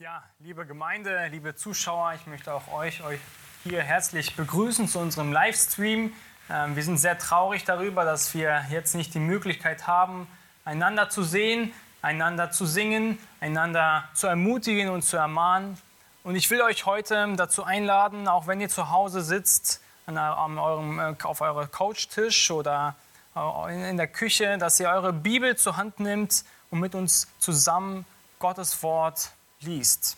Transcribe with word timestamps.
Ja, 0.00 0.22
liebe 0.38 0.64
Gemeinde, 0.64 1.26
liebe 1.26 1.56
Zuschauer, 1.56 2.12
ich 2.14 2.24
möchte 2.28 2.54
auch 2.54 2.72
euch, 2.72 3.02
euch 3.02 3.18
hier 3.64 3.82
herzlich 3.82 4.36
begrüßen 4.36 4.86
zu 4.86 5.00
unserem 5.00 5.32
Livestream. 5.32 6.12
Ähm, 6.48 6.76
wir 6.76 6.84
sind 6.84 6.98
sehr 6.98 7.18
traurig 7.18 7.64
darüber, 7.64 8.04
dass 8.04 8.32
wir 8.32 8.64
jetzt 8.70 8.94
nicht 8.94 9.12
die 9.14 9.18
Möglichkeit 9.18 9.88
haben, 9.88 10.28
einander 10.64 11.10
zu 11.10 11.24
sehen, 11.24 11.72
einander 12.00 12.52
zu 12.52 12.64
singen, 12.64 13.18
einander 13.40 14.08
zu 14.14 14.28
ermutigen 14.28 14.88
und 14.90 15.02
zu 15.02 15.16
ermahnen. 15.16 15.76
Und 16.22 16.36
ich 16.36 16.48
will 16.48 16.62
euch 16.62 16.86
heute 16.86 17.34
dazu 17.34 17.64
einladen, 17.64 18.28
auch 18.28 18.46
wenn 18.46 18.60
ihr 18.60 18.68
zu 18.68 18.90
Hause 18.90 19.20
sitzt, 19.20 19.82
an 20.06 20.16
eurem, 20.58 21.00
äh, 21.00 21.16
auf 21.24 21.40
eurem 21.40 21.72
Couchtisch 21.72 22.52
oder 22.52 22.94
äh, 23.34 23.90
in 23.90 23.96
der 23.96 24.06
Küche, 24.06 24.58
dass 24.58 24.78
ihr 24.78 24.90
eure 24.90 25.12
Bibel 25.12 25.56
zur 25.56 25.76
Hand 25.76 25.98
nimmt 25.98 26.44
und 26.70 26.78
mit 26.78 26.94
uns 26.94 27.26
zusammen 27.40 28.06
Gottes 28.38 28.80
Wort 28.84 29.32
liest. 29.60 30.16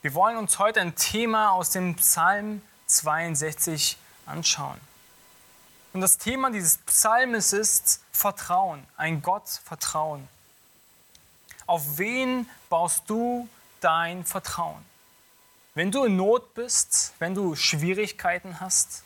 Wir 0.00 0.14
wollen 0.14 0.36
uns 0.36 0.58
heute 0.58 0.80
ein 0.80 0.96
Thema 0.96 1.52
aus 1.52 1.70
dem 1.70 1.94
Psalm 1.96 2.62
62 2.86 3.96
anschauen. 4.26 4.80
Und 5.92 6.00
das 6.00 6.18
Thema 6.18 6.50
dieses 6.50 6.78
Psalmes 6.78 7.52
ist 7.52 8.00
Vertrauen, 8.10 8.84
ein 8.96 9.22
Gott 9.22 9.48
Vertrauen. 9.64 10.26
Auf 11.66 11.98
wen 11.98 12.48
baust 12.68 13.04
du 13.06 13.48
dein 13.80 14.24
Vertrauen? 14.24 14.84
Wenn 15.74 15.90
du 15.90 16.04
in 16.04 16.16
Not 16.16 16.54
bist, 16.54 17.12
wenn 17.18 17.34
du 17.34 17.54
Schwierigkeiten 17.54 18.58
hast, 18.58 19.04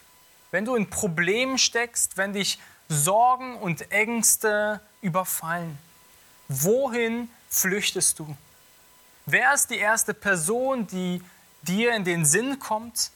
wenn 0.51 0.65
du 0.65 0.75
in 0.75 0.89
Problemen 0.89 1.59
steckst, 1.59 2.17
wenn 2.17 2.33
dich 2.33 2.59
Sorgen 2.89 3.57
und 3.57 3.91
Ängste 3.91 4.81
überfallen, 5.03 5.79
wohin 6.49 7.29
flüchtest 7.51 8.19
du? 8.19 8.37
Wer 9.29 9.55
ist 9.55 9.71
die 9.71 9.79
erste 9.79 10.15
Person, 10.15 10.87
die 10.87 11.21
dir 11.63 11.97
in 11.97 12.05
den 12.05 12.25
Sinn 12.25 12.61
kommt? 12.61 13.11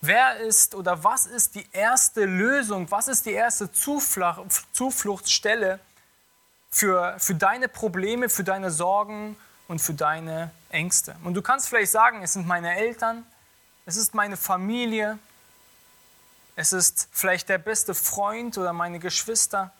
Wer 0.00 0.38
ist 0.38 0.74
oder 0.74 1.04
was 1.04 1.26
ist 1.26 1.54
die 1.54 1.64
erste 1.70 2.24
Lösung? 2.24 2.90
Was 2.90 3.06
ist 3.06 3.26
die 3.26 3.32
erste 3.32 3.70
Zufluchtsstelle 3.70 5.78
für, 6.68 7.14
für 7.20 7.36
deine 7.36 7.68
Probleme, 7.68 8.28
für 8.28 8.42
deine 8.42 8.72
Sorgen 8.72 9.36
und 9.68 9.78
für 9.78 9.94
deine 9.94 10.50
Ängste? 10.70 11.14
Und 11.22 11.34
du 11.34 11.42
kannst 11.42 11.68
vielleicht 11.68 11.92
sagen, 11.92 12.24
es 12.24 12.32
sind 12.32 12.48
meine 12.48 12.74
Eltern, 12.74 13.24
es 13.86 13.94
ist 13.94 14.14
meine 14.14 14.36
Familie, 14.36 15.16
es 16.56 16.72
ist 16.72 17.06
vielleicht 17.12 17.48
der 17.48 17.58
beste 17.58 17.94
Freund 17.94 18.58
oder 18.58 18.72
meine 18.72 18.98
Geschwister. 18.98 19.72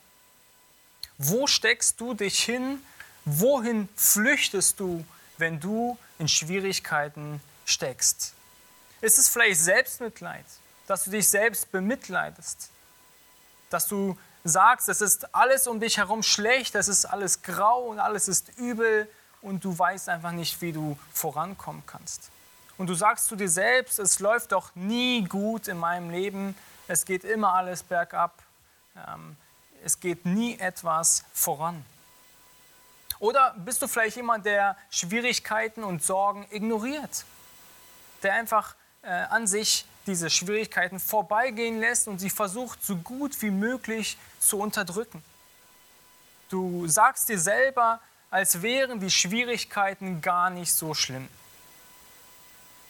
Wo 1.17 1.45
steckst 1.45 1.99
du 1.99 2.13
dich 2.13 2.41
hin? 2.41 2.81
Wohin 3.25 3.89
flüchtest 3.97 4.79
du 4.79 5.03
wenn 5.43 5.59
du 5.59 5.97
in 6.19 6.29
Schwierigkeiten 6.29 7.41
steckst? 7.65 8.33
Ist 9.01 9.17
es 9.17 9.27
vielleicht 9.27 9.59
Selbstmitleid, 9.59 10.45
dass 10.87 11.03
du 11.03 11.11
dich 11.11 11.27
selbst 11.27 11.69
bemitleidest? 11.69 12.69
Dass 13.69 13.89
du 13.89 14.17
sagst, 14.45 14.87
es 14.87 15.01
ist 15.01 15.35
alles 15.35 15.67
um 15.67 15.81
dich 15.81 15.97
herum 15.97 16.23
schlecht, 16.23 16.75
es 16.75 16.87
ist 16.87 17.03
alles 17.03 17.41
grau 17.41 17.87
und 17.87 17.99
alles 17.99 18.29
ist 18.29 18.57
übel 18.57 19.09
und 19.41 19.65
du 19.65 19.77
weißt 19.77 20.07
einfach 20.07 20.31
nicht, 20.31 20.61
wie 20.61 20.71
du 20.71 20.97
vorankommen 21.11 21.83
kannst. 21.85 22.29
Und 22.77 22.87
du 22.87 22.93
sagst 22.93 23.27
zu 23.27 23.35
dir 23.35 23.49
selbst, 23.49 23.99
es 23.99 24.19
läuft 24.19 24.53
doch 24.53 24.73
nie 24.75 25.25
gut 25.25 25.67
in 25.67 25.77
meinem 25.77 26.09
Leben, 26.09 26.55
es 26.87 27.03
geht 27.03 27.25
immer 27.25 27.53
alles 27.53 27.83
bergab, 27.83 28.41
ähm, 28.95 29.35
es 29.83 29.99
geht 29.99 30.25
nie 30.25 30.57
etwas 30.57 31.25
voran. 31.33 31.83
Oder 33.23 33.55
bist 33.57 33.81
du 33.81 33.87
vielleicht 33.87 34.17
jemand, 34.17 34.45
der 34.45 34.75
Schwierigkeiten 34.89 35.85
und 35.85 36.03
Sorgen 36.03 36.45
ignoriert? 36.51 37.23
Der 38.21 38.33
einfach 38.33 38.75
äh, 39.01 39.07
an 39.07 39.47
sich 39.47 39.85
diese 40.05 40.29
Schwierigkeiten 40.29 40.99
vorbeigehen 40.99 41.79
lässt 41.79 42.09
und 42.09 42.19
sie 42.19 42.29
versucht, 42.29 42.83
so 42.83 42.97
gut 42.97 43.41
wie 43.41 43.49
möglich 43.49 44.17
zu 44.41 44.59
unterdrücken. 44.59 45.23
Du 46.49 46.85
sagst 46.89 47.29
dir 47.29 47.39
selber, 47.39 48.01
als 48.29 48.61
wären 48.61 48.99
die 48.99 49.09
Schwierigkeiten 49.09 50.19
gar 50.19 50.49
nicht 50.49 50.73
so 50.73 50.93
schlimm. 50.93 51.29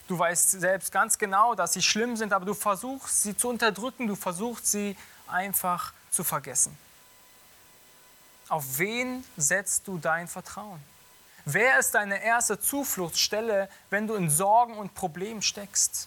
Du 0.08 0.18
weißt 0.18 0.50
selbst 0.50 0.90
ganz 0.90 1.16
genau, 1.16 1.54
dass 1.54 1.74
sie 1.74 1.82
schlimm 1.82 2.16
sind, 2.16 2.32
aber 2.32 2.44
du 2.44 2.54
versuchst 2.54 3.22
sie 3.22 3.36
zu 3.36 3.50
unterdrücken, 3.50 4.08
du 4.08 4.16
versuchst 4.16 4.66
sie 4.66 4.96
einfach 5.28 5.92
zu 6.10 6.24
vergessen. 6.24 6.76
Auf 8.54 8.78
wen 8.78 9.24
setzt 9.36 9.88
du 9.88 9.98
dein 9.98 10.28
Vertrauen? 10.28 10.80
Wer 11.44 11.76
ist 11.80 11.92
deine 11.96 12.22
erste 12.22 12.60
Zufluchtsstelle, 12.60 13.68
wenn 13.90 14.06
du 14.06 14.14
in 14.14 14.30
Sorgen 14.30 14.78
und 14.78 14.94
Problemen 14.94 15.42
steckst? 15.42 16.06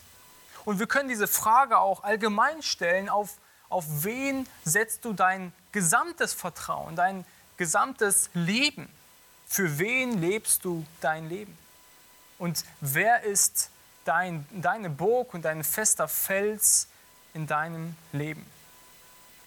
Und 0.63 0.79
wir 0.79 0.87
können 0.87 1.09
diese 1.09 1.27
Frage 1.27 1.77
auch 1.77 2.05
allgemein 2.05 2.61
stellen, 2.61 3.09
auf, 3.09 3.31
auf 3.67 3.83
wen 4.05 4.47
setzt 4.63 5.03
du 5.03 5.11
dein 5.11 5.51
gesamtes 5.73 6.33
Vertrauen, 6.33 6.95
dein 6.95 7.25
gesamtes 7.57 8.29
Leben? 8.33 8.87
Für 9.45 9.77
wen 9.77 10.21
lebst 10.21 10.63
du 10.63 10.85
dein 11.01 11.27
Leben? 11.27 11.57
Und 12.39 12.63
wer 12.79 13.23
ist 13.23 13.71
dein, 14.05 14.47
deine 14.53 14.89
Burg 14.89 15.33
und 15.33 15.41
dein 15.41 15.65
fester 15.65 16.07
Fels 16.07 16.87
in 17.33 17.45
deinem 17.45 17.97
Leben? 18.13 18.49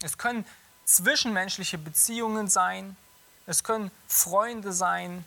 Es 0.02 0.18
können 0.18 0.44
zwischenmenschliche 0.90 1.78
Beziehungen 1.78 2.48
sein, 2.48 2.96
es 3.46 3.64
können 3.64 3.90
Freunde 4.08 4.72
sein, 4.72 5.24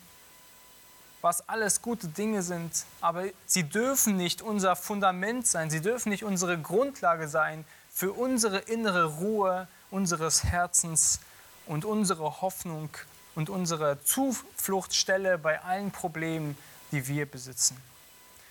was 1.22 1.48
alles 1.48 1.82
gute 1.82 2.08
Dinge 2.08 2.42
sind, 2.44 2.86
aber 3.00 3.26
sie 3.46 3.64
dürfen 3.64 4.18
nicht 4.18 4.42
unser 4.42 4.76
Fundament 4.76 5.48
sein, 5.48 5.70
sie 5.70 5.82
dürfen 5.82 6.10
nicht 6.10 6.24
unsere 6.24 6.58
Grundlage 6.58 7.28
sein 7.28 7.64
für 7.94 8.12
unsere 8.12 8.60
innere 8.60 9.06
Ruhe 9.06 9.68
unseres 9.90 10.44
Herzens 10.44 11.22
und 11.66 11.86
unsere 11.86 12.42
Hoffnung 12.42 12.90
und 13.36 13.50
unsere 13.50 14.04
Zufluchtsstelle 14.04 15.38
bei 15.38 15.62
allen 15.62 15.92
Problemen, 15.92 16.58
die 16.92 17.08
wir 17.08 17.26
besitzen. 17.26 17.78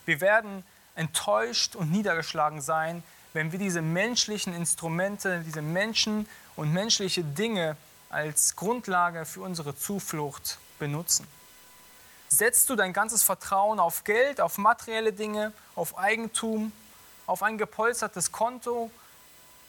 Wir 0.06 0.21
werden 0.21 0.65
enttäuscht 0.95 1.77
und 1.77 1.91
niedergeschlagen 1.91 2.61
sein, 2.61 3.03
wenn 3.33 3.53
wir 3.53 3.59
diese 3.59 3.83
menschlichen 3.83 4.55
Instrumente, 4.55 5.43
diese 5.45 5.62
Menschen 5.62 6.28
und 6.57 6.73
menschliche 6.73 7.25
Dinge 7.25 7.77
als 8.11 8.57
Grundlage 8.57 9.25
für 9.25 9.41
unsere 9.41 9.77
Zuflucht 9.77 10.59
benutzen. 10.79 11.27
Setzt 12.29 12.71
du 12.71 12.77
dein 12.77 12.93
ganzes 12.93 13.23
Vertrauen 13.23 13.79
auf 13.79 14.05
Geld, 14.05 14.41
auf 14.41 14.59
materielle 14.59 15.13
Dinge, 15.13 15.53
auf 15.75 15.99
Eigentum, 15.99 16.73
auf 17.27 17.43
ein 17.43 17.59
gepolstertes 17.59 18.33
Konto? 18.33 18.91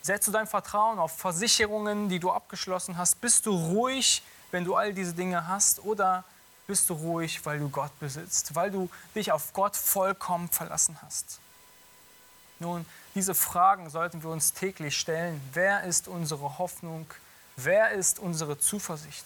Setzt 0.02 0.28
du 0.28 0.32
dein 0.32 0.48
Vertrauen 0.48 1.00
auf 1.00 1.18
Versicherungen, 1.18 2.10
die 2.10 2.20
du 2.20 2.32
abgeschlossen 2.32 2.98
hast? 2.98 3.22
Bist 3.22 3.46
du 3.46 3.52
ruhig, 3.52 4.24
wenn 4.52 4.64
du 4.64 4.76
all 4.76 4.94
diese 4.94 5.14
Dinge 5.14 5.48
hast? 5.48 5.84
Oder 5.84 6.24
bist 6.68 6.90
du 6.90 6.94
ruhig, 6.94 7.46
weil 7.46 7.60
du 7.60 7.70
Gott 7.70 7.98
besitzt, 8.00 8.56
weil 8.56 8.72
du 8.72 8.90
dich 9.16 9.32
auf 9.32 9.54
Gott 9.54 9.76
vollkommen 9.76 10.50
verlassen 10.50 10.98
hast? 11.02 11.40
Nun, 12.64 12.86
diese 13.14 13.36
Fragen 13.36 13.90
sollten 13.90 14.24
wir 14.24 14.30
uns 14.30 14.54
täglich 14.54 14.98
stellen. 14.98 15.42
Wer 15.52 15.84
ist 15.84 16.08
unsere 16.08 16.58
Hoffnung? 16.60 17.06
Wer 17.58 17.92
ist 17.92 18.20
unsere 18.20 18.58
Zuversicht? 18.58 19.26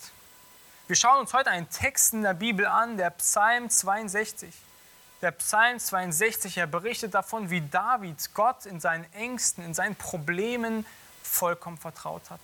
Wir 0.88 0.96
schauen 0.96 1.20
uns 1.20 1.36
heute 1.36 1.52
einen 1.52 1.70
Text 1.70 2.14
in 2.14 2.24
der 2.24 2.34
Bibel 2.34 2.66
an, 2.66 2.98
der 2.98 3.12
Psalm 3.12 3.70
62. 3.70 4.52
Der 5.22 5.30
Psalm 5.30 5.78
62, 5.78 6.58
er 6.58 6.66
berichtet 6.66 7.14
davon, 7.14 7.52
wie 7.52 7.62
David 7.62 8.34
Gott 8.34 8.66
in 8.66 8.80
seinen 8.80 9.06
Ängsten, 9.14 9.64
in 9.64 9.76
seinen 9.76 9.96
Problemen 9.96 10.84
vollkommen 11.22 11.78
vertraut 11.78 12.32
hat. 12.32 12.42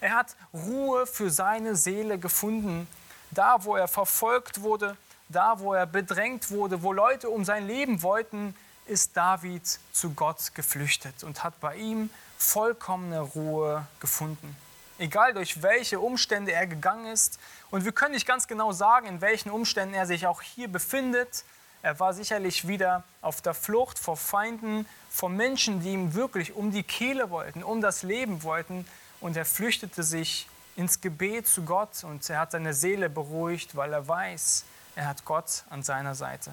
Er 0.00 0.14
hat 0.14 0.36
Ruhe 0.54 1.06
für 1.06 1.28
seine 1.28 1.76
Seele 1.76 2.18
gefunden, 2.18 2.88
da 3.30 3.62
wo 3.64 3.76
er 3.76 3.88
verfolgt 3.88 4.62
wurde, 4.62 4.96
da 5.28 5.58
wo 5.58 5.74
er 5.74 5.84
bedrängt 5.84 6.50
wurde, 6.50 6.82
wo 6.82 6.94
Leute 6.94 7.28
um 7.28 7.44
sein 7.44 7.66
Leben 7.66 8.02
wollten, 8.02 8.56
ist 8.90 9.16
David 9.16 9.62
zu 9.92 10.10
Gott 10.10 10.52
geflüchtet 10.54 11.22
und 11.22 11.44
hat 11.44 11.60
bei 11.60 11.76
ihm 11.76 12.10
vollkommene 12.38 13.20
Ruhe 13.20 13.86
gefunden. 14.00 14.56
Egal 14.98 15.32
durch 15.32 15.62
welche 15.62 16.00
Umstände 16.00 16.52
er 16.52 16.66
gegangen 16.66 17.06
ist. 17.06 17.38
Und 17.70 17.84
wir 17.84 17.92
können 17.92 18.14
nicht 18.14 18.26
ganz 18.26 18.48
genau 18.48 18.72
sagen, 18.72 19.06
in 19.06 19.20
welchen 19.20 19.50
Umständen 19.50 19.94
er 19.94 20.06
sich 20.06 20.26
auch 20.26 20.42
hier 20.42 20.66
befindet. 20.66 21.44
Er 21.82 22.00
war 22.00 22.12
sicherlich 22.12 22.66
wieder 22.66 23.04
auf 23.22 23.40
der 23.40 23.54
Flucht 23.54 23.98
vor 23.98 24.16
Feinden, 24.16 24.86
vor 25.08 25.30
Menschen, 25.30 25.80
die 25.80 25.92
ihm 25.92 26.14
wirklich 26.14 26.52
um 26.52 26.72
die 26.72 26.82
Kehle 26.82 27.30
wollten, 27.30 27.62
um 27.62 27.80
das 27.80 28.02
Leben 28.02 28.42
wollten. 28.42 28.86
Und 29.20 29.36
er 29.36 29.44
flüchtete 29.46 30.02
sich 30.02 30.48
ins 30.74 31.00
Gebet 31.00 31.46
zu 31.46 31.62
Gott 31.62 32.02
und 32.02 32.28
er 32.28 32.40
hat 32.40 32.50
seine 32.50 32.74
Seele 32.74 33.08
beruhigt, 33.08 33.76
weil 33.76 33.92
er 33.92 34.08
weiß, 34.08 34.64
er 34.96 35.06
hat 35.06 35.24
Gott 35.24 35.64
an 35.70 35.84
seiner 35.84 36.16
Seite. 36.16 36.52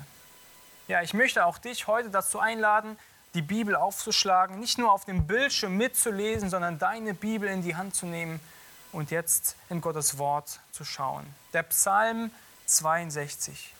Ja, 0.87 1.01
ich 1.01 1.13
möchte 1.13 1.45
auch 1.45 1.57
dich 1.57 1.87
heute 1.87 2.09
dazu 2.09 2.39
einladen, 2.39 2.97
die 3.33 3.41
Bibel 3.41 3.75
aufzuschlagen, 3.75 4.57
nicht 4.57 4.77
nur 4.77 4.91
auf 4.91 5.03
dem 5.03 5.27
Bildschirm 5.27 5.75
mitzulesen, 5.75 6.49
sondern 6.49 6.79
deine 6.79 7.13
Bibel 7.13 7.49
in 7.49 7.61
die 7.61 7.75
Hand 7.75 7.93
zu 7.93 8.05
nehmen 8.05 8.39
und 8.93 9.11
jetzt 9.11 9.57
in 9.69 9.81
Gottes 9.81 10.17
Wort 10.17 10.61
zu 10.71 10.85
schauen. 10.85 11.25
Der 11.51 11.63
Psalm 11.63 12.31
62. 12.67 13.73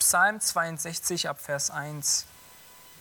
Psalm 0.00 0.40
62 0.40 1.28
ab 1.28 1.40
Vers 1.40 1.70
1, 1.70 2.26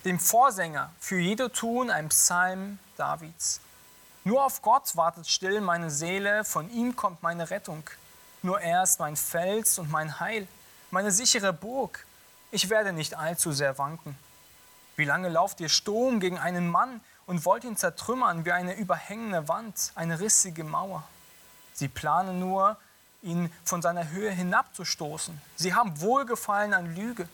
dem 0.06 0.20
Vorsänger 0.20 0.92
für 1.00 1.20
Jedotun 1.20 1.90
ein 1.90 2.10
Psalm 2.10 2.78
Davids. 2.96 3.60
Nur 4.24 4.46
auf 4.46 4.62
Gott 4.62 4.96
wartet 4.96 5.28
still 5.28 5.62
meine 5.62 5.90
Seele, 5.90 6.44
von 6.44 6.70
ihm 6.70 6.96
kommt 6.96 7.24
meine 7.24 7.50
Rettung. 7.50 7.90
Nur 8.44 8.62
er 8.62 8.84
ist 8.84 9.00
mein 9.00 9.16
Fels 9.16 9.80
und 9.80 9.90
mein 9.90 10.20
Heil, 10.20 10.48
meine 10.92 11.12
sichere 11.12 11.54
Burg. 11.54 12.06
Ich 12.52 12.70
werde 12.70 12.94
nicht 12.94 13.16
allzu 13.16 13.52
sehr 13.52 13.78
wanken. 13.78 14.18
Wie 14.96 15.06
lange 15.06 15.30
lauft 15.30 15.60
ihr 15.60 15.70
Sturm 15.70 16.20
gegen 16.20 16.38
einen 16.38 16.70
Mann 16.70 17.02
und 17.26 17.46
wollt 17.46 17.64
ihn 17.64 17.78
zertrümmern 17.78 18.46
wie 18.46 18.52
eine 18.52 18.76
überhängende 18.76 19.48
Wand, 19.48 19.92
eine 19.96 20.20
rissige 20.20 20.64
Mauer? 20.64 21.04
Sie 21.74 21.88
planen 21.88 22.40
nur, 22.40 22.78
ihn 23.22 23.52
von 23.64 23.82
seiner 23.82 24.10
Höhe 24.10 24.32
hinabzustoßen. 24.32 25.40
Sie 25.56 25.74
haben 25.74 26.02
Wohlgefallen 26.02 26.74
an 26.74 26.96
Lüge. 26.96 27.28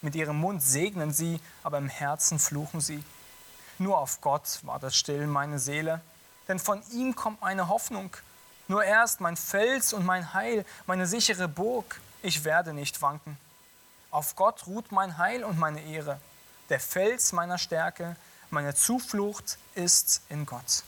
Mit 0.00 0.14
ihrem 0.14 0.38
Mund 0.38 0.62
segnen 0.62 1.12
sie, 1.12 1.40
aber 1.62 1.78
im 1.78 1.88
Herzen 1.88 2.38
fluchen 2.38 2.80
sie. 2.80 3.02
Nur 3.78 3.98
auf 3.98 4.20
Gott 4.20 4.60
war 4.62 4.78
das 4.78 4.96
still, 4.96 5.26
meine 5.26 5.58
Seele, 5.58 6.00
denn 6.46 6.58
von 6.58 6.82
ihm 6.92 7.16
kommt 7.16 7.40
meine 7.40 7.68
Hoffnung. 7.68 8.10
Nur 8.68 8.84
er 8.84 9.04
ist 9.04 9.20
mein 9.20 9.36
Fels 9.36 9.92
und 9.92 10.06
mein 10.06 10.32
Heil, 10.32 10.64
meine 10.86 11.06
sichere 11.06 11.48
Burg. 11.48 12.00
Ich 12.24 12.42
werde 12.42 12.72
nicht 12.72 13.02
wanken. 13.02 13.36
Auf 14.10 14.34
Gott 14.34 14.66
ruht 14.66 14.92
mein 14.92 15.18
Heil 15.18 15.44
und 15.44 15.58
meine 15.58 15.82
Ehre. 15.82 16.18
Der 16.70 16.80
Fels 16.80 17.32
meiner 17.32 17.58
Stärke, 17.58 18.16
meine 18.48 18.74
Zuflucht 18.74 19.58
ist 19.74 20.22
in 20.30 20.46
Gott. 20.46 20.84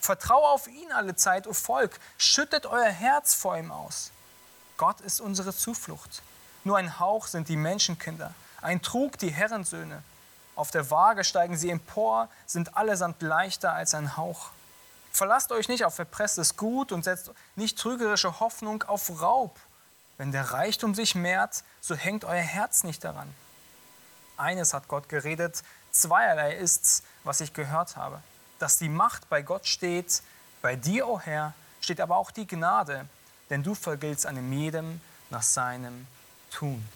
Vertraue 0.00 0.48
auf 0.48 0.68
ihn 0.68 0.90
alle 0.90 1.14
Zeit, 1.14 1.46
o 1.46 1.52
Volk, 1.52 2.00
schüttet 2.16 2.64
euer 2.64 2.88
Herz 2.88 3.34
vor 3.34 3.58
ihm 3.58 3.70
aus. 3.70 4.12
Gott 4.78 5.02
ist 5.02 5.20
unsere 5.20 5.54
Zuflucht. 5.54 6.22
Nur 6.64 6.78
ein 6.78 6.98
Hauch 6.98 7.26
sind 7.26 7.50
die 7.50 7.56
Menschenkinder, 7.56 8.32
ein 8.62 8.80
Trug 8.80 9.18
die 9.18 9.30
Herrensöhne. 9.30 10.02
Auf 10.56 10.70
der 10.70 10.90
Waage 10.90 11.24
steigen 11.24 11.58
sie 11.58 11.68
empor, 11.68 12.30
sind 12.46 12.78
allesamt 12.78 13.20
leichter 13.20 13.74
als 13.74 13.92
ein 13.92 14.16
Hauch. 14.16 14.48
Verlasst 15.12 15.52
euch 15.52 15.68
nicht 15.68 15.84
auf 15.84 15.96
verpresstes 15.96 16.56
Gut 16.56 16.92
und 16.92 17.04
setzt 17.04 17.30
nicht 17.56 17.78
trügerische 17.78 18.40
Hoffnung 18.40 18.84
auf 18.84 19.20
Raub. 19.20 19.60
Wenn 20.22 20.30
der 20.30 20.52
Reichtum 20.52 20.94
sich 20.94 21.16
mehrt, 21.16 21.64
so 21.80 21.96
hängt 21.96 22.24
euer 22.24 22.42
Herz 22.42 22.84
nicht 22.84 23.02
daran. 23.02 23.28
Eines 24.36 24.72
hat 24.72 24.86
Gott 24.86 25.08
geredet, 25.08 25.64
zweierlei 25.90 26.54
ist's, 26.54 27.02
was 27.24 27.40
ich 27.40 27.52
gehört 27.52 27.96
habe 27.96 28.22
dass 28.62 28.78
die 28.78 28.88
Macht 28.88 29.28
bei 29.28 29.42
Gott 29.42 29.66
steht, 29.66 30.22
bei 30.60 30.76
dir, 30.76 31.08
o 31.08 31.14
oh 31.14 31.20
Herr, 31.20 31.52
steht 31.80 32.00
aber 32.00 32.16
auch 32.16 32.30
die 32.30 32.46
Gnade, 32.46 33.08
denn 33.50 33.64
du 33.64 33.74
vergiltst 33.74 34.24
einem 34.24 34.52
jedem 34.52 35.00
nach 35.30 35.42
seinem 35.42 36.06
Tun. 36.52 36.88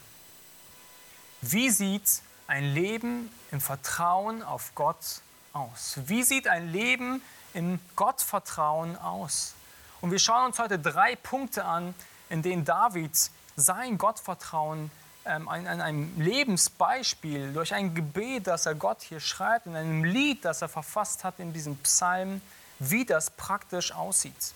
Wie 1.40 1.70
sieht 1.70 2.22
ein 2.46 2.72
Leben 2.72 3.32
im 3.50 3.61
Vertrauen 3.61 4.44
auf 4.44 4.76
Gott 4.76 5.22
aus? 5.52 5.99
Wie 6.06 6.22
sieht 6.22 6.46
ein 6.46 6.70
Leben 6.70 7.20
im 7.52 7.81
Gottvertrauen 7.96 8.96
aus? 8.96 9.55
Und 10.00 10.12
wir 10.12 10.20
schauen 10.20 10.46
uns 10.46 10.61
heute 10.61 10.79
drei 10.79 11.17
Punkte 11.17 11.64
an, 11.64 11.96
in 12.28 12.43
denen 12.43 12.64
David 12.64 13.12
sein 13.56 13.99
Gottvertrauen 13.99 14.90
ähm, 15.25 15.49
an, 15.49 15.67
an 15.67 15.81
einem 15.81 16.20
Lebensbeispiel, 16.20 17.52
durch 17.52 17.75
ein 17.75 17.94
Gebet, 17.94 18.46
das 18.46 18.67
er 18.67 18.75
Gott 18.75 19.02
hier 19.02 19.20
schreibt, 19.20 19.67
in 19.67 19.75
einem 19.75 20.05
Lied, 20.05 20.44
das 20.44 20.62
er 20.62 20.69
verfasst 20.69 21.25
hat 21.25 21.38
in 21.38 21.52
diesem 21.52 21.76
Psalm, 21.78 22.40
wie 22.78 23.05
das 23.05 23.31
praktisch 23.31 23.93
aussieht. 23.93 24.55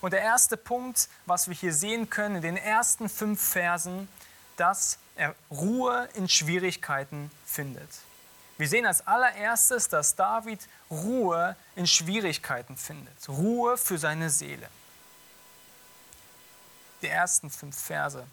Und 0.00 0.12
der 0.12 0.22
erste 0.22 0.56
Punkt, 0.56 1.08
was 1.26 1.48
wir 1.48 1.54
hier 1.54 1.74
sehen 1.74 2.10
können 2.10 2.36
in 2.36 2.42
den 2.42 2.56
ersten 2.56 3.08
fünf 3.08 3.40
Versen, 3.40 4.08
dass 4.56 4.98
er 5.16 5.34
Ruhe 5.50 6.08
in 6.14 6.28
Schwierigkeiten 6.28 7.30
findet. 7.46 7.88
Wir 8.58 8.68
sehen 8.68 8.84
als 8.84 9.06
allererstes, 9.06 9.88
dass 9.88 10.16
David 10.16 10.60
Ruhe 10.90 11.56
in 11.76 11.86
Schwierigkeiten 11.86 12.76
findet. 12.76 13.28
Ruhe 13.28 13.78
für 13.78 13.96
seine 13.96 14.28
Seele. 14.28 14.68
Die 17.02 17.08
ersten 17.08 17.50
fünf 17.50 17.78
Verse. 17.78 18.26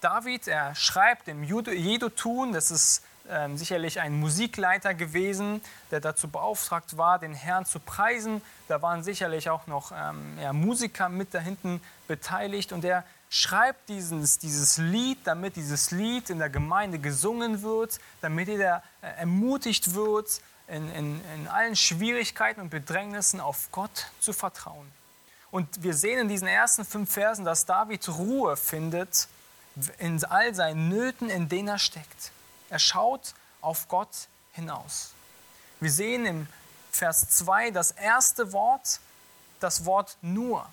David, 0.00 0.48
er 0.48 0.74
schreibt 0.74 1.28
im 1.28 1.42
Jedutun, 1.42 2.52
das 2.52 2.70
ist 2.70 3.02
ähm, 3.28 3.56
sicherlich 3.56 4.00
ein 4.00 4.20
Musikleiter 4.20 4.92
gewesen, 4.92 5.62
der 5.90 6.00
dazu 6.00 6.28
beauftragt 6.28 6.98
war, 6.98 7.18
den 7.18 7.32
Herrn 7.32 7.64
zu 7.64 7.80
preisen. 7.80 8.42
Da 8.68 8.82
waren 8.82 9.02
sicherlich 9.02 9.48
auch 9.48 9.66
noch 9.66 9.92
ähm, 9.92 10.38
ja, 10.40 10.52
Musiker 10.52 11.08
mit 11.08 11.32
da 11.32 11.38
hinten 11.38 11.80
beteiligt 12.06 12.72
und 12.72 12.84
er 12.84 13.04
schreibt 13.30 13.88
dieses, 13.88 14.38
dieses 14.38 14.76
Lied, 14.76 15.18
damit 15.24 15.56
dieses 15.56 15.90
Lied 15.90 16.30
in 16.30 16.38
der 16.38 16.50
Gemeinde 16.50 16.98
gesungen 16.98 17.62
wird, 17.62 17.98
damit 18.20 18.48
jeder 18.48 18.82
äh, 19.00 19.06
ermutigt 19.20 19.94
wird, 19.94 20.40
in, 20.68 20.90
in, 20.94 21.20
in 21.34 21.48
allen 21.48 21.76
Schwierigkeiten 21.76 22.60
und 22.60 22.70
Bedrängnissen 22.70 23.40
auf 23.40 23.70
Gott 23.72 24.06
zu 24.20 24.32
vertrauen. 24.32 24.90
Und 25.54 25.84
wir 25.84 25.94
sehen 25.94 26.18
in 26.18 26.28
diesen 26.28 26.48
ersten 26.48 26.84
fünf 26.84 27.12
Versen, 27.12 27.44
dass 27.44 27.64
David 27.64 28.08
Ruhe 28.08 28.56
findet 28.56 29.28
in 29.98 30.24
all 30.24 30.52
seinen 30.52 30.88
Nöten, 30.88 31.30
in 31.30 31.48
denen 31.48 31.68
er 31.68 31.78
steckt. 31.78 32.32
Er 32.70 32.80
schaut 32.80 33.34
auf 33.60 33.86
Gott 33.86 34.26
hinaus. 34.50 35.12
Wir 35.78 35.92
sehen 35.92 36.26
im 36.26 36.48
Vers 36.90 37.28
2 37.28 37.70
das 37.70 37.92
erste 37.92 38.52
Wort, 38.52 38.98
das 39.60 39.84
Wort 39.84 40.16
nur. 40.22 40.68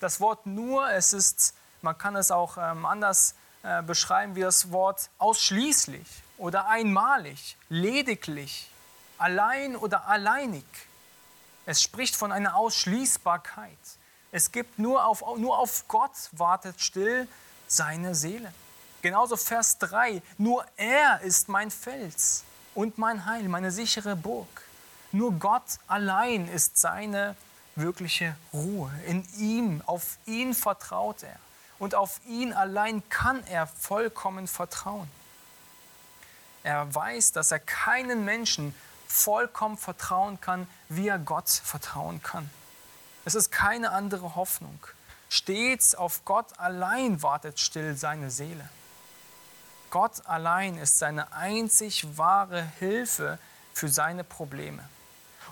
Das 0.00 0.18
Wort 0.18 0.44
nur, 0.44 0.90
es 0.90 1.12
ist, 1.12 1.54
man 1.80 1.96
kann 1.96 2.16
es 2.16 2.32
auch 2.32 2.58
ähm, 2.58 2.84
anders 2.84 3.36
äh, 3.62 3.80
beschreiben 3.82 4.34
wie 4.34 4.40
das 4.40 4.72
Wort 4.72 5.08
ausschließlich 5.18 6.24
oder 6.36 6.66
einmalig, 6.66 7.56
lediglich, 7.68 8.72
allein 9.18 9.76
oder 9.76 10.08
alleinig. 10.08 10.64
Es 11.68 11.82
spricht 11.82 12.16
von 12.16 12.32
einer 12.32 12.56
Ausschließbarkeit. 12.56 13.76
Es 14.32 14.52
gibt 14.52 14.78
nur 14.78 15.04
auf, 15.04 15.22
nur 15.36 15.58
auf 15.58 15.86
Gott 15.86 16.12
wartet 16.32 16.80
still 16.80 17.28
seine 17.66 18.14
Seele. 18.14 18.54
Genauso 19.02 19.36
Vers 19.36 19.76
3, 19.76 20.22
nur 20.38 20.64
er 20.78 21.20
ist 21.20 21.50
mein 21.50 21.70
Fels 21.70 22.44
und 22.74 22.96
mein 22.96 23.26
Heil, 23.26 23.50
meine 23.50 23.70
sichere 23.70 24.16
Burg. 24.16 24.48
Nur 25.12 25.32
Gott 25.32 25.78
allein 25.88 26.48
ist 26.48 26.78
seine 26.78 27.36
wirkliche 27.76 28.34
Ruhe. 28.54 28.90
In 29.06 29.28
ihm, 29.36 29.82
auf 29.84 30.16
ihn 30.24 30.54
vertraut 30.54 31.22
er. 31.22 31.36
Und 31.78 31.94
auf 31.94 32.22
ihn 32.26 32.54
allein 32.54 33.06
kann 33.10 33.46
er 33.46 33.66
vollkommen 33.66 34.48
vertrauen. 34.48 35.10
Er 36.62 36.94
weiß, 36.94 37.32
dass 37.32 37.52
er 37.52 37.60
keinen 37.60 38.24
Menschen 38.24 38.74
vollkommen 39.06 39.76
vertrauen 39.76 40.40
kann, 40.40 40.66
wie 40.88 41.08
er 41.08 41.18
Gott 41.18 41.48
vertrauen 41.48 42.22
kann. 42.22 42.48
Es 43.24 43.34
ist 43.34 43.50
keine 43.50 43.90
andere 43.90 44.36
Hoffnung. 44.36 44.78
Stets 45.28 45.94
auf 45.94 46.24
Gott 46.24 46.58
allein 46.58 47.22
wartet 47.22 47.60
still 47.60 47.96
seine 47.96 48.30
Seele. 48.30 48.68
Gott 49.90 50.26
allein 50.26 50.78
ist 50.78 50.98
seine 50.98 51.32
einzig 51.32 52.16
wahre 52.16 52.62
Hilfe 52.78 53.38
für 53.74 53.88
seine 53.88 54.24
Probleme. 54.24 54.86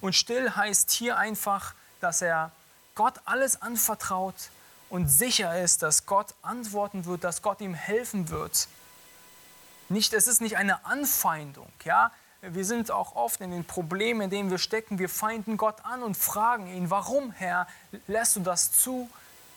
Und 0.00 0.14
still 0.14 0.54
heißt 0.54 0.90
hier 0.90 1.16
einfach, 1.16 1.74
dass 2.00 2.22
er 2.22 2.52
Gott 2.94 3.14
alles 3.24 3.60
anvertraut 3.62 4.34
und 4.88 5.08
sicher 5.08 5.60
ist, 5.60 5.82
dass 5.82 6.06
Gott 6.06 6.34
antworten 6.42 7.04
wird, 7.04 7.24
dass 7.24 7.42
Gott 7.42 7.60
ihm 7.60 7.74
helfen 7.74 8.28
wird. 8.28 8.68
Nicht, 9.88 10.12
es 10.12 10.26
ist 10.26 10.40
nicht 10.40 10.56
eine 10.56 10.84
Anfeindung, 10.84 11.70
ja. 11.84 12.10
Wir 12.50 12.64
sind 12.64 12.90
auch 12.90 13.16
oft 13.16 13.40
in 13.40 13.50
den 13.50 13.64
Problemen, 13.64 14.22
in 14.22 14.30
denen 14.30 14.50
wir 14.50 14.58
stecken. 14.58 14.98
Wir 14.98 15.08
feinden 15.08 15.56
Gott 15.56 15.84
an 15.84 16.02
und 16.02 16.16
fragen 16.16 16.66
ihn, 16.68 16.90
warum, 16.90 17.32
Herr, 17.32 17.66
lässt 18.06 18.36
du 18.36 18.40
das 18.40 18.72
zu? 18.72 19.08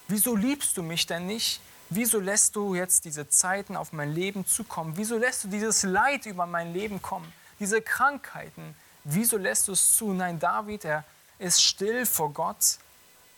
Wieso 0.08 0.36
liebst 0.36 0.75
du 0.77 0.84
mich 0.84 1.05
denn 1.05 1.27
nicht? 1.27 1.62
Wieso 1.89 2.19
lässt 2.19 2.55
du 2.55 2.75
jetzt 2.75 3.05
diese 3.05 3.29
Zeiten 3.29 3.75
auf 3.75 3.93
mein 3.93 4.13
Leben 4.13 4.46
zukommen? 4.46 4.93
Wieso 4.96 5.17
lässt 5.17 5.43
du 5.43 5.48
dieses 5.48 5.84
Leid 5.84 6.25
über 6.25 6.46
mein 6.46 6.74
Leben 6.74 7.01
kommen? 7.01 7.31
Diese 7.60 7.81
Krankheiten? 7.81 8.75
Wieso 9.03 9.38
lässt 9.38 9.67
du 9.67 9.72
es 9.72 9.96
zu? 9.96 10.13
Nein, 10.13 10.39
David, 10.39 10.86
er 10.86 11.03
ist 11.39 11.63
still 11.63 12.05
vor 12.05 12.31
Gott. 12.31 12.77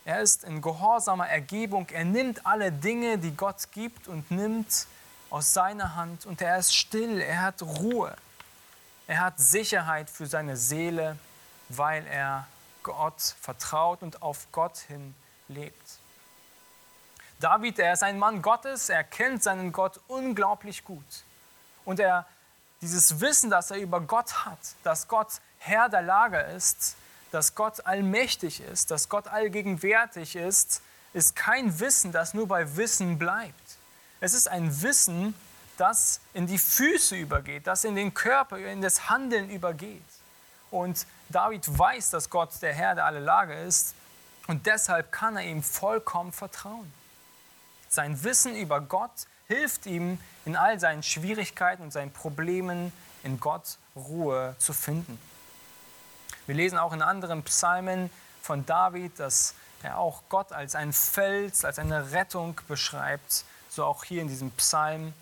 Er 0.03 0.21
ist 0.21 0.43
in 0.43 0.61
gehorsamer 0.61 1.27
Ergebung. 1.27 1.87
Er 1.91 2.05
nimmt 2.05 2.45
alle 2.45 2.71
Dinge, 2.71 3.17
die 3.17 3.35
Gott 3.35 3.71
gibt 3.71 4.07
und 4.07 4.29
nimmt 4.31 4.87
aus 5.29 5.53
seiner 5.53 5.95
Hand. 5.95 6.25
Und 6.25 6.41
er 6.41 6.57
ist 6.57 6.75
still. 6.75 7.19
Er 7.21 7.41
hat 7.41 7.61
Ruhe. 7.61 8.15
Er 9.11 9.19
hat 9.19 9.39
Sicherheit 9.39 10.09
für 10.09 10.25
seine 10.25 10.55
Seele, 10.55 11.17
weil 11.67 12.07
er 12.07 12.47
Gott 12.81 13.21
vertraut 13.41 14.03
und 14.03 14.21
auf 14.21 14.47
Gott 14.53 14.77
hin 14.77 15.13
lebt. 15.49 15.99
David, 17.41 17.77
er 17.79 17.91
ist 17.91 18.03
ein 18.03 18.17
Mann 18.17 18.41
Gottes, 18.41 18.87
er 18.87 19.03
kennt 19.03 19.43
seinen 19.43 19.73
Gott 19.73 19.99
unglaublich 20.07 20.85
gut. 20.85 21.25
Und 21.83 21.99
er, 21.99 22.25
dieses 22.79 23.19
Wissen, 23.19 23.49
das 23.49 23.69
er 23.69 23.79
über 23.79 23.99
Gott 23.99 24.45
hat, 24.45 24.59
dass 24.83 25.09
Gott 25.09 25.41
Herr 25.59 25.89
der 25.89 26.03
Lage 26.03 26.39
ist, 26.39 26.95
dass 27.31 27.53
Gott 27.53 27.85
allmächtig 27.85 28.61
ist, 28.61 28.91
dass 28.91 29.09
Gott 29.09 29.27
allgegenwärtig 29.27 30.37
ist, 30.37 30.81
ist 31.11 31.35
kein 31.35 31.81
Wissen, 31.81 32.13
das 32.13 32.33
nur 32.33 32.47
bei 32.47 32.77
Wissen 32.77 33.19
bleibt. 33.19 33.77
Es 34.21 34.33
ist 34.33 34.47
ein 34.47 34.81
Wissen, 34.81 35.33
das 35.33 35.50
in 36.33 36.47
die 36.47 36.59
Füße 36.59 37.15
übergeht, 37.15 37.65
das 37.65 37.83
in 37.83 37.95
den 37.95 38.13
Körper, 38.13 38.57
in 38.57 38.81
das 38.81 39.09
Handeln 39.09 39.49
übergeht. 39.49 40.01
Und 40.69 41.05
David 41.29 41.77
weiß, 41.77 42.11
dass 42.11 42.29
Gott 42.29 42.49
der 42.61 42.73
Herr 42.73 42.95
der 42.95 43.05
alle 43.05 43.19
Lage 43.19 43.53
ist 43.53 43.95
und 44.47 44.65
deshalb 44.65 45.11
kann 45.11 45.37
er 45.37 45.43
ihm 45.43 45.63
vollkommen 45.63 46.31
vertrauen. 46.31 46.91
Sein 47.89 48.23
Wissen 48.23 48.55
über 48.55 48.79
Gott 48.79 49.11
hilft 49.47 49.85
ihm 49.85 50.19
in 50.45 50.55
all 50.55 50.79
seinen 50.79 51.03
Schwierigkeiten 51.03 51.83
und 51.83 51.91
seinen 51.91 52.11
Problemen 52.11 52.93
in 53.23 53.39
Gott 53.39 53.77
Ruhe 53.95 54.55
zu 54.59 54.73
finden. 54.73 55.19
Wir 56.47 56.55
lesen 56.55 56.77
auch 56.77 56.93
in 56.93 57.01
anderen 57.01 57.43
Psalmen 57.43 58.09
von 58.41 58.65
David, 58.65 59.19
dass 59.19 59.53
er 59.83 59.97
auch 59.97 60.23
Gott 60.29 60.51
als 60.51 60.75
einen 60.75 60.93
Fels, 60.93 61.65
als 61.65 61.79
eine 61.79 62.11
Rettung 62.11 62.59
beschreibt, 62.67 63.45
so 63.69 63.85
auch 63.85 64.03
hier 64.03 64.21
in 64.21 64.27
diesem 64.27 64.51
Psalm. 64.51 65.13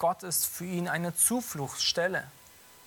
Gott 0.00 0.22
ist 0.22 0.46
für 0.46 0.64
ihn 0.64 0.88
eine 0.88 1.14
Zufluchtsstelle, 1.14 2.24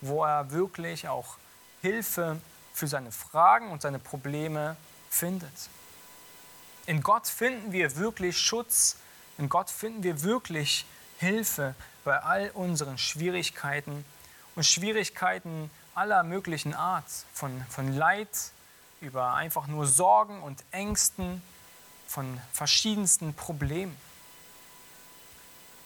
wo 0.01 0.25
er 0.25 0.49
wirklich 0.51 1.07
auch 1.07 1.37
Hilfe 1.81 2.41
für 2.73 2.87
seine 2.87 3.11
Fragen 3.11 3.69
und 3.71 3.83
seine 3.83 3.99
Probleme 3.99 4.75
findet. 5.11 5.69
In 6.87 7.03
Gott 7.03 7.27
finden 7.27 7.71
wir 7.71 7.95
wirklich 7.97 8.39
Schutz, 8.39 8.97
in 9.37 9.47
Gott 9.47 9.69
finden 9.69 10.01
wir 10.01 10.23
wirklich 10.23 10.87
Hilfe 11.19 11.75
bei 12.03 12.19
all 12.19 12.49
unseren 12.49 12.97
Schwierigkeiten 12.97 14.03
und 14.55 14.65
Schwierigkeiten 14.65 15.69
aller 15.93 16.23
möglichen 16.23 16.73
Art, 16.73 17.05
von, 17.31 17.63
von 17.69 17.95
Leid 17.95 18.51
über 19.01 19.35
einfach 19.35 19.67
nur 19.67 19.85
Sorgen 19.85 20.41
und 20.41 20.63
Ängsten, 20.71 21.43
von 22.07 22.41
verschiedensten 22.53 23.35
Problemen. 23.35 23.95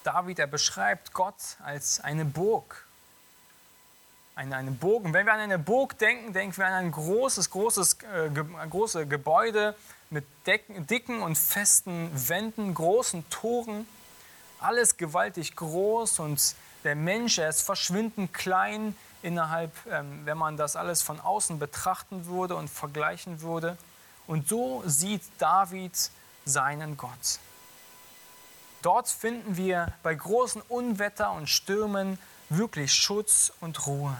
David, 0.07 0.39
er 0.39 0.47
beschreibt 0.47 1.11
Gott 1.11 1.57
als 1.61 1.99
eine 1.99 2.23
Burg. 2.23 2.87
Eine, 4.35 4.55
eine 4.55 4.71
Burg. 4.71 5.03
Wenn 5.03 5.25
wir 5.25 5.33
an 5.33 5.41
eine 5.41 5.59
Burg 5.59 5.97
denken, 5.97 6.31
denken 6.31 6.55
wir 6.55 6.65
an 6.65 6.73
ein 6.73 6.91
großes, 6.91 7.49
großes, 7.49 7.97
äh, 8.03 8.29
ge, 8.29 8.45
große 8.69 9.05
Gebäude 9.05 9.75
mit 10.09 10.23
Decken, 10.45 10.87
dicken 10.87 11.21
und 11.21 11.37
festen 11.37 12.09
Wänden, 12.29 12.73
großen 12.73 13.29
Toren. 13.29 13.85
Alles 14.61 14.95
gewaltig 14.95 15.57
groß 15.57 16.19
und 16.19 16.55
der 16.85 16.95
Mensch, 16.95 17.37
er 17.37 17.49
ist 17.49 17.63
verschwindend 17.63 18.33
klein 18.33 18.95
innerhalb, 19.23 19.73
ähm, 19.91 20.21
wenn 20.23 20.37
man 20.37 20.55
das 20.55 20.77
alles 20.77 21.01
von 21.01 21.19
außen 21.19 21.59
betrachten 21.59 22.27
würde 22.27 22.55
und 22.55 22.69
vergleichen 22.69 23.41
würde. 23.41 23.77
Und 24.25 24.47
so 24.47 24.83
sieht 24.85 25.23
David 25.37 26.11
seinen 26.45 26.95
Gott. 26.95 27.39
Dort 28.81 29.09
finden 29.09 29.57
wir 29.57 29.91
bei 30.03 30.13
großen 30.13 30.61
Unwetter 30.61 31.31
und 31.31 31.49
Stürmen 31.49 32.19
wirklich 32.49 32.93
Schutz 32.93 33.51
und 33.59 33.87
Ruhe. 33.87 34.15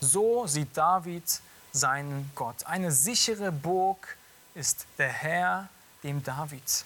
So 0.00 0.46
sieht 0.46 0.76
David 0.76 1.24
seinen 1.72 2.30
Gott. 2.34 2.66
Eine 2.66 2.92
sichere 2.92 3.50
Burg 3.50 4.16
ist 4.54 4.86
der 4.98 5.08
Herr, 5.08 5.68
dem 6.02 6.22
David. 6.22 6.84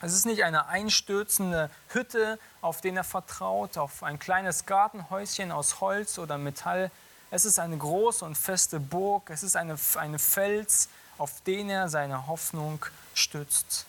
Es 0.00 0.12
ist 0.12 0.26
nicht 0.26 0.44
eine 0.44 0.66
einstürzende 0.68 1.70
Hütte, 1.88 2.38
auf 2.60 2.80
den 2.80 2.96
er 2.96 3.04
vertraut, 3.04 3.78
auf 3.78 4.02
ein 4.02 4.18
kleines 4.18 4.66
Gartenhäuschen 4.66 5.50
aus 5.50 5.80
Holz 5.80 6.18
oder 6.18 6.38
Metall. 6.38 6.90
Es 7.30 7.44
ist 7.44 7.58
eine 7.58 7.76
große 7.76 8.24
und 8.24 8.36
feste 8.36 8.78
Burg. 8.78 9.30
Es 9.30 9.42
ist 9.42 9.56
eine, 9.56 9.76
eine 9.96 10.18
Fels, 10.18 10.88
auf 11.16 11.40
den 11.42 11.68
er 11.68 11.88
seine 11.88 12.28
Hoffnung 12.28 12.84
stützt. 13.14 13.86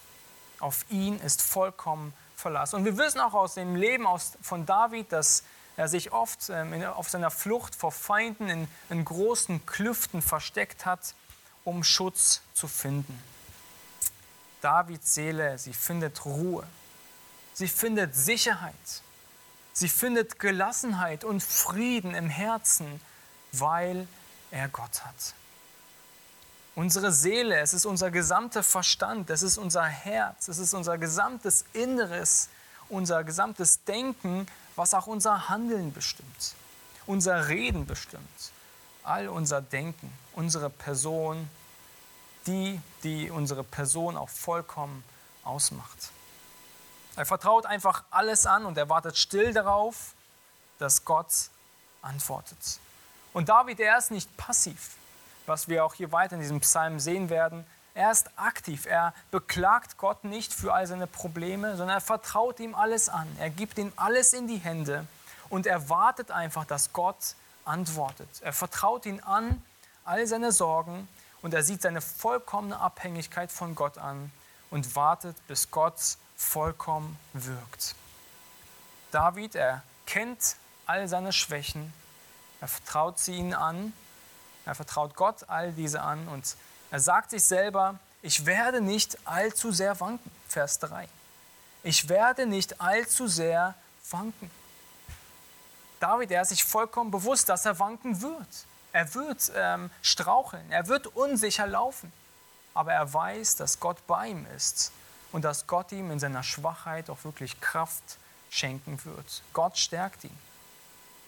Auf 0.60 0.86
ihn 0.89 1.20
ist 1.20 1.42
vollkommen 1.42 2.13
Verlass. 2.36 2.74
Und 2.74 2.86
wir 2.86 2.98
wissen 2.98 3.20
auch 3.20 3.34
aus 3.34 3.56
dem 3.56 3.75
Leben 3.75 4.08
aus, 4.08 4.38
von 4.42 4.66
David, 4.66 5.12
dass 5.12 5.44
er 5.75 5.88
sich 5.88 6.12
oft 6.12 6.50
ähm, 6.50 6.74
in, 6.74 6.86
auf 6.86 7.10
seiner 7.10 7.32
Flucht 7.32 7.75
vor 7.75 7.92
Feinden 7.92 8.50
in, 8.50 8.68
in 8.89 9.06
großen 9.06 9.66
Klüften 9.66 10.22
versteckt 10.22 10.86
hat, 10.86 11.16
um 11.63 11.84
Schutz 11.84 12.42
zu 12.54 12.68
finden. 12.68 13.22
Davids 14.62 15.13
Seele, 15.13 15.58
sie 15.58 15.74
findet 15.74 16.25
Ruhe, 16.25 16.68
sie 17.54 17.68
findet 17.68 18.16
Sicherheit, 18.16 18.74
sie 19.72 19.88
findet 19.88 20.39
Gelassenheit 20.39 21.24
und 21.24 21.42
Frieden 21.42 22.13
im 22.13 22.30
Herzen, 22.30 23.00
weil 23.54 24.08
er 24.51 24.68
Gott 24.68 25.06
hat. 25.06 25.34
Unsere 26.79 27.12
Seele, 27.12 27.59
es 27.59 27.74
ist 27.74 27.86
unser 27.86 28.09
gesamter 28.09 28.63
Verstand, 28.63 29.29
es 29.31 29.41
ist 29.41 29.57
unser 29.57 29.83
Herz, 29.83 30.48
es 30.48 30.59
ist 30.59 30.74
unser 30.74 30.98
gesamtes 30.98 31.65
Inneres, 31.74 32.48
unser 32.88 33.25
gesamtes 33.25 33.83
Denken, 33.83 34.48
was 34.77 34.93
auch 34.93 35.05
unser 35.05 35.50
Handeln 35.50 35.91
bestimmt, 35.91 36.55
unser 37.05 37.50
Reden 37.50 37.86
bestimmt, 37.86 38.24
all 39.03 39.27
unser 39.27 39.62
Denken, 39.62 40.09
unsere 40.36 40.69
Person, 40.69 41.50
die, 42.48 42.79
die 43.03 43.29
unsere 43.29 43.65
Person 43.65 44.15
auch 44.15 44.29
vollkommen 44.29 45.03
ausmacht. 45.43 46.12
Er 47.17 47.25
vertraut 47.25 47.65
einfach 47.65 48.05
alles 48.09 48.45
an 48.45 48.65
und 48.65 48.77
er 48.77 48.88
wartet 48.88 49.17
still 49.17 49.51
darauf, 49.51 50.13
dass 50.77 51.03
Gott 51.03 51.50
antwortet. 52.01 52.79
Und 53.33 53.50
David, 53.50 53.81
er 53.81 53.98
ist 53.98 54.12
nicht 54.12 54.38
passiv, 54.38 54.95
was 55.50 55.68
wir 55.68 55.84
auch 55.84 55.94
hier 55.94 56.13
weiter 56.13 56.36
in 56.36 56.41
diesem 56.41 56.62
Psalm 56.62 57.00
sehen 57.00 57.29
werden. 57.29 57.65
Er 57.94 58.12
ist 58.12 58.29
aktiv, 58.38 58.86
er 58.86 59.13
beklagt 59.32 59.98
Gott 59.98 60.24
nicht 60.24 60.53
für 60.53 60.74
all 60.74 60.88
seine 60.88 61.08
Probleme, 61.08 61.75
sondern 61.75 61.98
er 61.98 62.01
vertraut 62.01 62.62
ihm 62.62 62.75
alles 62.75 63.10
an. 63.10 63.27
Er 63.39 63.50
gibt 63.50 63.77
ihm 63.77 63.91
alles 63.98 64.32
in 64.32 64.48
die 64.48 64.58
Hände 64.58 65.06
und 65.50 65.65
er 65.65 65.89
wartet 65.89 66.32
einfach, 66.32 66.63
dass 66.63 66.94
Gott 66.94 67.36
antwortet. 67.65 68.29
Er 68.41 68.53
vertraut 68.53 69.06
ihn 69.06 69.20
an, 69.20 69.62
all 70.06 70.25
seine 70.27 70.51
Sorgen 70.51 71.08
und 71.41 71.53
er 71.53 71.63
sieht 71.63 71.82
seine 71.82 72.01
vollkommene 72.01 72.79
Abhängigkeit 72.79 73.51
von 73.51 73.75
Gott 73.75 73.98
an 73.98 74.32
und 74.72 74.96
wartet, 74.96 75.36
bis 75.48 75.72
Gott 75.72 76.00
vollkommen 76.38 77.18
wirkt. 77.34 77.96
David, 79.12 79.56
er 79.56 79.84
kennt 80.06 80.56
all 80.86 81.08
seine 81.08 81.34
Schwächen, 81.34 81.94
er 82.62 82.68
vertraut 82.68 83.20
sie 83.20 83.34
ihnen 83.34 83.53
an, 83.53 83.94
er 84.70 84.76
vertraut 84.76 85.16
Gott 85.16 85.50
all 85.50 85.72
diese 85.72 86.02
an 86.02 86.28
und 86.28 86.56
er 86.92 87.00
sagt 87.00 87.32
sich 87.32 87.44
selber, 87.44 88.00
ich 88.22 88.46
werde 88.46 88.82
nicht 88.82 89.18
allzu 89.26 89.72
sehr 89.72 90.00
wanken. 90.00 90.30
Vers 90.48 90.78
3. 90.80 91.08
Ich 91.82 92.08
werde 92.08 92.46
nicht 92.46 92.80
allzu 92.80 93.28
sehr 93.28 93.74
wanken. 94.12 94.52
David, 96.00 96.32
er 96.32 96.44
ist 96.44 96.50
sich 96.50 96.64
vollkommen 96.64 97.10
bewusst, 97.10 97.50
dass 97.50 97.66
er 97.66 97.80
wanken 97.80 98.22
wird. 98.22 98.66
Er 98.92 99.14
wird 99.16 99.52
ähm, 99.56 99.90
straucheln, 100.04 100.72
er 100.72 100.88
wird 100.88 101.08
unsicher 101.08 101.66
laufen, 101.66 102.12
aber 102.74 102.94
er 102.94 103.12
weiß, 103.12 103.56
dass 103.56 103.80
Gott 103.80 104.06
bei 104.06 104.28
ihm 104.28 104.46
ist 104.56 104.92
und 105.32 105.44
dass 105.44 105.66
Gott 105.66 105.92
ihm 105.92 106.12
in 106.12 106.20
seiner 106.20 106.44
Schwachheit 106.44 107.10
auch 107.10 107.24
wirklich 107.24 107.60
Kraft 107.60 108.18
schenken 108.50 109.04
wird. 109.04 109.42
Gott 109.54 109.78
stärkt 109.78 110.24
ihn. 110.24 110.38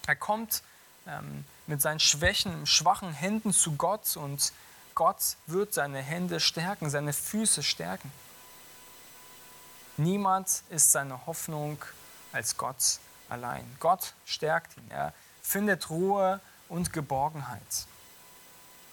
Er 0.08 0.16
kommt 0.16 0.64
ähm, 1.08 1.46
mit 1.72 1.82
seinen 1.82 2.00
Schwächen, 2.00 2.68
schwachen 2.68 3.14
Händen 3.14 3.54
zu 3.54 3.78
Gott 3.78 4.18
und 4.18 4.52
Gott 4.94 5.38
wird 5.48 5.74
seine 5.74 6.00
Hände 6.00 6.42
stärken, 6.42 6.90
seine 6.90 7.14
Füße 7.14 7.64
stärken. 7.64 8.12
Niemand 9.96 10.64
ist 10.70 10.92
seine 10.92 11.26
Hoffnung 11.26 11.84
als 12.34 12.58
Gott 12.58 13.00
allein. 13.30 13.66
Gott 13.80 14.14
stärkt 14.26 14.76
ihn. 14.78 14.92
Er 14.92 15.14
findet 15.42 15.90
Ruhe 15.90 16.42
und 16.68 16.92
Geborgenheit. 16.92 17.88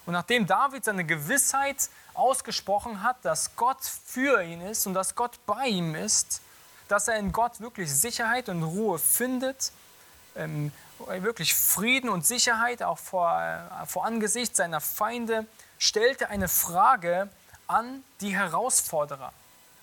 Und 0.05 0.13
nachdem 0.13 0.47
David 0.47 0.85
seine 0.85 1.05
Gewissheit 1.05 1.89
ausgesprochen 2.13 3.03
hat, 3.03 3.17
dass 3.23 3.55
Gott 3.57 3.83
für 3.83 4.41
ihn 4.41 4.61
ist 4.61 4.87
und 4.87 4.93
dass 4.93 5.15
Gott 5.15 5.37
bei 5.45 5.67
ihm 5.67 5.95
ist, 5.95 6.41
dass 6.87 7.09
er 7.09 7.17
in 7.17 7.33
Gott 7.33 7.59
wirklich 7.59 7.93
Sicherheit 7.93 8.47
und 8.47 8.63
Ruhe 8.63 8.97
findet, 8.97 9.73
ähm, 10.35 10.71
wirklich 11.07 11.53
Frieden 11.53 12.09
und 12.09 12.25
Sicherheit 12.25 12.83
auch 12.83 12.97
vor, 12.97 13.39
äh, 13.41 13.85
vor 13.85 14.05
Angesicht 14.05 14.55
seiner 14.55 14.81
Feinde, 14.81 15.45
stellte 15.77 16.29
eine 16.29 16.47
Frage 16.47 17.29
an 17.67 18.03
die 18.21 18.35
Herausforderer, 18.35 19.31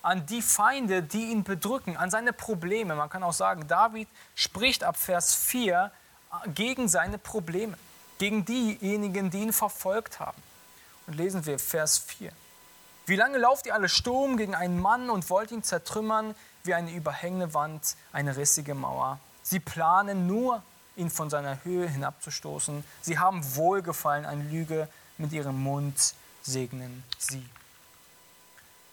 an 0.03 0.27
die 0.27 0.43
Feinde, 0.43 1.03
die 1.03 1.31
ihn 1.31 1.45
bedrücken, 1.45 1.97
an 1.97 2.11
seine 2.11 2.33
Probleme. 2.33 2.95
Man 2.95 3.09
kann 3.09 3.23
auch 3.23 3.33
sagen, 3.33 3.67
David 3.67 4.09
spricht 4.35 4.85
ab 4.85 4.97
Vers 4.97 5.35
4 5.35 5.91
gegen 6.55 6.89
seine 6.89 7.19
Probleme, 7.19 7.79
gegen 8.19 8.45
diejenigen, 8.45 9.31
die 9.31 9.43
ihn 9.43 9.53
verfolgt 9.53 10.21
haben. 10.21 10.43
Und 11.07 11.15
lesen 11.15 11.47
wir 11.47 11.59
Vers 11.59 11.99
4. 11.99 12.33
Wie 13.07 13.17
lange 13.17 13.39
lauft 13.39 13.67
ihr 13.67 13.75
alle 13.75 13.89
Sturm 13.89 14.37
gegen 14.37 14.55
einen 14.55 14.81
Mann 14.81 15.11
und 15.11 15.31
wollt 15.31 15.53
ihn 15.53 15.63
zertrümmern 15.63 16.35
wie 16.65 16.75
eine 16.75 16.93
überhängende 16.93 17.55
Wand, 17.55 17.95
eine 18.13 18.37
rissige 18.37 18.75
Mauer? 18.75 19.21
Sie 19.49 19.61
planen 19.61 20.27
nur, 20.27 20.61
ihn 20.97 21.09
von 21.09 21.31
seiner 21.31 21.63
Höhe 21.63 21.89
hinabzustoßen. 21.89 22.83
Sie 23.01 23.17
haben 23.17 23.55
Wohlgefallen 23.55 24.27
an 24.27 24.51
Lüge, 24.51 24.89
mit 25.19 25.33
ihrem 25.33 25.63
Mund 25.63 26.15
segnen 26.43 27.05
sie. 27.17 27.49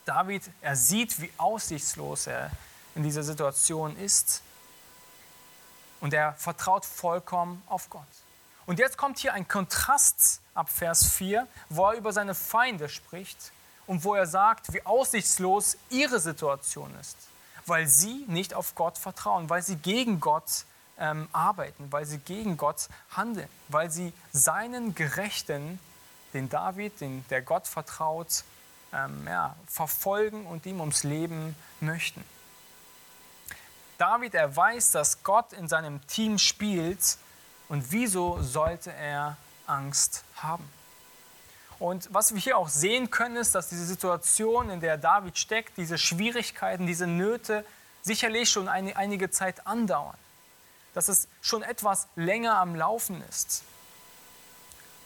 David, 0.06 0.44
er 0.62 0.76
sieht, 0.76 1.20
wie 1.20 1.32
aussichtslos 1.38 2.28
er 2.28 2.52
in 2.94 3.02
dieser 3.02 3.24
Situation 3.24 3.98
ist 3.98 4.44
Und 6.00 6.14
er 6.14 6.34
vertraut 6.34 6.86
vollkommen 6.86 7.64
auf 7.66 7.90
Gott. 7.90 8.04
Und 8.68 8.78
jetzt 8.78 8.96
kommt 8.96 9.18
hier 9.18 9.34
ein 9.34 9.48
Kontrast 9.48 10.40
ab 10.54 10.70
Vers 10.70 11.08
4, 11.10 11.48
wo 11.70 11.88
er 11.88 11.98
über 11.98 12.14
seine 12.14 12.36
Feinde 12.36 12.90
spricht 12.90 13.52
und 13.88 14.04
wo 14.04 14.14
er 14.14 14.28
sagt, 14.28 14.72
wie 14.72 14.86
aussichtslos 14.86 15.78
ihre 15.90 16.20
Situation 16.20 16.94
ist, 17.00 17.18
weil 17.66 17.88
sie 17.88 18.26
nicht 18.28 18.54
auf 18.54 18.76
Gott 18.76 18.98
vertrauen, 18.98 19.50
weil 19.50 19.62
sie 19.62 19.76
gegen 19.76 20.20
Gott 20.20 20.66
ähm, 20.98 21.28
arbeiten, 21.32 21.92
weil 21.92 22.06
sie 22.06 22.20
gegen 22.20 22.58
Gott 22.58 22.88
handeln, 23.12 23.50
weil 23.70 23.90
sie 23.90 24.14
seinen 24.32 24.96
Gerechten, 24.96 25.80
den 26.34 26.50
David, 26.50 27.02
den, 27.02 27.26
der 27.30 27.42
Gott 27.42 27.68
vertraut, 27.68 28.44
ähm, 28.94 29.26
ja, 29.28 29.56
verfolgen 29.68 30.46
und 30.46 30.66
ihm 30.66 30.80
ums 30.80 31.04
Leben 31.04 31.56
möchten. 31.80 32.24
David, 33.98 34.34
er 34.34 34.56
weiß, 34.56 34.92
dass 34.92 35.24
Gott 35.24 35.54
in 35.54 35.68
seinem 35.68 36.06
Team 36.08 36.38
spielt 36.38 37.18
und 37.70 37.92
wieso 37.92 38.42
sollte 38.42 38.92
er 38.92 39.38
Angst 39.66 40.24
haben? 40.36 40.68
Und 41.84 42.08
was 42.14 42.34
wir 42.34 42.40
hier 42.40 42.58
auch 42.58 42.70
sehen 42.70 43.12
können, 43.12 43.36
ist, 43.36 43.56
dass 43.56 43.68
diese 43.68 43.86
Situation, 43.86 44.70
in 44.70 44.80
der 44.80 44.98
David 44.98 45.38
steckt, 45.38 45.76
diese 45.76 45.98
Schwierigkeiten, 45.98 46.88
diese 46.88 47.08
Nöte 47.08 47.66
sicherlich 48.02 48.50
schon 48.50 48.70
eine, 48.70 48.96
einige 48.96 49.32
Zeit 49.32 49.68
andauern. 49.68 50.16
Dass 50.94 51.10
es 51.10 51.28
schon 51.42 51.62
etwas 51.62 52.08
länger 52.16 52.56
am 52.58 52.74
Laufen 52.74 53.22
ist. 53.28 53.64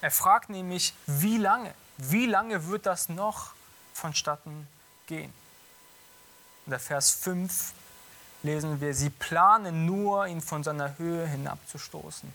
Er 0.01 0.11
fragt 0.11 0.51
nämlich, 0.51 0.93
wie 1.07 1.39
lange? 1.39 1.73
Wie 1.97 2.27
lange 2.27 2.67
wird 2.67 2.85
das 2.85 3.09
noch 3.09 3.53
vonstatten 3.95 4.67
gehen? 5.07 5.33
In 6.67 6.69
der 6.69 6.79
Vers 6.79 7.09
5 7.09 7.73
lesen 8.43 8.79
wir, 8.81 8.93
sie 8.93 9.09
planen 9.09 9.87
nur, 9.87 10.27
ihn 10.27 10.41
von 10.41 10.63
seiner 10.63 10.95
Höhe 10.99 11.25
hinabzustoßen. 11.25 12.31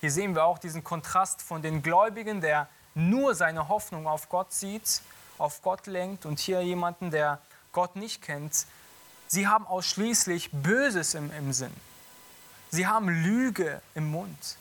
Hier 0.00 0.12
sehen 0.12 0.36
wir 0.36 0.44
auch 0.44 0.58
diesen 0.58 0.84
Kontrast 0.84 1.42
von 1.42 1.62
den 1.62 1.82
Gläubigen, 1.82 2.40
der 2.40 2.68
nur 2.94 3.34
seine 3.34 3.68
Hoffnung 3.68 4.06
auf 4.06 4.28
Gott 4.28 4.52
sieht, 4.52 5.02
auf 5.38 5.62
Gott 5.62 5.86
lenkt 5.86 6.26
und 6.26 6.38
hier 6.38 6.62
jemanden, 6.62 7.10
der 7.10 7.38
Gott 7.72 7.96
nicht 7.96 8.22
kennt. 8.22 8.66
Sie 9.26 9.46
haben 9.46 9.66
ausschließlich 9.66 10.50
Böses 10.52 11.14
im, 11.14 11.32
im 11.32 11.52
Sinn. 11.52 11.72
Sie 12.70 12.86
haben 12.86 13.08
Lüge 13.08 13.80
im 13.94 14.10
Mund. 14.10 14.56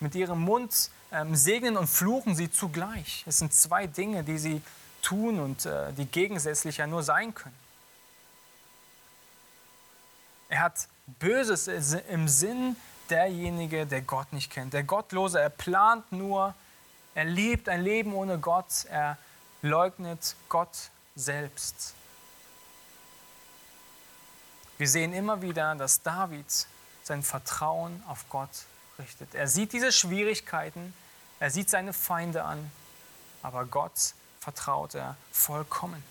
Mit 0.00 0.14
ihrem 0.14 0.40
Mund 0.40 0.90
ähm, 1.12 1.34
segnen 1.34 1.76
und 1.76 1.86
fluchen 1.86 2.34
sie 2.34 2.50
zugleich. 2.50 3.24
Es 3.26 3.38
sind 3.38 3.52
zwei 3.52 3.86
Dinge, 3.86 4.24
die 4.24 4.38
sie 4.38 4.62
tun 5.02 5.40
und 5.40 5.66
äh, 5.66 5.92
die 5.92 6.06
gegensätzlich 6.06 6.78
ja 6.78 6.86
nur 6.86 7.02
sein 7.02 7.34
können. 7.34 7.56
Er 10.48 10.60
hat 10.60 10.88
Böses 11.18 11.68
im 11.68 12.28
Sinn 12.28 12.76
derjenige, 13.10 13.86
der 13.86 14.02
Gott 14.02 14.32
nicht 14.32 14.50
kennt. 14.50 14.72
Der 14.72 14.82
Gottlose, 14.82 15.40
er 15.40 15.50
plant 15.50 16.10
nur, 16.12 16.54
er 17.14 17.24
lebt 17.24 17.68
ein 17.68 17.82
Leben 17.82 18.14
ohne 18.14 18.38
Gott, 18.38 18.84
er 18.88 19.18
leugnet 19.62 20.36
Gott 20.48 20.90
selbst. 21.16 21.94
Wir 24.78 24.88
sehen 24.88 25.12
immer 25.12 25.42
wieder, 25.42 25.74
dass 25.74 26.02
David 26.02 26.46
sein 27.02 27.22
Vertrauen 27.22 28.02
auf 28.06 28.28
Gott 28.28 28.50
richtet. 28.98 29.34
Er 29.34 29.48
sieht 29.48 29.72
diese 29.72 29.90
Schwierigkeiten, 29.90 30.94
er 31.40 31.50
sieht 31.50 31.70
seine 31.70 31.92
Feinde 31.92 32.44
an, 32.44 32.70
aber 33.42 33.64
Gott 33.64 34.14
vertraut 34.40 34.94
er 34.94 35.16
vollkommen. 35.32 36.02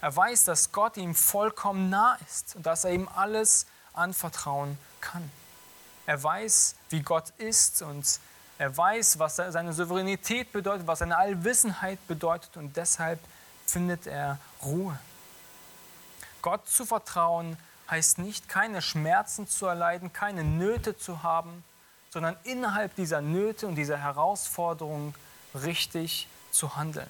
Er 0.00 0.14
weiß, 0.14 0.44
dass 0.44 0.72
Gott 0.72 0.96
ihm 0.96 1.14
vollkommen 1.14 1.90
nah 1.90 2.18
ist 2.26 2.56
und 2.56 2.64
dass 2.64 2.84
er 2.84 2.92
ihm 2.92 3.08
alles 3.14 3.66
anvertrauen 3.92 4.78
kann. 5.00 5.30
Er 6.06 6.22
weiß, 6.22 6.74
wie 6.88 7.02
Gott 7.02 7.30
ist 7.38 7.82
und 7.82 8.18
er 8.60 8.76
weiß, 8.76 9.18
was 9.18 9.36
seine 9.36 9.72
Souveränität 9.72 10.52
bedeutet, 10.52 10.86
was 10.86 10.98
seine 10.98 11.16
Allwissenheit 11.16 11.98
bedeutet 12.06 12.58
und 12.58 12.76
deshalb 12.76 13.18
findet 13.64 14.06
er 14.06 14.36
Ruhe. 14.62 14.98
Gott 16.42 16.68
zu 16.68 16.84
vertrauen 16.84 17.56
heißt 17.90 18.18
nicht, 18.18 18.50
keine 18.50 18.82
Schmerzen 18.82 19.48
zu 19.48 19.64
erleiden, 19.64 20.12
keine 20.12 20.44
Nöte 20.44 20.94
zu 20.94 21.22
haben, 21.22 21.64
sondern 22.10 22.36
innerhalb 22.44 22.94
dieser 22.96 23.22
Nöte 23.22 23.66
und 23.66 23.76
dieser 23.76 23.96
Herausforderung 23.96 25.14
richtig 25.54 26.28
zu 26.50 26.76
handeln. 26.76 27.08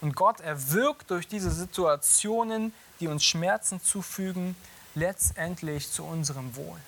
Und 0.00 0.16
Gott, 0.16 0.40
er 0.40 0.72
wirkt 0.72 1.10
durch 1.10 1.28
diese 1.28 1.50
Situationen, 1.50 2.72
die 3.00 3.08
uns 3.08 3.26
Schmerzen 3.26 3.82
zufügen, 3.82 4.56
letztendlich 4.94 5.92
zu 5.92 6.02
unserem 6.02 6.56
Wohl. 6.56 6.80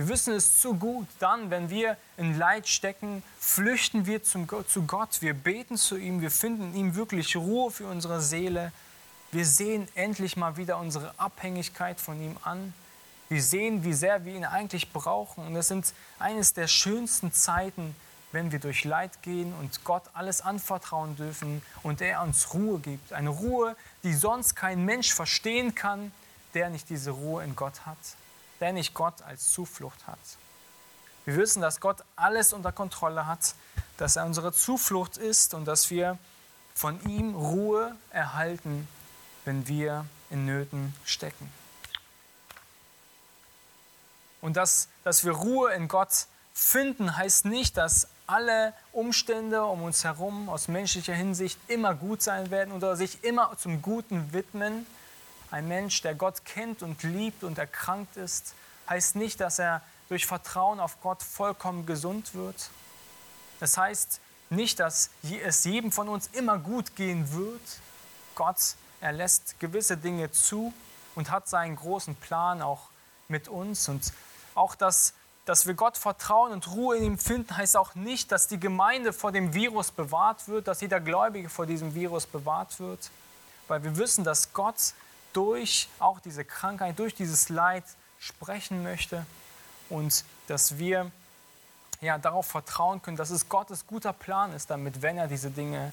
Wir 0.00 0.08
wissen 0.08 0.32
es 0.32 0.58
zu 0.58 0.72
gut. 0.72 1.06
Dann, 1.18 1.50
wenn 1.50 1.68
wir 1.68 1.94
in 2.16 2.38
Leid 2.38 2.66
stecken, 2.66 3.22
flüchten 3.38 4.06
wir 4.06 4.22
zum, 4.22 4.48
zu 4.66 4.84
Gott. 4.84 5.20
Wir 5.20 5.34
beten 5.34 5.76
zu 5.76 5.98
ihm. 5.98 6.22
Wir 6.22 6.30
finden 6.30 6.72
in 6.72 6.74
ihm 6.74 6.94
wirklich 6.94 7.36
Ruhe 7.36 7.70
für 7.70 7.86
unsere 7.86 8.22
Seele. 8.22 8.72
Wir 9.30 9.44
sehen 9.44 9.86
endlich 9.94 10.38
mal 10.38 10.56
wieder 10.56 10.78
unsere 10.78 11.12
Abhängigkeit 11.18 12.00
von 12.00 12.18
ihm 12.18 12.38
an. 12.44 12.72
Wir 13.28 13.42
sehen, 13.42 13.84
wie 13.84 13.92
sehr 13.92 14.24
wir 14.24 14.34
ihn 14.34 14.46
eigentlich 14.46 14.90
brauchen. 14.90 15.46
Und 15.46 15.54
es 15.54 15.68
sind 15.68 15.92
eines 16.18 16.54
der 16.54 16.66
schönsten 16.66 17.30
Zeiten, 17.34 17.94
wenn 18.32 18.52
wir 18.52 18.58
durch 18.58 18.84
Leid 18.84 19.22
gehen 19.22 19.52
und 19.60 19.84
Gott 19.84 20.04
alles 20.14 20.40
anvertrauen 20.40 21.14
dürfen 21.16 21.60
und 21.82 22.00
er 22.00 22.22
uns 22.22 22.54
Ruhe 22.54 22.78
gibt. 22.78 23.12
Eine 23.12 23.28
Ruhe, 23.28 23.76
die 24.02 24.14
sonst 24.14 24.56
kein 24.56 24.82
Mensch 24.86 25.12
verstehen 25.12 25.74
kann, 25.74 26.10
der 26.54 26.70
nicht 26.70 26.88
diese 26.88 27.10
Ruhe 27.10 27.44
in 27.44 27.54
Gott 27.54 27.84
hat 27.84 27.98
der 28.60 28.72
nicht 28.72 28.94
Gott 28.94 29.22
als 29.22 29.50
Zuflucht 29.50 30.06
hat. 30.06 30.18
Wir 31.24 31.36
wissen, 31.36 31.60
dass 31.60 31.80
Gott 31.80 32.04
alles 32.16 32.52
unter 32.52 32.72
Kontrolle 32.72 33.26
hat, 33.26 33.54
dass 33.98 34.16
er 34.16 34.24
unsere 34.24 34.52
Zuflucht 34.52 35.16
ist 35.16 35.54
und 35.54 35.64
dass 35.66 35.90
wir 35.90 36.18
von 36.74 37.00
ihm 37.08 37.34
Ruhe 37.34 37.94
erhalten, 38.10 38.88
wenn 39.44 39.68
wir 39.68 40.06
in 40.30 40.46
Nöten 40.46 40.94
stecken. 41.04 41.52
Und 44.40 44.56
dass, 44.56 44.88
dass 45.04 45.24
wir 45.24 45.32
Ruhe 45.32 45.72
in 45.74 45.88
Gott 45.88 46.26
finden, 46.54 47.16
heißt 47.16 47.44
nicht, 47.44 47.76
dass 47.76 48.08
alle 48.26 48.72
Umstände 48.92 49.64
um 49.64 49.82
uns 49.82 50.04
herum 50.04 50.48
aus 50.48 50.68
menschlicher 50.68 51.14
Hinsicht 51.14 51.58
immer 51.68 51.94
gut 51.94 52.22
sein 52.22 52.50
werden 52.50 52.72
oder 52.72 52.96
sich 52.96 53.22
immer 53.24 53.56
zum 53.58 53.82
Guten 53.82 54.32
widmen, 54.32 54.86
ein 55.50 55.68
Mensch, 55.68 56.02
der 56.02 56.14
Gott 56.14 56.44
kennt 56.44 56.82
und 56.82 57.02
liebt 57.02 57.44
und 57.44 57.58
erkrankt 57.58 58.16
ist, 58.16 58.54
heißt 58.88 59.16
nicht, 59.16 59.40
dass 59.40 59.58
er 59.58 59.82
durch 60.08 60.26
Vertrauen 60.26 60.80
auf 60.80 61.00
Gott 61.00 61.22
vollkommen 61.22 61.86
gesund 61.86 62.34
wird. 62.34 62.70
Das 63.60 63.76
heißt 63.76 64.20
nicht, 64.50 64.80
dass 64.80 65.10
es 65.22 65.64
jedem 65.64 65.92
von 65.92 66.08
uns 66.08 66.28
immer 66.32 66.58
gut 66.58 66.96
gehen 66.96 67.32
wird. 67.32 67.60
Gott, 68.34 68.74
er 69.00 69.12
lässt 69.12 69.58
gewisse 69.60 69.96
Dinge 69.96 70.30
zu 70.32 70.72
und 71.14 71.30
hat 71.30 71.48
seinen 71.48 71.76
großen 71.76 72.16
Plan 72.16 72.60
auch 72.62 72.88
mit 73.28 73.48
uns. 73.48 73.88
Und 73.88 74.12
auch, 74.54 74.74
dass, 74.74 75.14
dass 75.44 75.66
wir 75.66 75.74
Gott 75.74 75.96
vertrauen 75.96 76.52
und 76.52 76.68
Ruhe 76.68 76.96
in 76.96 77.04
ihm 77.04 77.18
finden, 77.18 77.56
heißt 77.56 77.76
auch 77.76 77.94
nicht, 77.94 78.32
dass 78.32 78.48
die 78.48 78.58
Gemeinde 78.58 79.12
vor 79.12 79.30
dem 79.30 79.54
Virus 79.54 79.92
bewahrt 79.92 80.48
wird, 80.48 80.66
dass 80.66 80.80
jeder 80.80 81.00
Gläubige 81.00 81.48
vor 81.48 81.66
diesem 81.66 81.94
Virus 81.94 82.26
bewahrt 82.26 82.80
wird. 82.80 83.10
Weil 83.68 83.84
wir 83.84 83.96
wissen, 83.96 84.24
dass 84.24 84.52
Gott 84.52 84.94
durch 85.32 85.88
auch 85.98 86.20
diese 86.20 86.44
Krankheit, 86.44 86.98
durch 86.98 87.14
dieses 87.14 87.48
Leid 87.48 87.84
sprechen 88.18 88.82
möchte 88.82 89.24
und 89.88 90.24
dass 90.46 90.78
wir 90.78 91.10
ja, 92.00 92.18
darauf 92.18 92.46
vertrauen 92.46 93.02
können, 93.02 93.16
dass 93.16 93.30
es 93.30 93.48
Gottes 93.48 93.86
guter 93.86 94.12
Plan 94.12 94.52
ist, 94.52 94.70
damit, 94.70 95.02
wenn 95.02 95.18
er 95.18 95.28
diese 95.28 95.50
Dinge. 95.50 95.92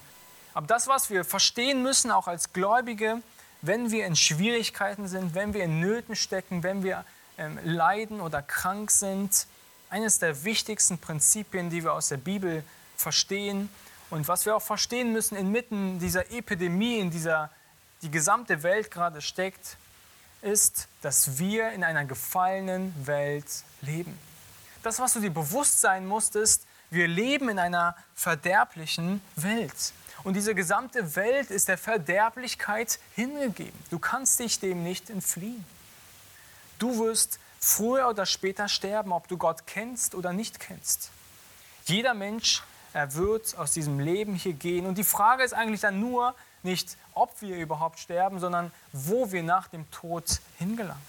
Aber 0.54 0.66
das, 0.66 0.88
was 0.88 1.10
wir 1.10 1.24
verstehen 1.24 1.82
müssen, 1.82 2.10
auch 2.10 2.26
als 2.26 2.52
Gläubige, 2.52 3.20
wenn 3.60 3.90
wir 3.90 4.06
in 4.06 4.16
Schwierigkeiten 4.16 5.08
sind, 5.08 5.34
wenn 5.34 5.52
wir 5.52 5.64
in 5.64 5.80
Nöten 5.80 6.16
stecken, 6.16 6.62
wenn 6.62 6.82
wir 6.82 7.04
ähm, 7.36 7.58
leiden 7.62 8.20
oder 8.20 8.42
krank 8.42 8.90
sind, 8.90 9.46
eines 9.90 10.18
der 10.18 10.44
wichtigsten 10.44 10.98
Prinzipien, 10.98 11.70
die 11.70 11.82
wir 11.82 11.92
aus 11.92 12.08
der 12.08 12.18
Bibel 12.18 12.62
verstehen 12.96 13.68
und 14.10 14.28
was 14.28 14.46
wir 14.46 14.56
auch 14.56 14.62
verstehen 14.62 15.12
müssen 15.12 15.36
inmitten 15.36 15.98
dieser 15.98 16.30
Epidemie, 16.30 16.98
in 16.98 17.10
dieser 17.10 17.50
die 18.02 18.10
gesamte 18.10 18.62
Welt 18.62 18.90
gerade 18.90 19.20
steckt, 19.20 19.76
ist, 20.42 20.88
dass 21.02 21.38
wir 21.38 21.70
in 21.70 21.82
einer 21.82 22.04
gefallenen 22.04 22.94
Welt 23.06 23.46
leben. 23.80 24.18
Das, 24.82 25.00
was 25.00 25.14
du 25.14 25.20
dir 25.20 25.30
bewusst 25.30 25.80
sein 25.80 26.06
musst, 26.06 26.36
ist, 26.36 26.66
wir 26.90 27.08
leben 27.08 27.48
in 27.48 27.58
einer 27.58 27.96
verderblichen 28.14 29.20
Welt. 29.36 29.92
Und 30.24 30.34
diese 30.34 30.54
gesamte 30.54 31.16
Welt 31.16 31.50
ist 31.50 31.68
der 31.68 31.78
Verderblichkeit 31.78 32.98
hingegeben. 33.14 33.78
Du 33.90 33.98
kannst 33.98 34.38
dich 34.38 34.58
dem 34.60 34.82
nicht 34.82 35.10
entfliehen. 35.10 35.64
Du 36.78 36.98
wirst 36.98 37.38
früher 37.60 38.08
oder 38.08 38.26
später 38.26 38.68
sterben, 38.68 39.12
ob 39.12 39.28
du 39.28 39.36
Gott 39.36 39.66
kennst 39.66 40.14
oder 40.14 40.32
nicht 40.32 40.60
kennst. 40.60 41.10
Jeder 41.84 42.14
Mensch, 42.14 42.62
er 42.92 43.14
wird 43.14 43.56
aus 43.58 43.72
diesem 43.72 43.98
Leben 43.98 44.34
hier 44.34 44.52
gehen. 44.52 44.86
Und 44.86 44.98
die 44.98 45.04
Frage 45.04 45.42
ist 45.42 45.54
eigentlich 45.54 45.80
dann 45.80 46.00
nur, 46.00 46.34
nicht 46.62 46.96
ob 47.18 47.42
wir 47.42 47.56
überhaupt 47.56 47.98
sterben, 47.98 48.38
sondern 48.38 48.72
wo 48.92 49.32
wir 49.32 49.42
nach 49.42 49.68
dem 49.68 49.90
Tod 49.90 50.40
hingelangen. 50.58 51.02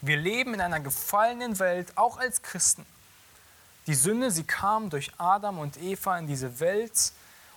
Wir 0.00 0.16
leben 0.16 0.52
in 0.54 0.60
einer 0.60 0.80
gefallenen 0.80 1.58
Welt, 1.58 1.96
auch 1.96 2.18
als 2.18 2.42
Christen. 2.42 2.84
Die 3.86 3.94
Sünde, 3.94 4.30
sie 4.30 4.44
kam 4.44 4.90
durch 4.90 5.12
Adam 5.18 5.58
und 5.58 5.76
Eva 5.76 6.18
in 6.18 6.26
diese 6.26 6.60
Welt 6.60 7.12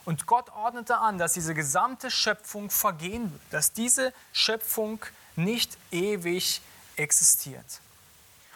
und 0.05 0.25
Gott 0.27 0.49
ordnete 0.51 0.97
an, 0.97 1.17
dass 1.17 1.33
diese 1.33 1.53
gesamte 1.53 2.11
Schöpfung 2.11 2.69
vergehen 2.69 3.31
wird, 3.31 3.41
dass 3.49 3.73
diese 3.73 4.13
Schöpfung 4.31 4.99
nicht 5.35 5.77
ewig 5.91 6.61
existiert. 6.95 7.81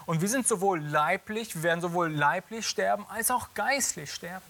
Und 0.06 0.22
wir 0.22 0.30
sind 0.30 0.48
sowohl 0.48 0.80
leiblich, 0.80 1.56
wir 1.56 1.64
werden 1.64 1.82
sowohl 1.82 2.12
leiblich 2.12 2.68
sterben, 2.68 3.06
als 3.10 3.32
auch 3.32 3.54
geistlich 3.54 4.14
sterben. 4.14 4.46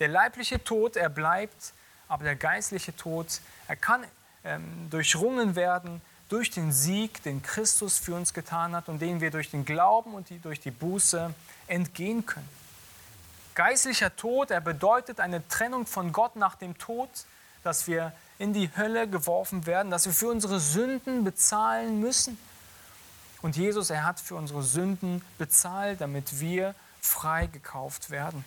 Der 0.00 0.08
leibliche 0.08 0.62
Tod, 0.62 0.96
er 0.96 1.08
bleibt, 1.08 1.72
aber 2.08 2.24
der 2.24 2.36
geistliche 2.36 2.96
Tod, 2.96 3.40
er 3.66 3.76
kann 3.76 4.04
ähm, 4.44 4.88
durchrungen 4.90 5.54
werden 5.56 6.00
durch 6.28 6.50
den 6.50 6.72
Sieg, 6.72 7.22
den 7.22 7.42
Christus 7.42 7.98
für 7.98 8.14
uns 8.14 8.34
getan 8.34 8.74
hat 8.74 8.88
und 8.88 9.00
den 9.00 9.20
wir 9.20 9.30
durch 9.30 9.50
den 9.50 9.64
Glauben 9.64 10.14
und 10.14 10.28
die, 10.30 10.38
durch 10.38 10.60
die 10.60 10.70
Buße 10.70 11.34
entgehen 11.66 12.26
können. 12.26 12.48
Geistlicher 13.54 14.14
Tod, 14.14 14.50
er 14.50 14.60
bedeutet 14.60 15.20
eine 15.20 15.46
Trennung 15.48 15.86
von 15.86 16.12
Gott 16.12 16.36
nach 16.36 16.54
dem 16.54 16.78
Tod, 16.78 17.08
dass 17.64 17.86
wir 17.86 18.12
in 18.38 18.52
die 18.52 18.70
Hölle 18.76 19.08
geworfen 19.08 19.66
werden, 19.66 19.90
dass 19.90 20.06
wir 20.06 20.12
für 20.12 20.28
unsere 20.28 20.60
Sünden 20.60 21.24
bezahlen 21.24 21.98
müssen. 21.98 22.38
Und 23.42 23.56
Jesus, 23.56 23.90
er 23.90 24.04
hat 24.04 24.20
für 24.20 24.36
unsere 24.36 24.62
Sünden 24.62 25.22
bezahlt, 25.38 26.00
damit 26.00 26.40
wir 26.40 26.74
freigekauft 27.00 28.10
werden. 28.10 28.44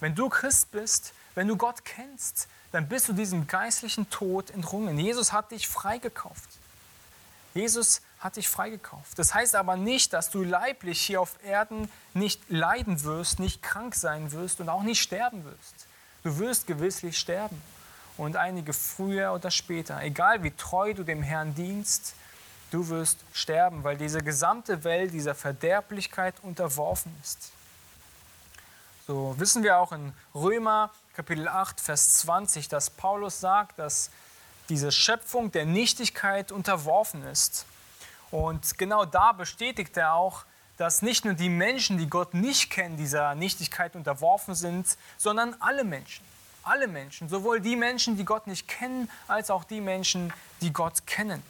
Wenn 0.00 0.14
du 0.14 0.28
Christ 0.28 0.70
bist, 0.72 1.12
wenn 1.34 1.48
du 1.48 1.56
Gott 1.56 1.84
kennst, 1.84 2.48
dann 2.72 2.88
bist 2.88 3.08
du 3.08 3.12
diesem 3.12 3.46
geistlichen 3.46 4.08
Tod 4.10 4.50
entrungen. 4.50 4.98
Jesus 4.98 5.32
hat 5.32 5.50
dich 5.50 5.68
freigekauft. 5.68 6.48
Jesus 7.54 8.00
hat 8.18 8.36
dich 8.36 8.48
freigekauft. 8.48 9.18
Das 9.18 9.34
heißt 9.34 9.54
aber 9.56 9.76
nicht, 9.76 10.12
dass 10.12 10.30
du 10.30 10.42
leiblich 10.42 11.00
hier 11.00 11.20
auf 11.20 11.36
Erden 11.44 11.90
nicht 12.14 12.40
leiden 12.48 13.02
wirst, 13.04 13.40
nicht 13.40 13.62
krank 13.62 13.94
sein 13.94 14.32
wirst 14.32 14.60
und 14.60 14.68
auch 14.68 14.82
nicht 14.82 15.02
sterben 15.02 15.44
wirst. 15.44 15.86
Du 16.22 16.38
wirst 16.38 16.66
gewisslich 16.66 17.18
sterben 17.18 17.60
und 18.16 18.36
einige 18.36 18.72
früher 18.72 19.32
oder 19.32 19.50
später. 19.50 20.00
Egal 20.02 20.42
wie 20.42 20.52
treu 20.52 20.94
du 20.94 21.02
dem 21.02 21.22
Herrn 21.22 21.54
dienst, 21.54 22.14
du 22.70 22.88
wirst 22.88 23.18
sterben, 23.32 23.84
weil 23.84 23.96
diese 23.96 24.22
gesamte 24.22 24.84
Welt 24.84 25.12
dieser 25.12 25.34
Verderblichkeit 25.34 26.34
unterworfen 26.42 27.14
ist. 27.22 27.52
So 29.06 29.34
wissen 29.38 29.62
wir 29.62 29.78
auch 29.78 29.92
in 29.92 30.12
Römer 30.34 30.90
Kapitel 31.14 31.46
8, 31.46 31.78
Vers 31.78 32.20
20, 32.20 32.68
dass 32.68 32.88
Paulus 32.88 33.38
sagt, 33.38 33.78
dass 33.78 34.10
diese 34.70 34.90
Schöpfung 34.90 35.52
der 35.52 35.66
Nichtigkeit 35.66 36.50
unterworfen 36.50 37.22
ist. 37.26 37.66
Und 38.30 38.78
genau 38.78 39.04
da 39.04 39.32
bestätigt 39.32 39.94
er 39.98 40.14
auch, 40.14 40.46
dass 40.78 41.02
nicht 41.02 41.26
nur 41.26 41.34
die 41.34 41.50
Menschen, 41.50 41.98
die 41.98 42.08
Gott 42.08 42.32
nicht 42.32 42.70
kennen, 42.70 42.96
dieser 42.96 43.34
Nichtigkeit 43.34 43.94
unterworfen 43.94 44.54
sind, 44.54 44.96
sondern 45.18 45.54
alle 45.60 45.84
Menschen. 45.84 46.24
Alle 46.62 46.88
Menschen, 46.88 47.28
sowohl 47.28 47.60
die 47.60 47.76
Menschen, 47.76 48.16
die 48.16 48.24
Gott 48.24 48.46
nicht 48.46 48.66
kennen, 48.66 49.10
als 49.28 49.50
auch 49.50 49.64
die 49.64 49.82
Menschen, 49.82 50.32
die 50.62 50.72
Gott 50.72 51.06
kennen. 51.06 51.42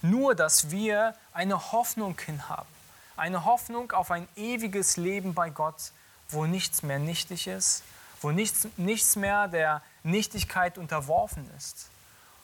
Nur, 0.00 0.34
dass 0.34 0.72
wir 0.72 1.14
eine 1.32 1.70
Hoffnung 1.70 2.18
hin 2.18 2.48
haben. 2.48 2.68
Eine 3.16 3.44
Hoffnung 3.44 3.92
auf 3.92 4.10
ein 4.10 4.26
ewiges 4.34 4.96
Leben 4.96 5.34
bei 5.34 5.50
Gott, 5.50 5.92
wo 6.30 6.46
nichts 6.46 6.82
mehr 6.82 6.98
nichtig 6.98 7.46
ist, 7.46 7.84
wo 8.22 8.30
nichts, 8.30 8.68
nichts 8.76 9.16
mehr 9.16 9.48
der 9.48 9.82
Nichtigkeit 10.02 10.78
unterworfen 10.78 11.48
ist, 11.56 11.88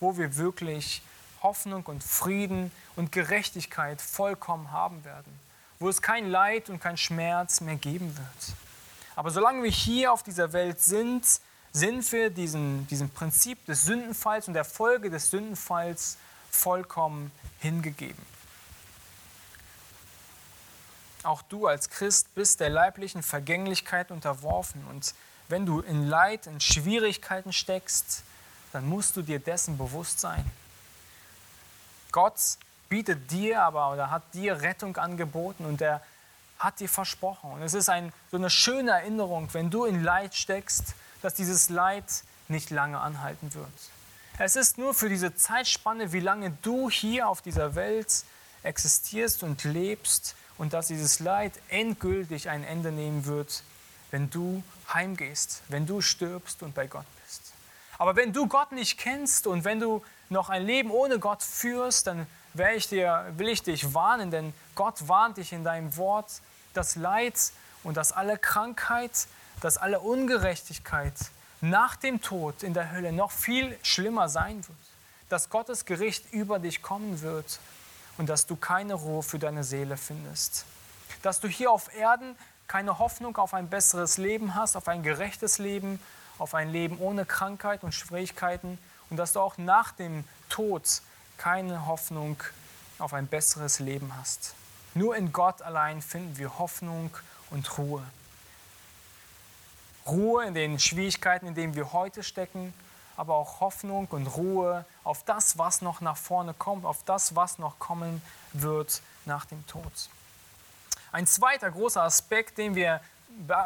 wo 0.01 0.17
wir 0.17 0.37
wirklich 0.37 1.03
Hoffnung 1.43 1.85
und 1.87 2.03
Frieden 2.03 2.71
und 2.97 3.13
Gerechtigkeit 3.13 4.01
vollkommen 4.01 4.73
haben 4.73 5.05
werden, 5.05 5.33
wo 5.79 5.89
es 5.89 6.03
kein 6.03 6.29
Leid 6.29 6.69
und 6.69 6.81
kein 6.81 6.97
Schmerz 6.97 7.61
mehr 7.61 7.77
geben 7.77 8.17
wird. 8.17 8.57
Aber 9.15 9.31
solange 9.31 9.63
wir 9.63 9.71
hier 9.71 10.13
auf 10.13 10.23
dieser 10.23 10.53
Welt 10.53 10.81
sind, 10.81 11.25
sind 11.73 12.11
wir 12.13 12.31
diesem, 12.31 12.87
diesem 12.89 13.11
Prinzip 13.11 13.65
des 13.67 13.85
Sündenfalls 13.85 14.49
und 14.49 14.55
der 14.55 14.65
Folge 14.65 15.11
des 15.11 15.31
Sündenfalls 15.31 16.17
vollkommen 16.51 17.31
hingegeben. 17.61 18.25
Auch 21.25 21.43
du 21.43 21.67
als 21.67 21.91
Christ 21.91 22.35
bist 22.35 22.61
der 22.61 22.71
leiblichen 22.71 23.23
Vergänglichkeit 23.23 24.11
unterworfen 24.11 24.85
und 24.89 25.15
wenn 25.49 25.67
du 25.67 25.81
in 25.81 26.07
Leid, 26.07 26.47
in 26.47 26.61
Schwierigkeiten 26.61 27.53
steckst, 27.53 28.23
dann 28.73 28.87
musst 28.87 29.17
du 29.17 29.23
dir 29.23 29.39
dessen 29.39 29.79
bewusst 29.79 30.21
sein. 30.21 30.45
Gott 32.13 32.39
bietet 32.89 33.31
dir 33.31 33.63
aber 33.63 33.93
oder 33.93 34.11
hat 34.11 34.23
dir 34.35 34.61
Rettung 34.61 34.97
angeboten 34.97 35.65
und 35.65 35.81
er 35.81 36.03
hat 36.59 36.81
dir 36.81 36.89
versprochen. 36.89 37.53
Und 37.53 37.63
es 37.63 37.75
ist 37.75 37.89
ein, 37.89 38.13
so 38.31 38.37
eine 38.37 38.51
schöne 38.51 38.91
Erinnerung, 38.93 39.49
wenn 39.53 39.71
du 39.71 39.85
in 39.85 40.03
Leid 40.03 40.35
steckst, 40.35 40.95
dass 41.23 41.35
dieses 41.35 41.69
Leid 41.69 42.05
nicht 42.49 42.71
lange 42.71 42.99
anhalten 42.99 43.53
wird. 43.55 43.69
Es 44.39 44.57
ist 44.57 44.79
nur 44.79 44.95
für 44.95 45.09
diese 45.09 45.35
Zeitspanne, 45.35 46.13
wie 46.13 46.21
lange 46.21 46.57
du 46.63 46.91
hier 46.91 47.29
auf 47.29 47.43
dieser 47.43 47.75
Welt 47.75 48.25
existierst 48.63 49.43
und 49.43 49.65
lebst 49.65 50.37
und 50.59 50.73
dass 50.73 50.89
dieses 50.89 51.21
Leid 51.21 51.53
endgültig 51.69 52.49
ein 52.49 52.65
Ende 52.65 52.93
nehmen 52.93 53.25
wird, 53.25 53.63
wenn 54.11 54.31
du 54.31 54.63
heimgehst, 54.93 55.63
wenn 55.69 55.87
du 55.87 56.01
stirbst 56.01 56.63
und 56.63 56.75
bei 56.75 56.87
Gott 56.87 57.07
bist. 57.25 57.53
Aber 57.99 58.17
wenn 58.17 58.33
du 58.33 58.47
Gott 58.47 58.73
nicht 58.73 58.99
kennst 58.99 59.47
und 59.47 59.65
wenn 59.65 59.81
du 59.81 60.05
noch 60.29 60.51
ein 60.51 60.65
Leben 60.65 60.91
ohne 60.91 61.19
Gott 61.19 61.43
führst, 61.43 62.07
dann 62.07 62.27
ich 62.75 62.89
dir, 62.89 63.33
will 63.37 63.49
ich 63.49 63.63
dich 63.63 63.95
warnen, 63.95 64.31
denn 64.31 64.53
Gott 64.75 65.07
warnt 65.07 65.37
dich 65.37 65.53
in 65.53 65.65
deinem 65.65 65.97
Wort, 65.97 66.41
dass 66.75 66.97
Leid 66.97 67.53
und 67.85 67.97
dass 67.97 68.13
alle 68.13 68.39
Krankheit, 68.39 69.29
dass 69.61 69.79
alle 69.79 70.01
Ungerechtigkeit 70.01 71.15
nach 71.61 71.97
dem 71.97 72.21
Tod 72.21 72.63
in 72.63 72.75
der 72.75 72.93
Hölle 72.93 73.13
noch 73.13 73.31
viel 73.31 73.79
schlimmer 73.83 74.29
sein 74.29 74.57
wird. 74.67 74.79
Dass 75.29 75.51
Gottes 75.51 75.85
Gericht 75.85 76.33
über 76.33 76.59
dich 76.59 76.83
kommen 76.83 77.21
wird 77.21 77.59
und 78.17 78.29
dass 78.29 78.47
du 78.47 78.57
keine 78.57 78.95
Ruhe 78.95 79.23
für 79.23 79.39
deine 79.39 79.65
Seele 79.65 79.97
findest. 79.97 80.65
Dass 81.23 81.41
du 81.41 81.49
hier 81.49 81.71
auf 81.71 81.95
Erden 81.95 82.37
keine 82.69 82.99
Hoffnung 82.99 83.37
auf 83.39 83.55
ein 83.55 83.69
besseres 83.69 84.19
Leben 84.19 84.55
hast, 84.55 84.77
auf 84.77 84.89
ein 84.89 85.03
gerechtes 85.03 85.59
Leben, 85.59 86.01
auf 86.39 86.55
ein 86.55 86.71
Leben 86.71 86.99
ohne 86.99 87.25
Krankheit 87.25 87.83
und 87.83 87.93
Schwierigkeiten 87.93 88.79
und 89.11 89.17
dass 89.17 89.33
du 89.33 89.41
auch 89.41 89.59
nach 89.59 89.93
dem 89.93 90.25
Tod 90.49 91.03
keine 91.39 91.87
Hoffnung 91.87 92.37
auf 92.99 93.15
ein 93.15 93.27
besseres 93.27 93.79
Leben 93.79 94.13
hast. 94.17 94.55
Nur 94.95 95.17
in 95.17 95.33
Gott 95.33 95.63
allein 95.63 96.03
finden 96.03 96.37
wir 96.39 96.59
Hoffnung 96.59 97.11
und 97.51 97.79
Ruhe. 97.79 98.03
Ruhe 100.07 100.45
in 100.45 100.55
den 100.55 100.79
Schwierigkeiten, 100.79 101.47
in 101.47 101.55
denen 101.55 101.75
wir 101.75 101.93
heute 101.93 102.23
stecken, 102.23 102.75
aber 103.17 103.35
auch 103.35 103.61
Hoffnung 103.61 104.07
und 104.11 104.27
Ruhe 104.27 104.85
auf 105.05 105.25
das, 105.25 105.59
was 105.59 105.83
noch 105.83 106.01
nach 106.01 106.17
vorne 106.17 106.55
kommt, 106.55 106.85
auf 106.85 107.03
das, 107.05 107.35
was 107.35 107.59
noch 107.59 107.79
kommen 107.79 108.23
wird 108.53 109.03
nach 109.27 109.45
dem 109.45 109.67
Tod. 109.67 109.93
Ein 111.13 111.27
zweiter 111.27 111.71
großer 111.71 112.03
Aspekt, 112.03 112.59
den 112.59 112.75
wir 112.75 113.01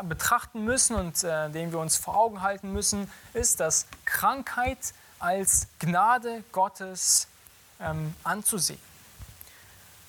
betrachten 0.02 0.64
müssen 0.64 0.96
und 0.96 1.24
äh, 1.24 1.48
den 1.50 1.72
wir 1.72 1.78
uns 1.78 1.96
vor 1.96 2.16
Augen 2.16 2.42
halten 2.42 2.72
müssen, 2.72 3.10
ist, 3.32 3.60
dass 3.60 3.86
Krankheit 4.04 4.78
als 5.18 5.68
Gnade 5.78 6.44
Gottes 6.52 7.28
ähm, 7.80 8.14
anzusehen. 8.22 8.80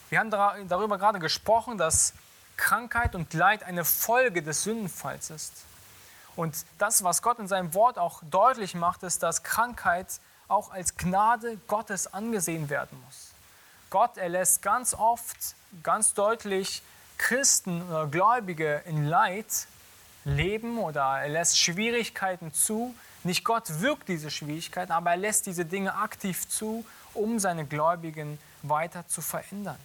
Wir 0.09 0.19
haben 0.19 0.29
darüber 0.29 0.97
gerade 0.97 1.19
gesprochen, 1.19 1.77
dass 1.77 2.13
Krankheit 2.57 3.15
und 3.15 3.33
Leid 3.33 3.63
eine 3.63 3.85
Folge 3.85 4.43
des 4.43 4.63
Sündenfalls 4.63 5.29
ist. 5.29 5.53
Und 6.35 6.65
das, 6.77 7.03
was 7.03 7.21
Gott 7.21 7.39
in 7.39 7.47
seinem 7.47 7.73
Wort 7.73 7.97
auch 7.97 8.21
deutlich 8.29 8.75
macht, 8.75 9.03
ist, 9.03 9.23
dass 9.23 9.43
Krankheit 9.43 10.07
auch 10.47 10.71
als 10.71 10.97
Gnade 10.97 11.57
Gottes 11.67 12.13
angesehen 12.13 12.69
werden 12.69 13.01
muss. 13.05 13.31
Gott 13.89 14.17
erlässt 14.17 14.61
ganz 14.61 14.93
oft, 14.93 15.37
ganz 15.83 16.13
deutlich 16.13 16.81
Christen 17.17 17.82
oder 17.84 18.08
Gläubige 18.08 18.82
in 18.86 19.06
Leid 19.06 19.67
leben 20.26 20.80
oder 20.80 21.19
er 21.21 21.30
lässt 21.30 21.60
Schwierigkeiten 21.60 22.54
zu. 22.54 22.95
Nicht 23.23 23.43
Gott 23.43 23.82
wirkt 23.82 24.10
diese 24.10 24.30
Schwierigkeiten, 24.32 24.91
aber 24.91 25.12
er 25.12 25.17
lässt 25.17 25.45
diese 25.45 25.65
Dinge 25.65 25.95
aktiv 25.95 26.47
zu, 26.47 26.86
um 27.13 27.39
seine 27.39 27.65
Gläubigen 27.65 28.39
weiter 28.63 29.08
zu 29.08 29.21
verändern, 29.21 29.78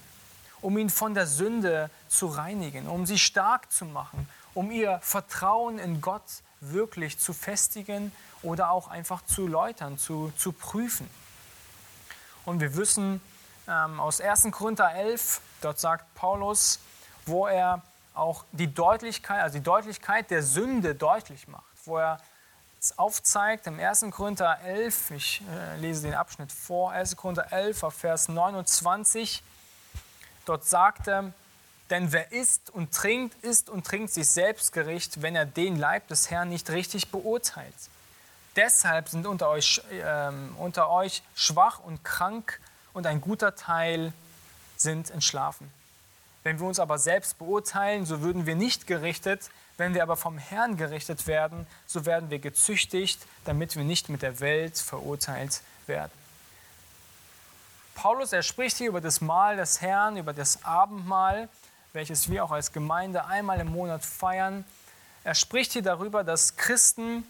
um 0.60 0.76
ihn 0.78 0.90
von 0.90 1.14
der 1.14 1.26
Sünde 1.26 1.90
zu 2.08 2.26
reinigen, 2.26 2.88
um 2.88 3.06
sie 3.06 3.18
stark 3.18 3.70
zu 3.70 3.84
machen, 3.84 4.28
um 4.54 4.70
ihr 4.70 4.98
Vertrauen 5.02 5.78
in 5.78 6.00
Gott 6.00 6.42
wirklich 6.60 7.18
zu 7.18 7.32
festigen 7.32 8.12
oder 8.42 8.70
auch 8.70 8.88
einfach 8.88 9.22
zu 9.24 9.46
läutern, 9.46 9.98
zu, 9.98 10.32
zu 10.36 10.52
prüfen. 10.52 11.08
Und 12.44 12.60
wir 12.60 12.74
wissen 12.76 13.20
ähm, 13.68 14.00
aus 14.00 14.20
1. 14.20 14.48
Korinther 14.50 14.92
11, 14.94 15.40
dort 15.60 15.78
sagt 15.78 16.12
Paulus, 16.14 16.80
wo 17.28 17.46
er 17.46 17.82
auch 18.14 18.44
die 18.52 18.72
Deutlichkeit, 18.72 19.42
also 19.42 19.58
die 19.58 19.64
Deutlichkeit 19.64 20.30
der 20.30 20.42
Sünde 20.42 20.94
deutlich 20.94 21.46
macht, 21.48 21.64
wo 21.84 21.98
er 21.98 22.18
es 22.80 22.98
aufzeigt 22.98 23.66
im 23.66 23.78
1. 23.78 24.06
Korinther 24.10 24.58
11, 24.64 25.10
ich 25.12 25.42
äh, 25.52 25.76
lese 25.76 26.02
den 26.02 26.14
Abschnitt 26.14 26.52
vor, 26.52 26.92
1. 26.92 27.16
Korinther 27.16 27.52
11, 27.52 27.84
Vers 27.92 28.28
29, 28.28 29.42
Dort 30.48 30.64
sagt 30.64 31.08
er, 31.08 31.34
denn 31.90 32.10
wer 32.10 32.32
isst 32.32 32.70
und 32.70 32.94
trinkt, 32.94 33.44
isst 33.44 33.68
und 33.68 33.84
trinkt 33.84 34.10
sich 34.10 34.30
selbst 34.30 34.72
Gericht, 34.72 35.20
wenn 35.20 35.36
er 35.36 35.44
den 35.44 35.76
Leib 35.76 36.08
des 36.08 36.30
Herrn 36.30 36.48
nicht 36.48 36.70
richtig 36.70 37.10
beurteilt. 37.10 37.74
Deshalb 38.56 39.10
sind 39.10 39.26
unter 39.26 39.50
euch, 39.50 39.82
äh, 39.90 40.30
unter 40.56 40.88
euch 40.88 41.22
schwach 41.34 41.80
und 41.80 42.02
krank 42.02 42.60
und 42.94 43.06
ein 43.06 43.20
guter 43.20 43.56
Teil 43.56 44.14
sind 44.78 45.10
entschlafen. 45.10 45.70
Wenn 46.44 46.60
wir 46.60 46.66
uns 46.66 46.78
aber 46.78 46.98
selbst 46.98 47.38
beurteilen, 47.38 48.06
so 48.06 48.22
würden 48.22 48.46
wir 48.46 48.54
nicht 48.54 48.86
gerichtet. 48.86 49.50
Wenn 49.76 49.94
wir 49.94 50.02
aber 50.02 50.16
vom 50.16 50.38
Herrn 50.38 50.76
gerichtet 50.76 51.26
werden, 51.26 51.66
so 51.86 52.04
werden 52.04 52.30
wir 52.30 52.40
gezüchtigt, 52.40 53.20
damit 53.44 53.76
wir 53.76 53.84
nicht 53.84 54.08
mit 54.08 54.22
der 54.22 54.40
Welt 54.40 54.76
verurteilt 54.76 55.62
werden. 55.86 56.12
Paulus, 57.94 58.32
er 58.32 58.42
spricht 58.42 58.76
hier 58.76 58.88
über 58.88 59.00
das 59.00 59.20
Mahl 59.20 59.56
des 59.56 59.80
Herrn, 59.80 60.16
über 60.16 60.32
das 60.32 60.64
Abendmahl, 60.64 61.48
welches 61.92 62.30
wir 62.30 62.44
auch 62.44 62.52
als 62.52 62.72
Gemeinde 62.72 63.24
einmal 63.26 63.58
im 63.60 63.68
Monat 63.68 64.04
feiern. 64.04 64.64
Er 65.24 65.34
spricht 65.34 65.72
hier 65.72 65.82
darüber, 65.82 66.22
dass 66.24 66.56
Christen, 66.56 67.24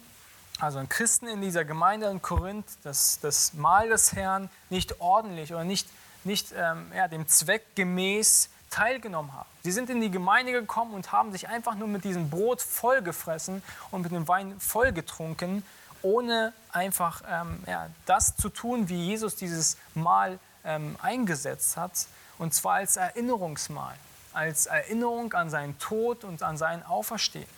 also 0.59 0.79
ein 0.79 0.89
Christen 0.89 1.27
in 1.27 1.41
dieser 1.41 1.65
Gemeinde 1.65 2.09
in 2.09 2.21
Korinth, 2.21 2.67
das, 2.83 3.19
das 3.21 3.55
Mahl 3.55 3.89
des 3.89 4.13
Herrn 4.13 4.51
nicht 4.69 5.01
ordentlich 5.01 5.53
oder 5.53 5.65
nicht, 5.65 5.89
nicht 6.25 6.53
ähm, 6.55 6.93
ja, 6.95 7.09
dem 7.09 7.27
Zweck 7.29 7.75
gemäß 7.75 8.51
teilgenommen 8.71 9.33
haben. 9.33 9.49
Sie 9.63 9.73
sind 9.73 9.91
in 9.91 10.01
die 10.01 10.11
Gemeinde 10.11 10.53
gekommen 10.53 10.95
und 10.95 11.13
haben 11.13 11.33
sich 11.33 11.49
einfach 11.49 11.75
nur 11.75 11.89
mit 11.89 12.05
diesem 12.05 12.31
Brot 12.31 12.63
vollgefressen 12.63 13.63
und 13.91 14.03
mit 14.03 14.13
dem 14.13 14.29
Wein 14.29 14.59
vollgetrunken, 14.61 15.65
ohne 16.03 16.53
einfach 16.73 17.23
ähm, 17.29 17.63
ja, 17.67 17.89
das 18.07 18.37
zu 18.37 18.49
tun, 18.49 18.89
wie 18.89 19.07
Jesus 19.07 19.37
dieses 19.37 19.77
Mahl 19.95 20.39
ähm, 20.65 20.97
eingesetzt 21.03 21.77
hat, 21.77 22.07
und 22.39 22.55
zwar 22.55 22.75
als 22.75 22.97
Erinnerungsmahl, 22.97 23.97
als 24.33 24.67
Erinnerung 24.67 25.33
an 25.33 25.51
seinen 25.51 25.79
Tod 25.79 26.25
und 26.25 26.43
an 26.43 26.57
sein 26.57 26.85
Auferstehen. 26.85 27.49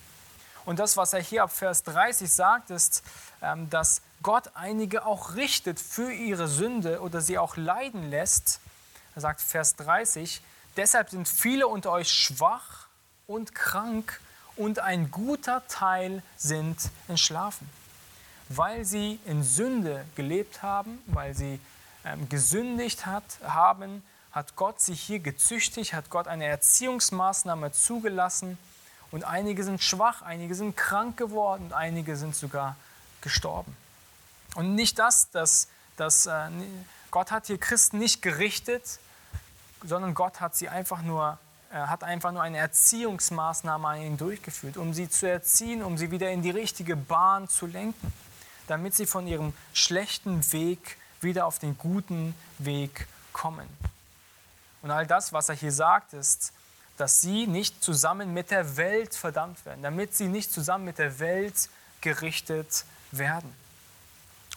Und 0.64 0.78
das, 0.78 0.96
was 0.96 1.12
er 1.12 1.20
hier 1.20 1.42
ab 1.42 1.52
Vers 1.52 1.82
30 1.84 2.32
sagt, 2.32 2.70
ist, 2.70 3.02
ähm, 3.42 3.68
dass 3.70 4.02
Gott 4.22 4.50
einige 4.54 5.06
auch 5.06 5.34
richtet 5.34 5.80
für 5.80 6.12
ihre 6.12 6.48
Sünde 6.48 7.00
oder 7.00 7.20
sie 7.20 7.38
auch 7.38 7.56
leiden 7.56 8.10
lässt. 8.10 8.60
Er 9.14 9.22
sagt 9.22 9.40
Vers 9.40 9.76
30, 9.76 10.42
Deshalb 10.76 11.10
sind 11.10 11.28
viele 11.28 11.66
unter 11.66 11.92
euch 11.92 12.10
schwach 12.10 12.86
und 13.26 13.54
krank 13.54 14.20
und 14.56 14.78
ein 14.78 15.10
guter 15.10 15.66
Teil 15.68 16.22
sind 16.36 16.76
entschlafen, 17.08 17.68
weil 18.48 18.84
sie 18.84 19.18
in 19.26 19.42
Sünde 19.42 20.04
gelebt 20.16 20.62
haben, 20.62 21.02
weil 21.06 21.34
sie 21.34 21.60
ähm, 22.04 22.28
gesündigt 22.28 23.06
hat, 23.06 23.24
haben, 23.42 24.02
hat 24.32 24.54
Gott 24.56 24.80
sie 24.80 24.94
hier 24.94 25.18
gezüchtigt, 25.18 25.92
hat 25.92 26.08
Gott 26.10 26.28
eine 26.28 26.44
Erziehungsmaßnahme 26.46 27.72
zugelassen 27.72 28.58
und 29.10 29.24
einige 29.24 29.64
sind 29.64 29.82
schwach, 29.82 30.22
einige 30.22 30.54
sind 30.54 30.76
krank 30.76 31.16
geworden 31.16 31.66
und 31.66 31.72
einige 31.72 32.16
sind 32.16 32.36
sogar 32.36 32.76
gestorben. 33.22 33.76
Und 34.54 34.74
nicht 34.74 34.98
das, 34.98 35.30
dass, 35.30 35.68
dass 35.96 36.26
äh, 36.26 36.48
Gott 37.10 37.30
hat 37.30 37.46
hier 37.46 37.58
Christen 37.58 37.98
nicht 37.98 38.22
gerichtet, 38.22 38.98
sondern 39.84 40.14
Gott 40.14 40.40
hat 40.40 40.54
sie 40.54 40.68
einfach 40.68 41.02
nur, 41.02 41.38
er 41.70 41.88
hat 41.88 42.04
einfach 42.04 42.32
nur 42.32 42.42
eine 42.42 42.58
Erziehungsmaßnahme 42.58 43.88
an 43.88 44.02
ihnen 44.02 44.16
durchgeführt, 44.16 44.76
um 44.76 44.92
sie 44.92 45.08
zu 45.08 45.28
erziehen, 45.28 45.82
um 45.82 45.98
sie 45.98 46.10
wieder 46.10 46.30
in 46.30 46.42
die 46.42 46.50
richtige 46.50 46.96
Bahn 46.96 47.48
zu 47.48 47.66
lenken, 47.66 48.12
damit 48.66 48.94
sie 48.94 49.06
von 49.06 49.26
ihrem 49.26 49.52
schlechten 49.72 50.52
Weg 50.52 50.96
wieder 51.20 51.46
auf 51.46 51.58
den 51.58 51.76
guten 51.78 52.34
Weg 52.58 53.06
kommen. 53.32 53.68
Und 54.82 54.90
all 54.90 55.06
das, 55.06 55.32
was 55.32 55.48
er 55.48 55.54
hier 55.54 55.72
sagt, 55.72 56.12
ist, 56.12 56.52
dass 56.96 57.20
sie 57.20 57.46
nicht 57.46 57.82
zusammen 57.82 58.34
mit 58.34 58.50
der 58.50 58.76
Welt 58.76 59.14
verdammt 59.14 59.64
werden, 59.64 59.82
damit 59.82 60.14
sie 60.14 60.28
nicht 60.28 60.52
zusammen 60.52 60.84
mit 60.84 60.98
der 60.98 61.18
Welt 61.18 61.68
gerichtet 62.00 62.84
werden. 63.10 63.54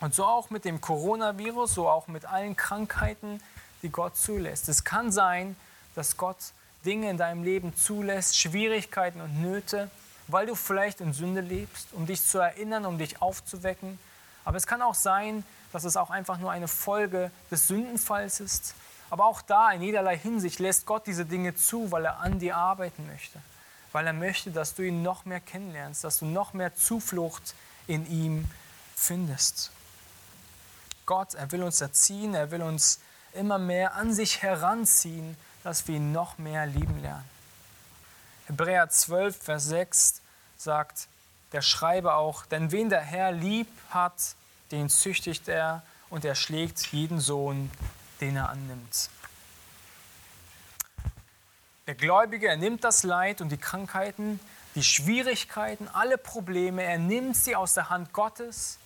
Und 0.02 0.14
so 0.14 0.26
auch 0.26 0.50
mit 0.50 0.66
dem 0.66 0.82
Coronavirus, 0.82 1.76
so 1.76 1.88
auch 1.88 2.08
mit 2.08 2.26
allen 2.26 2.56
Krankheiten, 2.56 3.42
die 3.84 3.90
Gott 3.90 4.18
zulässt. 4.18 4.70
Es 4.70 4.84
kann 4.84 5.12
sein, 5.12 5.56
dass 5.96 6.18
Gott 6.18 6.38
Dinge 6.86 7.10
in 7.10 7.18
deinem 7.18 7.44
Leben 7.44 7.76
zulässt, 7.76 8.38
Schwierigkeiten 8.38 9.22
und 9.22 9.42
Nöte, 9.42 9.90
weil 10.28 10.46
du 10.46 10.56
vielleicht 10.56 11.02
in 11.02 11.14
Sünde 11.14 11.42
lebst, 11.42 11.94
um 11.94 12.06
dich 12.06 12.26
zu 12.26 12.40
erinnern, 12.40 12.86
um 12.86 12.98
dich 12.98 13.22
aufzuwecken. 13.22 14.00
Aber 14.46 14.58
es 14.58 14.68
kann 14.68 14.82
auch 14.82 14.96
sein, 14.96 15.46
dass 15.72 15.84
es 15.84 15.98
auch 15.98 16.10
einfach 16.10 16.38
nur 16.38 16.52
eine 16.52 16.68
Folge 16.68 17.32
des 17.52 17.68
Sündenfalls 17.68 18.40
ist. 18.40 18.76
Aber 19.10 19.26
auch 19.26 19.42
da, 19.42 19.72
in 19.72 19.82
jederlei 19.82 20.18
Hinsicht, 20.18 20.60
lässt 20.60 20.86
Gott 20.86 21.08
diese 21.08 21.26
Dinge 21.26 21.56
zu, 21.56 21.92
weil 21.92 22.06
er 22.06 22.20
an 22.20 22.40
dir 22.40 22.58
arbeiten 22.58 23.06
möchte. 23.08 23.40
Weil 23.92 24.08
er 24.08 24.14
möchte, 24.14 24.52
dass 24.52 24.76
du 24.76 24.84
ihn 24.84 25.04
noch 25.04 25.26
mehr 25.26 25.40
kennenlernst, 25.40 26.04
dass 26.04 26.20
du 26.20 26.26
noch 26.26 26.54
mehr 26.54 26.76
Zuflucht 26.76 27.54
in 27.88 28.10
ihm 28.10 28.46
findest. 28.96 29.72
Gott, 31.06 31.34
er 31.34 31.52
will 31.52 31.64
uns 31.64 31.82
erziehen, 31.82 32.34
er 32.34 32.52
will 32.52 32.62
uns 32.62 33.00
immer 33.34 33.58
mehr 33.58 33.96
an 33.96 34.14
sich 34.14 34.42
heranziehen, 34.42 35.38
dass 35.64 35.88
wir 35.88 35.96
ihn 35.96 36.12
noch 36.12 36.38
mehr 36.38 36.66
lieben 36.66 37.02
lernen. 37.02 37.30
Hebräer 38.48 38.90
12, 38.90 39.38
Vers 39.38 39.66
6 39.66 40.22
sagt 40.58 41.08
der 41.54 41.62
Schreiber 41.62 42.16
auch, 42.16 42.46
denn 42.46 42.72
wen 42.72 42.90
der 42.90 43.02
Herr 43.02 43.32
lieb 43.32 43.68
hat, 43.90 44.36
den 44.72 44.90
züchtigt 44.90 45.48
er 45.48 45.84
und 46.10 46.26
er 46.26 46.36
schlägt 46.36 46.88
jeden 46.88 47.20
Sohn, 47.20 47.72
den 48.20 48.36
er 48.36 48.50
annimmt. 48.50 49.10
Der 51.88 51.96
Gläubige, 51.96 52.48
er 52.48 52.58
nimmt 52.58 52.84
das 52.84 53.04
Leid 53.04 53.42
und 53.42 53.50
die 53.50 53.58
Krankheiten, 53.58 54.40
die 54.76 54.84
Schwierigkeiten, 54.84 55.88
alle 55.88 56.18
Probleme, 56.18 56.84
er 56.84 56.98
nimmt 56.98 57.38
sie 57.38 57.56
aus 57.56 57.74
der 57.74 57.90
Hand 57.90 58.14
Gottes, 58.14 58.80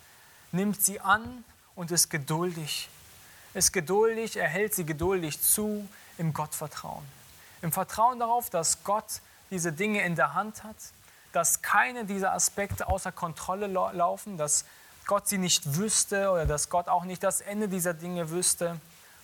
nimmt 0.51 0.81
sie 0.81 0.99
an 0.99 1.43
und 1.75 1.91
ist 1.91 2.09
geduldig 2.09 2.89
ist 3.57 3.73
geduldig, 3.73 4.37
er 4.37 4.47
hält 4.47 4.75
sie 4.75 4.85
geduldig 4.85 5.41
zu 5.41 5.87
im 6.17 6.33
Gottvertrauen. 6.33 7.03
Im 7.61 7.71
Vertrauen 7.71 8.19
darauf, 8.19 8.49
dass 8.49 8.83
Gott 8.83 9.21
diese 9.49 9.73
Dinge 9.73 10.05
in 10.05 10.15
der 10.15 10.35
Hand 10.35 10.63
hat, 10.63 10.75
dass 11.33 11.61
keine 11.61 12.05
dieser 12.05 12.33
Aspekte 12.33 12.87
außer 12.87 13.11
Kontrolle 13.11 13.67
laufen, 13.67 14.37
dass 14.37 14.65
Gott 15.07 15.27
sie 15.27 15.37
nicht 15.37 15.75
wüsste 15.75 16.29
oder 16.29 16.45
dass 16.45 16.69
Gott 16.69 16.87
auch 16.87 17.03
nicht 17.03 17.23
das 17.23 17.41
Ende 17.41 17.67
dieser 17.67 17.93
Dinge 17.93 18.29
wüsste. 18.29 18.79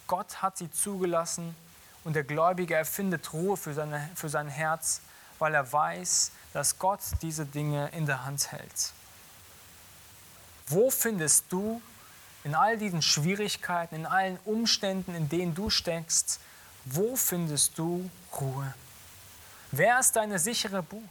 Gott 0.08 0.42
hat 0.42 0.58
sie 0.58 0.72
zugelassen 0.72 1.56
und 2.04 2.16
der 2.16 2.24
Gläubige 2.24 2.76
erfindet 2.76 3.34
Ruhe 3.34 3.56
für, 3.56 3.74
seine, 3.74 4.10
für 4.16 4.30
sein 4.30 4.48
Herz, 4.48 5.02
weil 5.40 5.54
er 5.54 5.72
weiß, 5.72 6.32
dass 6.54 6.80
Gott 6.80 7.02
diese 7.22 7.46
Dinge 7.46 7.90
in 7.90 8.06
der 8.06 8.26
Hand 8.26 8.52
hält. 8.52 8.94
Wo 10.68 10.90
findest 10.90 11.46
du 11.50 11.82
in 12.44 12.56
all 12.56 12.78
diesen 12.78 13.02
Schwierigkeiten, 13.02 13.96
in 13.96 14.06
allen 14.06 14.38
Umständen, 14.46 15.16
in 15.16 15.30
denen 15.30 15.56
du 15.56 15.70
steckst, 15.70 16.40
wo 16.86 17.16
findest 17.16 17.78
du 17.78 18.10
Ruhe? 18.40 18.74
Wer 19.72 20.00
ist 20.00 20.16
deine 20.16 20.38
sichere 20.38 20.84
Burg? 20.84 21.04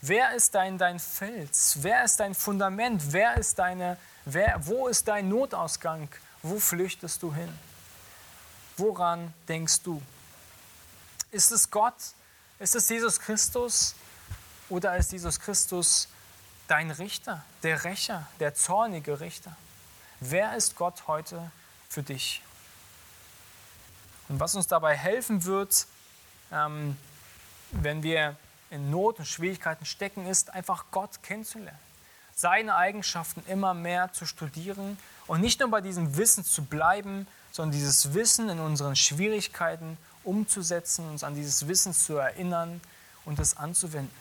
Wer 0.00 0.34
ist 0.34 0.54
dein, 0.54 0.78
dein 0.78 0.98
Fels? 0.98 1.78
Wer 1.80 2.04
ist 2.04 2.18
dein 2.18 2.34
Fundament? 2.34 3.12
Wer 3.12 3.36
ist 3.36 3.58
deine, 3.58 3.96
wer, 4.24 4.60
wo 4.66 4.88
ist 4.88 5.06
dein 5.06 5.28
Notausgang? 5.28 6.08
Wo 6.42 6.58
flüchtest 6.58 7.22
du 7.22 7.32
hin? 7.32 7.48
Woran 8.76 9.32
denkst 9.46 9.80
du? 9.82 10.02
Ist 11.30 11.52
es 11.52 11.70
Gott? 11.70 11.94
Ist 12.58 12.74
es 12.74 12.88
Jesus 12.88 13.20
Christus? 13.20 13.94
Oder 14.68 14.96
ist 14.96 15.12
Jesus 15.12 15.38
Christus 15.38 16.08
dein 16.66 16.90
Richter, 16.90 17.44
der 17.62 17.84
Rächer, 17.84 18.26
der 18.40 18.54
zornige 18.54 19.20
Richter? 19.20 19.56
Wer 20.24 20.54
ist 20.56 20.76
Gott 20.76 21.08
heute 21.08 21.50
für 21.88 22.04
dich? 22.04 22.42
Und 24.28 24.38
was 24.38 24.54
uns 24.54 24.68
dabei 24.68 24.96
helfen 24.96 25.44
wird, 25.44 25.88
ähm, 26.52 26.96
wenn 27.72 28.04
wir 28.04 28.36
in 28.70 28.88
Not 28.90 29.18
und 29.18 29.24
Schwierigkeiten 29.24 29.84
stecken, 29.84 30.28
ist 30.28 30.50
einfach 30.50 30.84
Gott 30.92 31.24
kennenzulernen. 31.24 31.78
Seine 32.36 32.76
Eigenschaften 32.76 33.42
immer 33.48 33.74
mehr 33.74 34.12
zu 34.12 34.24
studieren 34.24 34.96
und 35.26 35.40
nicht 35.40 35.58
nur 35.58 35.70
bei 35.70 35.80
diesem 35.80 36.16
Wissen 36.16 36.44
zu 36.44 36.62
bleiben, 36.62 37.26
sondern 37.50 37.72
dieses 37.72 38.14
Wissen 38.14 38.48
in 38.48 38.60
unseren 38.60 38.94
Schwierigkeiten 38.94 39.98
umzusetzen, 40.22 41.10
uns 41.10 41.24
an 41.24 41.34
dieses 41.34 41.66
Wissen 41.66 41.92
zu 41.92 42.16
erinnern 42.16 42.80
und 43.24 43.40
es 43.40 43.56
anzuwenden. 43.56 44.14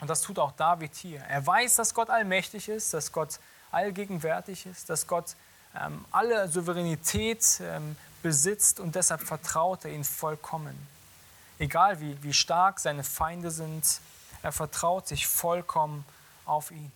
Und 0.00 0.08
das 0.08 0.22
tut 0.22 0.38
auch 0.38 0.52
David 0.52 0.94
hier. 0.94 1.20
Er 1.28 1.46
weiß, 1.46 1.74
dass 1.74 1.92
Gott 1.92 2.08
allmächtig 2.08 2.70
ist, 2.70 2.94
dass 2.94 3.12
Gott 3.12 3.38
allgegenwärtig 3.70 4.66
ist, 4.66 4.90
dass 4.90 5.06
Gott 5.06 5.36
ähm, 5.78 6.04
alle 6.10 6.48
Souveränität 6.48 7.60
ähm, 7.60 7.96
besitzt 8.22 8.80
und 8.80 8.94
deshalb 8.94 9.22
vertraut 9.22 9.84
er 9.84 9.92
ihn 9.92 10.04
vollkommen. 10.04 10.76
Egal 11.58 12.00
wie, 12.00 12.16
wie 12.22 12.32
stark 12.32 12.80
seine 12.80 13.04
Feinde 13.04 13.50
sind, 13.50 14.00
er 14.42 14.52
vertraut 14.52 15.08
sich 15.08 15.26
vollkommen 15.26 16.04
auf 16.46 16.70
ihn. 16.70 16.92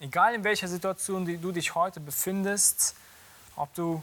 Egal 0.00 0.34
in 0.34 0.44
welcher 0.44 0.68
Situation 0.68 1.26
du 1.40 1.52
dich 1.52 1.74
heute 1.74 1.98
befindest, 1.98 2.94
ob 3.56 3.74
du 3.74 4.02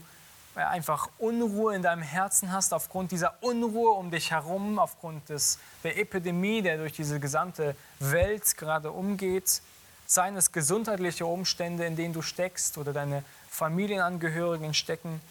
einfach 0.55 1.09
Unruhe 1.17 1.75
in 1.75 1.81
deinem 1.81 2.01
Herzen 2.01 2.51
hast, 2.51 2.73
aufgrund 2.73 3.11
dieser 3.11 3.41
Unruhe 3.41 3.91
um 3.91 4.11
dich 4.11 4.31
herum, 4.31 4.79
aufgrund 4.79 5.29
des, 5.29 5.59
der 5.83 5.97
Epidemie, 5.97 6.61
der 6.61 6.77
durch 6.77 6.93
diese 6.93 7.19
gesamte 7.19 7.75
Welt 7.99 8.57
gerade 8.57 8.91
umgeht, 8.91 9.61
seien 10.05 10.37
es 10.37 10.51
gesundheitliche 10.51 11.25
Umstände, 11.25 11.85
in 11.85 11.95
denen 11.95 12.13
du 12.13 12.21
steckst 12.21 12.77
oder 12.77 12.93
deine 12.93 13.23
Familienangehörigen 13.49 14.73
stecken, 14.73 15.21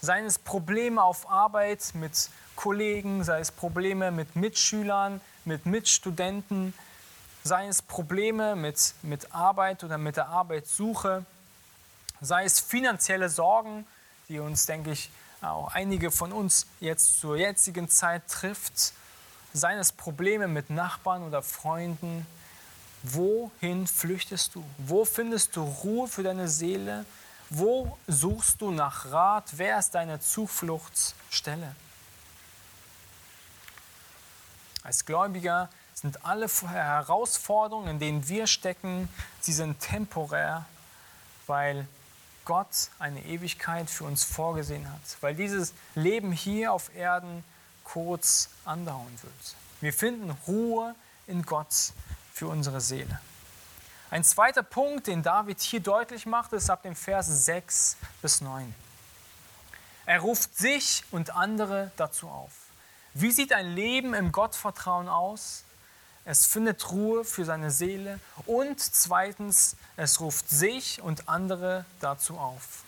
seien 0.00 0.24
es 0.24 0.38
Probleme 0.38 1.02
auf 1.02 1.30
Arbeit 1.30 1.92
mit 1.94 2.30
Kollegen, 2.56 3.24
sei 3.24 3.40
es 3.40 3.50
Probleme 3.50 4.10
mit 4.10 4.36
Mitschülern, 4.36 5.20
mit 5.44 5.66
Mitstudenten, 5.66 6.74
sei 7.44 7.66
es 7.66 7.82
Probleme 7.82 8.56
mit, 8.56 8.94
mit 9.02 9.34
Arbeit 9.34 9.84
oder 9.84 9.98
mit 9.98 10.16
der 10.16 10.28
Arbeitssuche, 10.28 11.24
sei 12.20 12.44
es 12.44 12.60
finanzielle 12.60 13.28
Sorgen, 13.28 13.86
die 14.28 14.38
uns, 14.38 14.66
denke 14.66 14.92
ich, 14.92 15.10
auch 15.40 15.74
einige 15.74 16.10
von 16.10 16.32
uns 16.32 16.66
jetzt 16.78 17.18
zur 17.20 17.36
jetzigen 17.36 17.88
Zeit 17.88 18.28
trifft, 18.28 18.92
seien 19.52 19.78
es 19.78 19.92
Probleme 19.92 20.46
mit 20.46 20.70
Nachbarn 20.70 21.24
oder 21.24 21.42
Freunden. 21.42 22.26
Wohin 23.02 23.86
flüchtest 23.86 24.54
du? 24.54 24.64
Wo 24.78 25.04
findest 25.04 25.56
du 25.56 25.62
Ruhe 25.62 26.06
für 26.06 26.22
deine 26.22 26.48
Seele? 26.48 27.04
Wo 27.50 27.98
suchst 28.06 28.60
du 28.60 28.70
nach 28.70 29.10
Rat? 29.10 29.52
Wer 29.56 29.78
ist 29.78 29.90
deine 29.90 30.20
Zufluchtsstelle? 30.20 31.74
Als 34.84 35.04
Gläubiger 35.04 35.68
sind 35.94 36.24
alle 36.24 36.48
Herausforderungen, 36.48 37.88
in 37.88 37.98
denen 37.98 38.28
wir 38.28 38.46
stecken, 38.46 39.08
sie 39.40 39.52
sind 39.52 39.80
temporär, 39.80 40.64
weil 41.46 41.86
Gott 42.44 42.90
eine 42.98 43.24
Ewigkeit 43.24 43.88
für 43.88 44.04
uns 44.04 44.24
vorgesehen 44.24 44.90
hat, 44.90 45.00
weil 45.20 45.34
dieses 45.34 45.74
Leben 45.94 46.32
hier 46.32 46.72
auf 46.72 46.94
Erden 46.94 47.44
kurz 47.84 48.48
andauern 48.64 49.16
wird. 49.22 49.56
Wir 49.80 49.92
finden 49.92 50.30
Ruhe 50.46 50.94
in 51.26 51.42
Gott 51.42 51.92
für 52.42 52.48
unsere 52.48 52.80
Seele. 52.80 53.20
Ein 54.10 54.24
zweiter 54.24 54.64
Punkt, 54.64 55.06
den 55.06 55.22
David 55.22 55.60
hier 55.60 55.78
deutlich 55.78 56.26
macht, 56.26 56.52
ist 56.52 56.70
ab 56.70 56.82
dem 56.82 56.96
Vers 56.96 57.44
6 57.44 57.96
bis 58.20 58.40
9. 58.40 58.74
Er 60.06 60.18
ruft 60.18 60.58
sich 60.58 61.04
und 61.12 61.36
andere 61.36 61.92
dazu 61.96 62.28
auf. 62.28 62.50
Wie 63.14 63.30
sieht 63.30 63.52
ein 63.52 63.76
Leben 63.76 64.12
im 64.12 64.32
Gottvertrauen 64.32 65.08
aus? 65.08 65.62
Es 66.24 66.46
findet 66.46 66.90
Ruhe 66.90 67.24
für 67.24 67.44
seine 67.44 67.70
Seele 67.70 68.18
und 68.46 68.80
zweitens, 68.80 69.76
es 69.96 70.18
ruft 70.18 70.50
sich 70.50 71.00
und 71.00 71.28
andere 71.28 71.84
dazu 72.00 72.38
auf. 72.38 72.82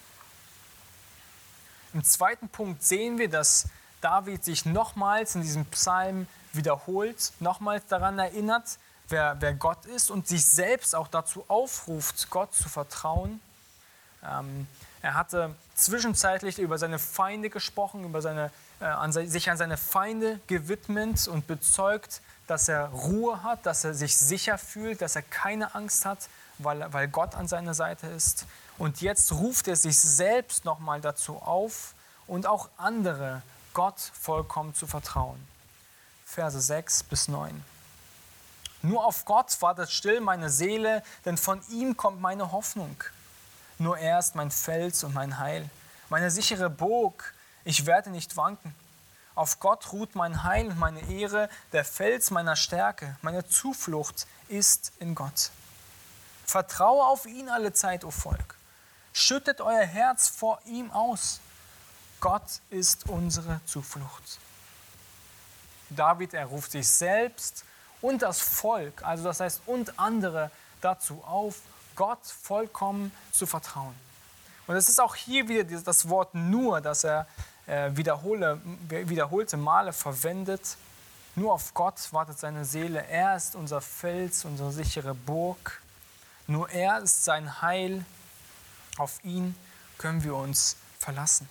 Im 1.93 2.03
zweiten 2.03 2.49
Punkt 2.49 2.83
sehen 2.83 3.19
wir, 3.19 3.31
dass 3.31 3.69
David 4.01 4.45
sich 4.45 4.67
nochmals 4.67 5.37
in 5.37 5.43
diesem 5.43 5.64
Psalm 5.67 6.27
wiederholt, 6.53 7.33
nochmals 7.38 7.87
daran 7.87 8.19
erinnert, 8.19 8.79
wer, 9.09 9.37
wer 9.40 9.55
Gott 9.55 9.87
ist 9.87 10.11
und 10.11 10.27
sich 10.29 10.47
selbst 10.47 10.95
auch 10.95 11.09
dazu 11.09 11.45
aufruft, 11.49 12.31
Gott 12.31 12.55
zu 12.55 12.69
vertrauen. 12.69 13.40
Ähm, 14.25 14.67
er 15.03 15.14
hatte 15.14 15.55
zwischenzeitlich 15.75 16.59
über 16.59 16.79
seine 16.79 16.99
Feinde 16.99 17.51
gesprochen, 17.51 18.05
über 18.05 18.23
seine, 18.23 18.51
äh, 18.81 18.85
an, 18.85 19.12
sich 19.12 19.51
an 19.51 19.57
seine 19.57 19.77
Feinde 19.77 20.40
gewidmet 20.47 21.29
und 21.29 21.47
bezeugt, 21.47 22.23
dass 22.47 22.69
er 22.69 22.87
Ruhe 22.88 23.43
hat, 23.43 23.67
dass 23.67 23.85
er 23.85 23.95
sich 23.95 24.17
sicher 24.17 24.59
fühlt, 24.59 25.03
dass 25.03 25.17
er 25.17 25.23
keine 25.23 25.75
Angst 25.75 26.05
hat, 26.07 26.29
weil, 26.59 26.93
weil 26.93 27.09
Gott 27.09 27.35
an 27.35 27.49
seiner 27.49 27.75
Seite 27.75 28.07
ist. 28.07 28.47
Und 28.79 29.01
jetzt 29.01 29.33
ruft 29.33 29.69
er 29.69 29.77
sich 29.77 29.99
selbst 29.99 30.64
nochmal 30.64 31.01
dazu 31.01 31.37
auf 31.37 31.95
und 32.27 32.47
auch 32.47 32.69
andere 32.77 33.43
Gott 33.73 33.99
vollkommen 33.99 34.75
zu 34.75 34.87
vertrauen. 34.87 35.38
Verse 36.25 36.61
6 36.61 37.05
bis 37.05 37.29
9. 37.29 37.62
Nur 38.85 39.07
auf 39.07 39.25
Gott 39.25 39.57
wartet 39.62 39.90
still 39.90 40.20
meine 40.20 40.51
Seele, 40.51 41.03
denn 41.25 41.38
von 41.38 41.62
ihm 41.70 41.97
kommt 41.97 42.20
meine 42.20 42.53
Hoffnung. 42.53 43.03
Nur 43.79 43.97
er 43.97 44.18
ist 44.18 44.35
mein 44.35 44.51
Fels 44.51 45.05
und 45.05 45.14
mein 45.14 45.38
Heil, 45.38 45.70
meine 46.11 46.31
sichere 46.31 46.68
Burg, 46.68 47.33
ich 47.64 47.87
werde 47.87 48.11
nicht 48.11 48.37
wanken. 48.37 48.75
Auf 49.35 49.59
Gott 49.59 49.90
ruht 49.94 50.14
mein 50.14 50.42
Heil 50.42 50.66
und 50.66 50.79
meine 50.79 51.01
Ehre, 51.11 51.49
der 51.73 51.83
Fels 51.83 52.31
meiner 52.31 52.57
Stärke. 52.57 53.16
Meine 53.23 53.49
Zuflucht 53.49 54.27
ist 54.49 54.92
in 54.99 55.14
Gott. 55.14 55.51
Vertraue 56.44 57.07
auf 57.07 57.25
ihn 57.25 57.49
alle 57.49 57.73
Zeit, 57.73 58.05
o 58.05 58.11
Volk. 58.11 58.55
Schüttet 59.14 59.62
euer 59.62 59.87
Herz 59.87 60.29
vor 60.29 60.61
ihm 60.66 60.90
aus. 60.90 61.40
Gott 62.20 62.61
ist 62.68 63.09
unsere 63.09 63.62
Zuflucht. 63.64 64.38
David, 65.88 66.35
er 66.35 66.44
ruft 66.44 66.73
sich 66.73 66.87
selbst 66.87 67.64
und 68.05 68.21
das 68.21 68.38
Volk, 68.38 69.03
also 69.03 69.25
das 69.25 69.40
heißt 69.40 69.62
und 69.64 69.99
andere 69.99 70.51
dazu 70.83 71.25
auf, 71.25 71.61
Gott 71.97 72.19
vollkommen 72.27 73.11
zu 73.33 73.47
vertrauen. 73.47 73.95
Und 74.67 74.77
es 74.77 74.90
ist 74.90 75.01
auch 75.01 75.14
hier 75.14 75.49
wieder 75.49 75.64
das 75.64 76.09
Wort 76.11 76.35
nur, 76.35 76.83
das 76.83 77.05
er 77.05 77.27
äh, 77.67 77.90
wiederhole, 77.95 78.61
wiederholte 78.88 79.57
Male 79.57 79.95
verwendet. 79.95 80.77
Nur 81.35 81.55
auf 81.55 81.73
Gott 81.73 82.12
wartet 82.12 82.38
seine 82.38 82.67
Seele. 82.67 83.07
Er 83.07 83.37
ist 83.37 83.55
unser 83.55 83.81
Fels, 83.81 84.45
unsere 84.45 84.71
sichere 84.71 85.14
Burg. 85.14 85.81
Nur 86.47 86.69
er 86.69 86.99
ist 86.99 87.25
sein 87.25 87.62
Heil. 87.62 88.05
Auf 88.99 89.25
ihn 89.25 89.55
können 89.97 90.23
wir 90.25 90.35
uns 90.35 90.77
verlassen. 90.99 91.49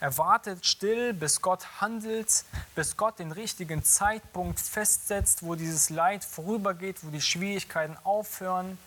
Er 0.00 0.16
wartet 0.16 0.64
still, 0.64 1.12
bis 1.12 1.42
Gott 1.42 1.80
handelt, 1.80 2.44
bis 2.74 2.96
Gott 2.96 3.18
den 3.18 3.32
richtigen 3.32 3.84
Zeitpunkt 3.84 4.58
festsetzt, 4.58 5.42
wo 5.42 5.54
dieses 5.54 5.90
Leid 5.90 6.24
vorübergeht, 6.24 6.96
wo 7.02 7.10
die 7.10 7.20
Schwierigkeiten 7.20 7.96
aufhören. 8.02 8.78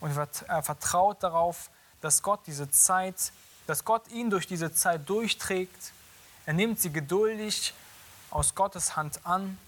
Und 0.00 0.12
er 0.46 0.62
vertraut 0.62 1.22
darauf, 1.22 1.70
dass 2.00 2.22
Gott 2.22 2.40
diese 2.46 2.70
Zeit 2.70 3.32
dass 3.68 3.84
Gott 3.84 4.08
ihn 4.10 4.30
durch 4.30 4.46
diese 4.46 4.72
Zeit 4.72 5.06
durchträgt. 5.10 5.92
Er 6.46 6.54
nimmt 6.54 6.80
sie 6.80 6.90
geduldig 6.90 7.74
aus 8.30 8.54
Gottes 8.54 8.96
Hand 8.96 9.20
an. 9.26 9.58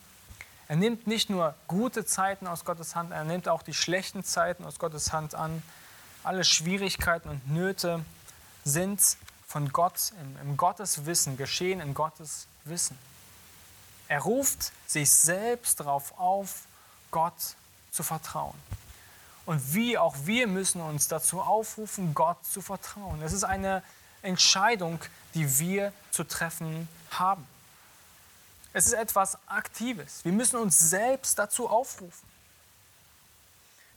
Er 0.69 0.77
nimmt 0.77 1.07
nicht 1.07 1.29
nur 1.29 1.55
gute 1.69 2.07
Zeiten 2.07 2.47
aus 2.47 2.65
Gottes 2.65 2.97
Hand, 2.97 3.13
er 3.13 3.25
nimmt 3.25 3.47
auch 3.47 3.63
die 3.63 3.75
schlechten 3.75 4.25
Zeiten 4.25 4.65
aus 4.65 4.79
Gottes 4.79 5.13
Hand 5.13 5.35
an. 5.35 5.63
Alle 6.25 6.45
Schwierigkeiten 6.45 7.29
und 7.29 7.51
Nöte 7.51 8.03
sind 8.65 9.01
von 9.51 9.73
Gott 9.73 10.13
im, 10.21 10.49
im 10.51 10.57
Gottes 10.57 11.07
Wissen, 11.07 11.37
geschehen 11.37 11.81
in 11.81 11.93
Gottes 11.93 12.47
Wissen. 12.65 12.97
Er 14.07 14.21
ruft 14.21 14.71
sich 14.87 15.11
selbst 15.11 15.81
darauf 15.81 16.17
auf, 16.21 16.67
Gott 17.11 17.35
zu 17.91 18.05
vertrauen. 18.05 18.55
Und 19.47 19.75
wir, 19.75 20.05
auch 20.05 20.15
wir 20.23 20.47
müssen 20.47 20.81
uns 20.81 21.09
dazu 21.09 21.41
aufrufen, 21.41 22.15
Gott 22.15 22.37
zu 22.47 22.63
vertrauen. 22.63 23.21
Es 23.23 23.33
ist 23.33 23.43
eine 23.43 23.83
Entscheidung, 24.23 25.01
die 25.35 25.59
wir 25.59 25.93
zu 26.13 26.23
treffen 26.23 26.89
haben. 27.11 27.45
Es 28.73 28.87
ist 28.87 28.93
etwas 28.93 29.37
Aktives. 29.49 30.25
Wir 30.25 30.33
müssen 30.33 30.61
uns 30.61 30.79
selbst 30.79 31.37
dazu 31.41 31.69
aufrufen. 31.69 32.29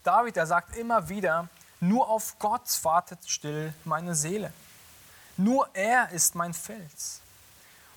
David, 0.04 0.36
er 0.36 0.48
sagt 0.48 0.76
immer 0.78 1.10
wieder, 1.10 1.48
nur 1.80 2.10
auf 2.10 2.40
Gott 2.40 2.64
wartet 2.84 3.20
still 3.28 3.72
meine 3.84 4.16
Seele. 4.16 4.52
Nur 5.38 5.68
er 5.74 6.10
ist 6.10 6.36
mein 6.36 6.54
Fels. 6.54 7.20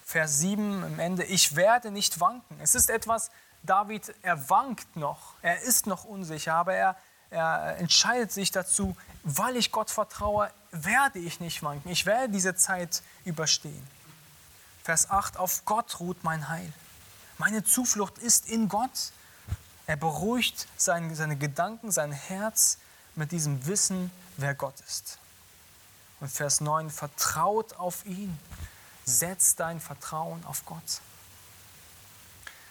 Vers 0.04 0.38
7 0.38 0.84
am 0.84 0.98
Ende, 0.98 1.24
ich 1.24 1.56
werde 1.56 1.90
nicht 1.90 2.20
wanken. 2.20 2.58
Es 2.62 2.74
ist 2.74 2.90
etwas, 2.90 3.30
David, 3.62 4.14
er 4.22 4.48
wankt 4.48 4.96
noch, 4.96 5.34
er 5.42 5.60
ist 5.62 5.86
noch 5.86 6.04
unsicher, 6.04 6.54
aber 6.54 6.74
er, 6.74 6.96
er 7.30 7.76
entscheidet 7.78 8.30
sich 8.30 8.52
dazu, 8.52 8.96
weil 9.24 9.56
ich 9.56 9.72
Gott 9.72 9.90
vertraue, 9.90 10.50
werde 10.70 11.18
ich 11.18 11.40
nicht 11.40 11.62
wanken. 11.62 11.90
Ich 11.90 12.06
werde 12.06 12.28
diese 12.28 12.54
Zeit 12.54 13.02
überstehen. 13.24 13.86
Vers 14.84 15.10
8, 15.10 15.36
auf 15.36 15.64
Gott 15.64 15.98
ruht 15.98 16.22
mein 16.22 16.48
Heil. 16.48 16.72
Meine 17.38 17.64
Zuflucht 17.64 18.18
ist 18.18 18.48
in 18.48 18.68
Gott. 18.68 19.10
Er 19.88 19.96
beruhigt 19.96 20.68
seine, 20.76 21.14
seine 21.16 21.36
Gedanken, 21.36 21.90
sein 21.90 22.12
Herz 22.12 22.78
mit 23.16 23.32
diesem 23.32 23.66
Wissen, 23.66 24.12
wer 24.36 24.54
Gott 24.54 24.78
ist. 24.86 25.18
Und 26.20 26.30
Vers 26.30 26.60
9, 26.60 26.90
vertraut 26.90 27.74
auf 27.74 28.04
ihn. 28.06 28.38
Setz 29.04 29.54
dein 29.54 29.80
Vertrauen 29.80 30.44
auf 30.46 30.64
Gott. 30.64 31.00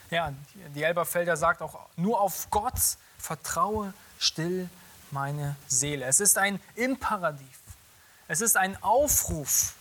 Ja, 0.10 0.34
die 0.76 0.84
Elberfelder 0.84 1.38
sagt 1.38 1.62
auch, 1.62 1.80
nur 1.96 2.22
auf 2.22 2.50
Gott 2.50 2.80
vertraue 3.18 3.94
still 4.20 4.70
meine 5.12 5.56
Seele. 5.68 6.06
Es 6.06 6.20
ist 6.20 6.38
ein 6.38 6.60
Imperativ. 6.76 7.60
Es 8.28 8.42
ist 8.42 8.58
ein 8.58 8.82
Aufruf, 8.84 9.74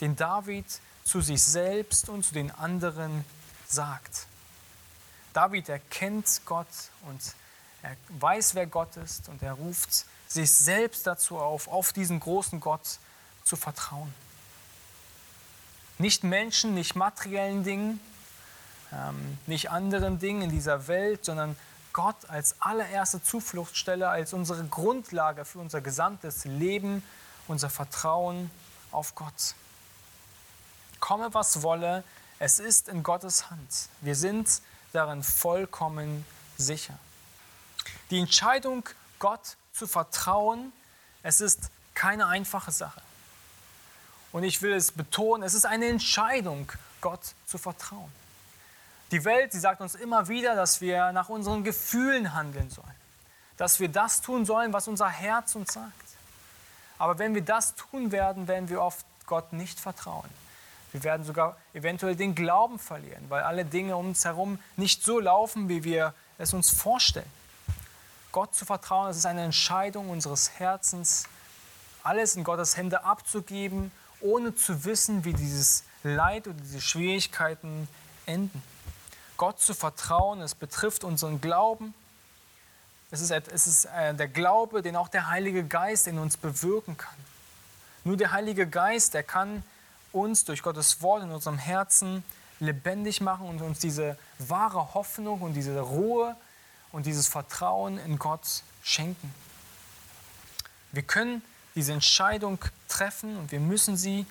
den 0.00 0.16
David 0.16 0.66
zu 1.04 1.20
sich 1.20 1.42
selbst 1.42 2.08
und 2.08 2.24
zu 2.24 2.34
den 2.34 2.50
anderen 2.50 3.24
sagt. 3.66 4.26
David 5.32 5.68
erkennt 5.68 6.42
Gott 6.44 6.68
und 7.06 7.20
er 7.82 7.96
weiß, 8.08 8.54
wer 8.54 8.66
Gott 8.66 8.96
ist 8.96 9.28
und 9.28 9.42
er 9.42 9.52
ruft 9.52 10.06
sich 10.30 10.52
selbst 10.52 11.06
dazu 11.06 11.38
auf, 11.38 11.68
auf 11.68 11.92
diesen 11.92 12.20
großen 12.20 12.60
Gott 12.60 12.98
zu 13.44 13.56
vertrauen. 13.56 14.14
Nicht 15.98 16.24
Menschen, 16.24 16.74
nicht 16.74 16.94
materiellen 16.94 17.64
Dingen, 17.64 18.00
ähm, 18.92 19.38
nicht 19.46 19.70
anderen 19.70 20.18
Dingen 20.18 20.42
in 20.42 20.50
dieser 20.50 20.86
Welt, 20.86 21.24
sondern 21.24 21.56
Gott 21.92 22.16
als 22.28 22.54
allererste 22.60 23.22
Zufluchtsstelle, 23.22 24.08
als 24.08 24.32
unsere 24.32 24.64
Grundlage 24.64 25.44
für 25.44 25.58
unser 25.58 25.80
gesamtes 25.80 26.44
Leben, 26.44 27.02
unser 27.48 27.68
Vertrauen 27.68 28.50
auf 28.92 29.16
Gott. 29.16 29.54
Komme, 31.00 31.34
was 31.34 31.62
wolle, 31.62 32.04
es 32.38 32.60
ist 32.60 32.88
in 32.88 33.02
Gottes 33.02 33.50
Hand. 33.50 33.88
Wir 34.00 34.14
sind 34.14 34.62
darin 34.92 35.24
vollkommen 35.24 36.24
sicher. 36.56 36.98
Die 38.10 38.20
Entscheidung, 38.20 38.88
Gott 39.18 39.56
zu 39.80 39.86
vertrauen, 39.86 40.72
es 41.22 41.40
ist 41.40 41.70
keine 41.94 42.26
einfache 42.26 42.70
Sache. 42.70 43.00
Und 44.30 44.44
ich 44.44 44.60
will 44.60 44.74
es 44.74 44.92
betonen, 44.92 45.42
es 45.42 45.54
ist 45.54 45.64
eine 45.64 45.86
Entscheidung, 45.86 46.70
Gott 47.00 47.34
zu 47.46 47.56
vertrauen. 47.56 48.12
Die 49.10 49.24
Welt, 49.24 49.52
sie 49.52 49.58
sagt 49.58 49.80
uns 49.80 49.94
immer 49.94 50.28
wieder, 50.28 50.54
dass 50.54 50.82
wir 50.82 51.12
nach 51.12 51.30
unseren 51.30 51.64
Gefühlen 51.64 52.34
handeln 52.34 52.68
sollen. 52.68 52.86
Dass 53.56 53.80
wir 53.80 53.88
das 53.88 54.20
tun 54.20 54.44
sollen, 54.44 54.74
was 54.74 54.86
unser 54.86 55.08
Herz 55.08 55.54
uns 55.54 55.72
sagt. 55.72 55.94
Aber 56.98 57.18
wenn 57.18 57.34
wir 57.34 57.42
das 57.42 57.74
tun 57.74 58.12
werden, 58.12 58.48
werden 58.48 58.68
wir 58.68 58.82
oft 58.82 59.06
Gott 59.24 59.54
nicht 59.54 59.80
vertrauen. 59.80 60.28
Wir 60.92 61.02
werden 61.04 61.24
sogar 61.24 61.56
eventuell 61.72 62.16
den 62.16 62.34
Glauben 62.34 62.78
verlieren, 62.78 63.24
weil 63.30 63.44
alle 63.44 63.64
Dinge 63.64 63.96
um 63.96 64.08
uns 64.08 64.26
herum 64.26 64.58
nicht 64.76 65.02
so 65.02 65.18
laufen, 65.20 65.70
wie 65.70 65.84
wir 65.84 66.12
es 66.36 66.52
uns 66.52 66.68
vorstellen. 66.68 67.39
Gott 68.32 68.54
zu 68.54 68.64
vertrauen, 68.64 69.08
das 69.08 69.16
ist 69.16 69.26
eine 69.26 69.42
Entscheidung 69.42 70.10
unseres 70.10 70.50
Herzens, 70.58 71.24
alles 72.02 72.36
in 72.36 72.44
Gottes 72.44 72.76
Hände 72.76 73.04
abzugeben, 73.04 73.90
ohne 74.20 74.54
zu 74.54 74.84
wissen, 74.84 75.24
wie 75.24 75.32
dieses 75.32 75.84
Leid 76.02 76.46
oder 76.46 76.56
diese 76.56 76.80
Schwierigkeiten 76.80 77.88
enden. 78.26 78.62
Gott 79.36 79.60
zu 79.60 79.74
vertrauen, 79.74 80.40
es 80.40 80.54
betrifft 80.54 81.02
unseren 81.04 81.40
Glauben. 81.40 81.94
Es 83.10 83.20
ist, 83.20 83.30
es 83.30 83.66
ist 83.66 83.86
äh, 83.86 84.14
der 84.14 84.28
Glaube, 84.28 84.82
den 84.82 84.96
auch 84.96 85.08
der 85.08 85.28
Heilige 85.28 85.64
Geist 85.64 86.06
in 86.06 86.18
uns 86.18 86.36
bewirken 86.36 86.96
kann. 86.96 87.16
Nur 88.04 88.16
der 88.16 88.32
Heilige 88.32 88.66
Geist, 88.66 89.14
der 89.14 89.22
kann 89.22 89.62
uns 90.12 90.44
durch 90.44 90.62
Gottes 90.62 91.02
Wort 91.02 91.22
in 91.22 91.30
unserem 91.30 91.58
Herzen 91.58 92.22
lebendig 92.60 93.20
machen 93.20 93.48
und 93.48 93.62
uns 93.62 93.78
diese 93.78 94.16
wahre 94.38 94.94
Hoffnung 94.94 95.40
und 95.40 95.54
diese 95.54 95.80
Ruhe 95.80 96.36
und 96.92 97.06
dieses 97.06 97.28
Vertrauen 97.28 97.98
in 97.98 98.18
Gott 98.18 98.62
schenken. 98.82 99.34
Wir 100.92 101.02
können 101.02 101.42
diese 101.74 101.92
Entscheidung 101.92 102.58
treffen 102.88 103.36
und 103.36 103.52
wir 103.52 103.60
müssen 103.60 103.96
sie 103.96 104.26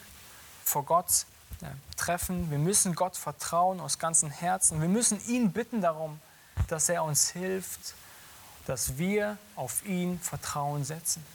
vor 0.66 0.84
Gott 0.84 1.26
treffen. 1.98 2.52
Wir 2.52 2.58
müssen 2.58 2.96
Gott 2.96 3.18
vertrauen 3.18 3.80
aus 3.80 4.00
ganzem 4.00 4.30
Herzen. 4.30 4.82
Wir 4.82 4.90
müssen 4.90 5.26
ihn 5.28 5.52
bitten 5.52 5.82
darum, 5.82 6.20
dass 6.68 6.90
er 6.90 7.04
uns 7.04 7.30
hilft, 7.30 7.96
dass 8.66 8.98
wir 8.98 9.38
auf 9.56 9.86
ihn 9.86 10.20
Vertrauen 10.20 10.84
setzen. 10.84 11.26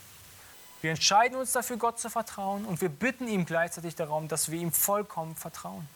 Wir 0.80 0.90
entscheiden 0.90 1.38
uns 1.38 1.52
dafür, 1.52 1.78
Gott 1.78 1.98
zu 1.98 2.10
vertrauen 2.10 2.66
und 2.66 2.80
wir 2.82 2.90
bitten 2.90 3.26
ihm 3.26 3.46
gleichzeitig 3.46 3.94
darum, 3.94 4.28
dass 4.28 4.50
wir 4.50 4.60
ihm 4.60 4.72
vollkommen 4.72 5.34
vertrauen. 5.34 5.88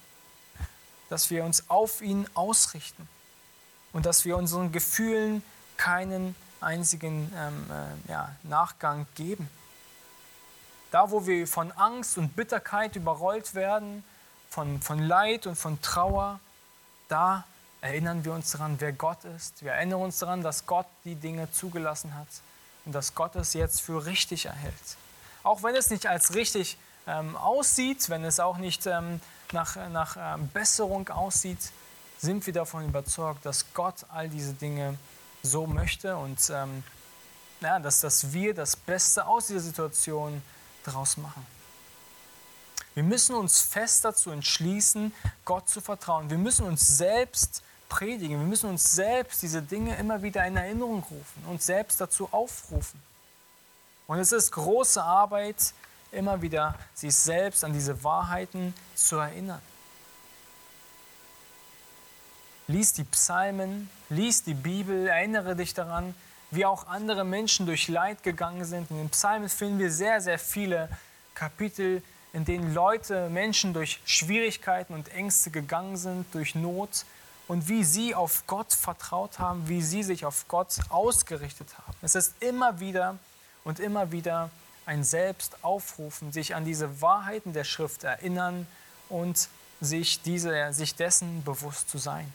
Dass 1.11 1.31
wir 1.31 1.45
uns 1.45 1.68
auf 1.68 2.01
ihn 2.01 2.26
ausrichten 2.35 3.09
und 3.93 4.07
dass 4.07 4.24
wir 4.24 4.36
unseren 4.36 4.72
Gefühlen 4.72 5.43
keinen 5.76 6.34
einzigen 6.61 7.32
ähm, 7.36 7.66
äh, 7.70 8.11
ja, 8.11 8.34
Nachgang 8.43 9.07
geben. 9.14 9.49
Da, 10.91 11.11
wo 11.11 11.26
wir 11.26 11.47
von 11.47 11.70
Angst 11.72 12.18
und 12.18 12.34
Bitterkeit 12.34 12.97
überrollt 12.97 13.55
werden, 13.55 14.03
von, 14.51 14.80
von 14.80 14.99
Leid 14.99 15.47
und 15.47 15.57
von 15.57 15.80
Trauer, 15.82 16.41
da 17.09 17.45
erinnern 17.80 18.24
wir 18.24 18.32
uns 18.32 18.51
daran, 18.51 18.76
wer 18.78 18.93
Gott 18.93 19.24
ist. 19.24 19.62
Wir 19.62 19.72
erinnern 19.72 20.01
uns 20.01 20.18
daran, 20.18 20.43
dass 20.43 20.66
Gott 20.66 20.86
die 21.05 21.14
Dinge 21.14 21.51
zugelassen 21.53 22.14
hat 22.14 22.28
und 22.84 22.95
dass 22.95 23.14
Gott 23.14 23.36
es 23.36 23.53
jetzt 23.53 23.82
für 23.82 24.05
richtig 24.07 24.47
erhält. 24.47 24.97
Auch 25.43 25.62
wenn 25.62 25.74
es 25.74 25.91
nicht 25.91 26.07
als 26.07 26.34
richtig 26.34 26.76
ähm, 27.07 27.36
aussieht, 27.36 28.09
wenn 28.11 28.24
es 28.24 28.41
auch 28.41 28.57
nicht 28.57 28.86
ähm, 28.86 29.20
nach, 29.53 29.76
nach 29.91 30.16
ähm, 30.18 30.49
Besserung 30.53 31.09
aussieht, 31.09 31.70
sind 32.19 32.47
wir 32.47 32.53
davon 32.53 32.85
überzeugt, 32.85 33.45
dass 33.47 33.73
Gott 33.75 34.07
all 34.09 34.29
diese 34.29 34.53
Dinge 34.53 34.99
so 35.43 35.66
möchte 35.66 36.16
und 36.16 36.39
ähm, 36.51 36.83
ja, 37.61 37.79
dass, 37.79 38.01
dass 38.01 38.33
wir 38.33 38.55
das 38.55 38.77
Beste 38.77 39.27
aus 39.27 39.47
dieser 39.49 39.61
Situation 39.61 40.43
daraus 40.85 41.16
machen. 41.16 41.47
Wir 42.95 43.03
müssen 43.03 43.35
uns 43.35 43.61
fest 43.61 44.05
dazu 44.05 44.31
entschließen, 44.31 45.12
Gott 45.45 45.69
zu 45.69 45.81
vertrauen. 45.81 46.31
Wir 46.31 46.39
müssen 46.39 46.66
uns 46.66 46.85
selbst 46.87 47.62
predigen. 47.89 48.41
Wir 48.41 48.47
müssen 48.47 48.69
uns 48.69 48.93
selbst 48.93 49.43
diese 49.43 49.62
Dinge 49.62 49.97
immer 49.97 50.23
wieder 50.23 50.45
in 50.47 50.57
Erinnerung 50.57 51.05
rufen, 51.09 51.45
uns 51.47 51.66
selbst 51.66 52.01
dazu 52.01 52.29
aufrufen. 52.33 53.01
Und 54.07 54.19
es 54.19 54.33
ist 54.33 54.51
große 54.53 55.03
Arbeit, 55.03 55.75
immer 56.11 56.41
wieder 56.41 56.75
sich 56.95 57.14
selbst 57.14 57.64
an 57.64 57.73
diese 57.73 58.03
Wahrheiten 58.03 58.75
zu 58.95 59.16
erinnern. 59.19 59.61
Lies 62.69 62.93
die 62.93 63.05
Psalmen, 63.05 63.89
lies 64.11 64.45
die 64.45 64.53
Bibel, 64.53 65.09
erinnere 65.09 65.57
dich 65.57 65.73
daran, 65.73 66.14
wie 66.51 66.66
auch 66.66 66.87
andere 66.87 67.25
Menschen 67.25 67.64
durch 67.64 67.89
Leid 67.89 68.23
gegangen 68.23 68.64
sind. 68.66 68.91
In 68.91 68.99
den 68.99 69.09
Psalmen 69.09 69.49
finden 69.49 69.79
wir 69.79 69.91
sehr, 69.91 70.21
sehr 70.21 70.39
viele 70.39 70.91
Kapitel, 71.35 72.03
in 72.35 72.45
denen 72.45 72.75
Leute, 72.75 73.31
Menschen 73.31 73.73
durch 73.73 74.01
Schwierigkeiten 74.05 74.93
und 74.93 75.09
Ängste 75.14 75.51
gegangen 75.51 75.97
sind, 75.97 76.27
durch 76.35 76.55
Not 76.55 77.07
und 77.47 77.69
wie 77.69 77.85
sie 77.85 78.14
auf 78.14 78.47
Gott 78.47 78.75
vertraut 78.75 79.39
haben, 79.39 79.66
wie 79.69 79.81
sie 79.81 80.03
sich 80.03 80.27
auf 80.27 80.47
Gott 80.49 80.75
ausgerichtet 80.91 81.69
haben. 81.79 81.97
Es 82.03 82.14
ist 82.14 82.35
immer 82.41 82.81
wieder 82.81 83.19
und 83.64 83.81
immer 83.81 84.12
wieder 84.12 84.51
ein 84.85 85.05
Selbstaufrufen, 85.05 86.33
sich 86.33 86.55
an 86.55 86.66
diese 86.66 87.01
Wahrheiten 87.01 87.55
der 87.55 87.64
Schrift 87.64 88.05
erinnern 88.05 88.66
und 89.09 89.49
sich, 89.81 90.21
diese, 90.21 90.73
sich 90.75 90.97
dessen 90.97 91.43
bewusst 91.45 91.89
zu 91.89 91.97
sein. 91.97 92.31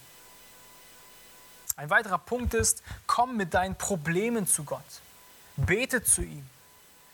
Ein 1.75 1.89
weiterer 1.89 2.19
Punkt 2.19 2.53
ist, 2.53 2.83
komm 3.07 3.37
mit 3.37 3.53
deinen 3.53 3.75
Problemen 3.75 4.47
zu 4.47 4.63
Gott. 4.63 4.81
Bete 5.57 6.03
zu 6.03 6.21
ihm. 6.21 6.47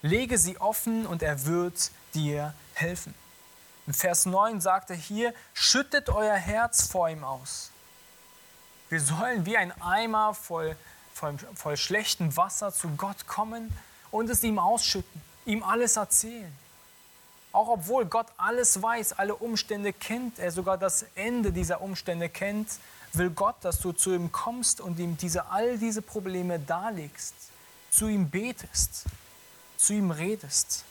Lege 0.02 0.38
sie 0.38 0.58
offen 0.60 1.06
und 1.06 1.22
er 1.24 1.46
wird 1.46 1.92
dir 2.14 2.54
helfen. 2.74 3.14
In 3.88 3.94
Vers 3.94 4.26
9 4.26 4.62
sagt 4.62 4.90
er 4.92 4.96
hier, 4.96 5.34
schüttet 5.54 6.10
euer 6.10 6.36
Herz 6.36 6.88
vor 6.88 7.10
ihm 7.10 7.24
aus. 7.24 7.72
Wir 8.90 9.02
sollen 9.02 9.46
wie 9.46 9.58
ein 9.58 9.72
Eimer 9.82 10.34
voll, 10.34 10.76
voll, 11.14 11.38
voll 11.56 11.78
schlechtem 11.78 12.36
Wasser 12.38 12.74
zu 12.74 12.90
Gott 12.96 13.28
kommen 13.28 13.76
und 14.12 14.30
es 14.30 14.44
ihm 14.44 14.60
ausschütten, 14.60 15.22
ihm 15.46 15.64
alles 15.64 15.98
erzählen. 15.98 16.56
Auch 17.52 17.68
obwohl 17.70 18.06
Gott 18.06 18.28
alles 18.38 18.82
weiß, 18.82 19.14
alle 19.14 19.36
Umstände 19.36 19.92
kennt, 19.94 20.40
er 20.40 20.52
sogar 20.52 20.78
das 20.78 21.06
Ende 21.16 21.52
dieser 21.52 21.82
Umstände 21.82 22.30
kennt, 22.30 22.68
will 23.14 23.32
Gott, 23.32 23.56
dass 23.62 23.80
du 23.80 23.92
zu 23.92 24.14
ihm 24.14 24.32
kommst 24.32 24.82
und 24.82 25.00
ihm 25.00 25.18
diese, 25.18 25.48
all 25.48 25.78
diese 25.78 26.02
Probleme 26.02 26.60
darlegst, 26.60 27.34
zu 27.90 28.08
ihm 28.08 28.30
betest, 28.30 29.06
zu 29.78 29.94
ihm 29.94 30.12
redest. 30.12 30.86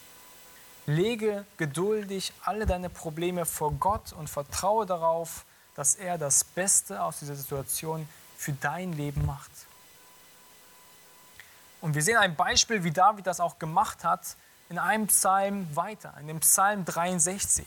Lege 0.87 1.45
geduldig 1.59 2.33
alle 2.45 2.67
deine 2.67 2.91
Probleme 2.91 3.45
vor 3.45 3.73
Gott 3.73 4.13
und 4.13 4.29
vertraue 4.29 4.87
darauf, 4.87 5.45
dass 5.77 5.95
er 5.95 6.19
das 6.19 6.43
Beste 6.43 7.03
aus 7.03 7.21
dieser 7.21 7.37
Situation 7.37 8.09
für 8.37 8.53
dein 8.53 8.95
Leben 8.95 9.25
macht. 9.27 9.51
Und 11.81 11.95
wir 11.95 12.03
sehen 12.03 12.17
ein 12.17 12.35
Beispiel, 12.35 12.83
wie 12.83 12.91
David 12.91 13.27
das 13.27 13.39
auch 13.39 13.59
gemacht 13.59 14.03
hat, 14.03 14.37
in 14.69 14.79
einem 14.79 15.07
Psalm 15.07 15.75
weiter, 15.75 16.15
in 16.21 16.29
dem 16.29 16.41
Psalm 16.41 16.85
63. 16.85 17.65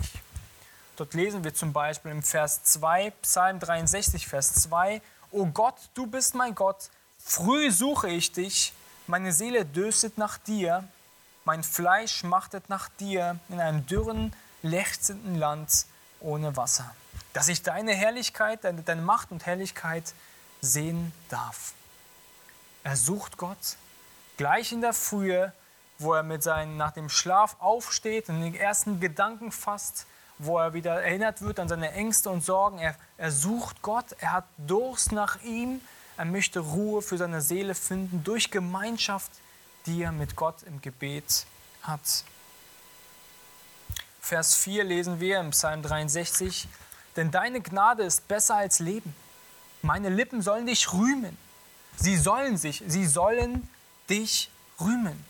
Dort 0.98 1.14
lesen 1.14 1.44
wir 1.44 1.54
zum 1.54 1.74
Beispiel 1.74 2.12
im 2.12 2.22
Vers 2.22 2.64
2, 2.64 3.12
Psalm 3.22 3.60
63, 3.60 4.28
Vers 4.28 4.54
2, 4.56 5.02
O 5.32 5.46
Gott, 5.48 5.76
du 5.94 6.06
bist 6.06 6.36
mein 6.36 6.54
Gott, 6.54 6.90
früh 7.18 7.72
suche 7.72 8.10
ich 8.10 8.32
dich, 8.32 8.74
meine 9.08 9.32
Seele 9.34 9.66
dürstet 9.66 10.18
nach 10.18 10.38
dir, 10.38 10.88
mein 11.44 11.64
Fleisch 11.64 12.18
schmachtet 12.18 12.70
nach 12.70 12.90
dir 13.00 13.40
in 13.50 13.60
einem 13.60 13.86
dürren, 13.88 14.34
lechzenden 14.62 15.36
Land 15.36 15.86
ohne 16.20 16.56
Wasser, 16.56 16.94
dass 17.34 17.48
ich 17.48 17.64
deine 17.64 17.94
Herrlichkeit, 17.94 18.64
deine, 18.64 18.84
deine 18.84 19.02
Macht 19.02 19.32
und 19.32 19.46
Herrlichkeit 19.46 20.14
sehen 20.62 21.12
darf. 21.30 21.74
Er 22.84 22.96
sucht 22.96 23.38
Gott 23.38 23.78
gleich 24.38 24.72
in 24.72 24.82
der 24.82 24.94
Frühe, 24.94 25.54
wo 26.02 26.14
er 26.14 26.24
mit 26.24 26.44
seinen, 26.44 26.78
nach 26.78 26.92
dem 26.92 27.10
Schlaf 27.10 27.56
aufsteht 27.60 28.30
und 28.30 28.42
den 28.42 28.56
ersten 28.56 29.00
Gedanken 29.00 29.52
fasst, 29.52 30.06
wo 30.38 30.58
er 30.58 30.74
wieder 30.74 31.02
erinnert 31.02 31.42
wird 31.42 31.60
an 31.60 31.68
seine 31.68 31.92
Ängste 31.92 32.30
und 32.30 32.44
Sorgen. 32.44 32.80
Er, 32.80 32.96
er 33.18 33.32
sucht 33.32 33.82
Gott, 33.82 34.06
er 34.20 34.34
hat 34.34 34.46
Durst 34.58 35.12
nach 35.12 35.42
ihm, 35.44 35.82
er 36.18 36.26
möchte 36.26 36.60
Ruhe 36.60 37.02
für 37.02 37.18
seine 37.18 37.42
Seele 37.42 37.76
finden 37.76 38.24
durch 38.24 38.52
Gemeinschaft 38.52 39.32
die 39.86 40.04
er 40.04 40.12
mit 40.12 40.36
Gott 40.36 40.64
im 40.64 40.82
Gebet 40.82 41.46
hat. 41.84 42.24
Vers 44.20 44.56
4 44.56 44.84
lesen 44.84 45.20
wir 45.20 45.40
im 45.40 45.50
Psalm 45.52 45.82
63, 45.82 46.68
denn 47.16 47.32
deine 47.32 47.62
Gnade 47.62 48.04
ist 48.04 48.28
besser 48.28 48.56
als 48.56 48.80
Leben. 48.80 49.16
Meine 49.82 50.10
Lippen 50.10 50.42
sollen 50.42 50.68
dich 50.68 50.94
rühmen. 50.94 51.36
Sie 51.98 52.18
sollen 52.18 52.58
sich, 52.58 52.84
sie 52.88 53.06
sollen 53.06 53.68
dich 54.10 54.52
rühmen. 54.80 55.26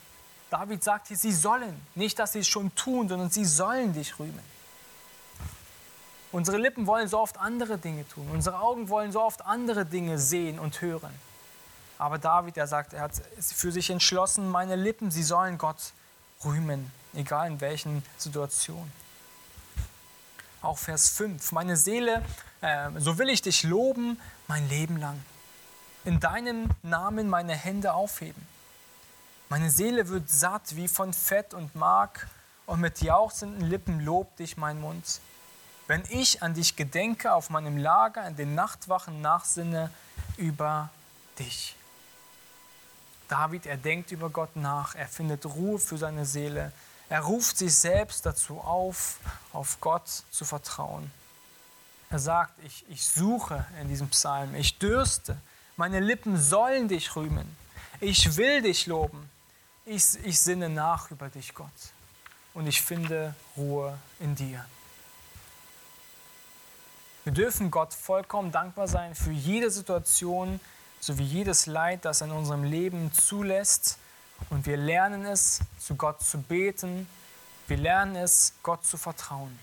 David 0.52 0.84
sagt 0.84 1.08
hier, 1.08 1.18
sie 1.18 1.32
sollen. 1.32 1.80
Nicht, 1.96 2.20
dass 2.20 2.34
sie 2.34 2.40
es 2.40 2.48
schon 2.48 2.76
tun, 2.76 3.08
sondern 3.08 3.30
sie 3.30 3.46
sollen 3.46 3.94
dich 3.94 4.20
rühmen. 4.20 4.44
Unsere 6.34 6.58
Lippen 6.58 6.88
wollen 6.88 7.08
so 7.08 7.20
oft 7.20 7.38
andere 7.38 7.78
Dinge 7.78 8.08
tun. 8.10 8.28
Unsere 8.32 8.60
Augen 8.60 8.90
wollen 8.90 9.14
so 9.14 9.22
oft 9.22 9.46
andere 9.46 9.86
Dinge 9.86 10.20
sehen 10.20 10.60
und 10.60 10.82
hören. 10.82 11.14
Aber 11.98 12.18
David, 12.18 12.58
er 12.58 12.68
sagt, 12.68 12.92
er 12.92 13.02
hat 13.02 13.14
für 13.40 13.72
sich 13.72 13.90
entschlossen, 13.90 14.50
meine 14.50 14.76
Lippen, 14.76 15.10
sie 15.10 15.24
sollen 15.24 15.58
Gott 15.58 15.94
rühmen, 16.44 16.92
egal 17.14 17.48
in 17.48 17.62
welchen 17.62 18.04
Situationen. 18.18 18.92
Auch 20.62 20.78
Vers 20.78 21.10
5, 21.12 21.54
meine 21.54 21.78
Seele, 21.78 22.26
äh, 22.60 22.90
so 22.98 23.18
will 23.18 23.30
ich 23.30 23.42
dich 23.42 23.64
loben 23.64 24.20
mein 24.48 24.68
Leben 24.68 24.98
lang. 24.98 25.24
In 26.04 26.20
deinem 26.20 26.72
Namen 26.84 27.30
meine 27.30 27.56
Hände 27.56 27.94
aufheben. 27.94 28.51
Meine 29.52 29.70
Seele 29.70 30.08
wird 30.08 30.30
satt 30.30 30.78
wie 30.78 30.88
von 30.88 31.12
Fett 31.12 31.54
und 31.54 31.76
Mark 31.76 32.30
und 32.68 32.80
mit 32.80 33.02
jauchzenden 33.02 33.70
Lippen 33.70 34.00
lobt 34.00 34.40
dich 34.40 34.56
mein 34.56 34.80
Mund. 34.80 35.20
Wenn 35.88 36.04
ich 36.10 36.42
an 36.42 36.54
dich 36.54 36.78
gedenke, 36.78 37.34
auf 37.34 37.50
meinem 37.50 37.76
Lager, 37.76 38.26
in 38.26 38.38
den 38.38 38.56
Nachtwachen 38.56 39.20
nachsinne 39.20 39.92
über 40.38 40.90
dich. 41.38 41.76
David, 43.28 43.66
er 43.66 43.76
denkt 43.76 44.14
über 44.14 44.30
Gott 44.30 44.56
nach, 44.56 44.96
er 44.96 45.10
findet 45.10 45.46
Ruhe 45.46 45.80
für 45.80 45.98
seine 45.98 46.26
Seele, 46.26 46.72
er 47.10 47.20
ruft 47.20 47.58
sich 47.58 47.76
selbst 47.76 48.26
dazu 48.26 48.58
auf, 48.62 49.18
auf 49.52 49.82
Gott 49.82 50.08
zu 50.32 50.46
vertrauen. 50.46 51.12
Er 52.10 52.20
sagt, 52.20 52.54
ich, 52.64 52.86
ich 52.88 53.06
suche 53.06 53.66
in 53.82 53.90
diesem 53.90 54.08
Psalm, 54.12 54.56
ich 54.56 54.80
dürste, 54.80 55.36
meine 55.76 56.00
Lippen 56.00 56.42
sollen 56.42 56.88
dich 56.88 57.18
rühmen, 57.18 57.58
ich 58.00 58.38
will 58.38 58.62
dich 58.62 58.88
loben, 58.88 59.30
ich, 59.86 60.18
ich 60.24 60.40
sinne 60.40 60.70
nach 60.70 61.12
über 61.12 61.30
dich, 61.30 61.54
Gott, 61.54 61.70
und 62.54 62.68
ich 62.68 62.82
finde 62.82 63.36
Ruhe 63.58 63.98
in 64.20 64.36
dir. 64.36 64.66
Wir 67.24 67.34
dürfen 67.34 67.70
Gott 67.70 67.94
vollkommen 67.94 68.52
dankbar 68.52 68.88
sein 68.88 69.14
für 69.14 69.32
jede 69.32 69.70
Situation 69.70 70.60
sowie 71.00 71.24
jedes 71.24 71.66
Leid, 71.66 72.06
das 72.06 72.22
er 72.22 72.28
in 72.28 72.34
unserem 72.34 72.64
Leben 72.64 73.12
zulässt. 73.14 73.98
Und 74.50 74.66
wir 74.66 74.78
lernen 74.78 75.26
es, 75.26 75.60
zu 75.80 75.96
Gott 75.96 76.22
zu 76.22 76.40
beten. 76.40 77.08
Wir 77.68 77.78
lernen 77.78 78.16
es, 78.16 78.54
Gott 78.64 78.86
zu 78.86 78.98
vertrauen. 78.98 79.58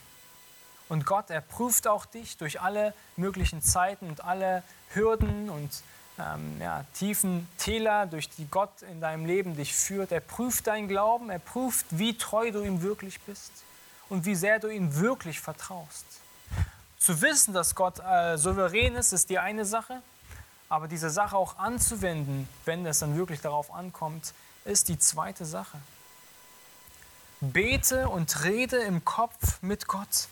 Und 0.88 1.04
Gott, 1.04 1.30
er 1.30 1.40
prüft 1.40 1.86
auch 1.86 2.06
dich 2.06 2.36
durch 2.36 2.60
alle 2.60 2.94
möglichen 3.16 3.60
Zeiten 3.62 4.08
und 4.08 4.24
alle 4.24 4.62
Hürden 4.90 5.50
und 5.50 5.70
ähm, 6.18 6.60
ja, 6.60 6.84
tiefen 6.94 7.48
Täler, 7.58 8.06
durch 8.06 8.28
die 8.30 8.46
Gott 8.46 8.82
in 8.82 9.00
deinem 9.00 9.26
Leben 9.26 9.56
dich 9.56 9.74
führt. 9.74 10.12
Er 10.12 10.20
prüft 10.20 10.66
deinen 10.66 10.88
Glauben, 10.88 11.30
er 11.30 11.38
prüft, 11.38 11.86
wie 11.90 12.16
treu 12.16 12.50
du 12.50 12.62
ihm 12.62 12.82
wirklich 12.82 13.20
bist 13.20 13.52
und 14.08 14.24
wie 14.24 14.34
sehr 14.34 14.58
du 14.58 14.68
ihm 14.68 14.96
wirklich 14.96 15.40
vertraust. 15.40 16.04
Zu 16.98 17.20
wissen, 17.22 17.54
dass 17.54 17.74
Gott 17.74 18.00
äh, 18.00 18.36
souverän 18.36 18.96
ist, 18.96 19.12
ist 19.12 19.30
die 19.30 19.38
eine 19.38 19.64
Sache, 19.64 20.02
aber 20.68 20.88
diese 20.88 21.10
Sache 21.10 21.36
auch 21.36 21.58
anzuwenden, 21.58 22.48
wenn 22.64 22.84
es 22.84 22.98
dann 22.98 23.16
wirklich 23.16 23.40
darauf 23.40 23.72
ankommt, 23.72 24.34
ist 24.64 24.88
die 24.88 24.98
zweite 24.98 25.44
Sache. 25.44 25.78
Bete 27.40 28.08
und 28.08 28.44
rede 28.44 28.78
im 28.78 29.04
Kopf 29.04 29.62
mit 29.62 29.86
Gott. 29.86 30.28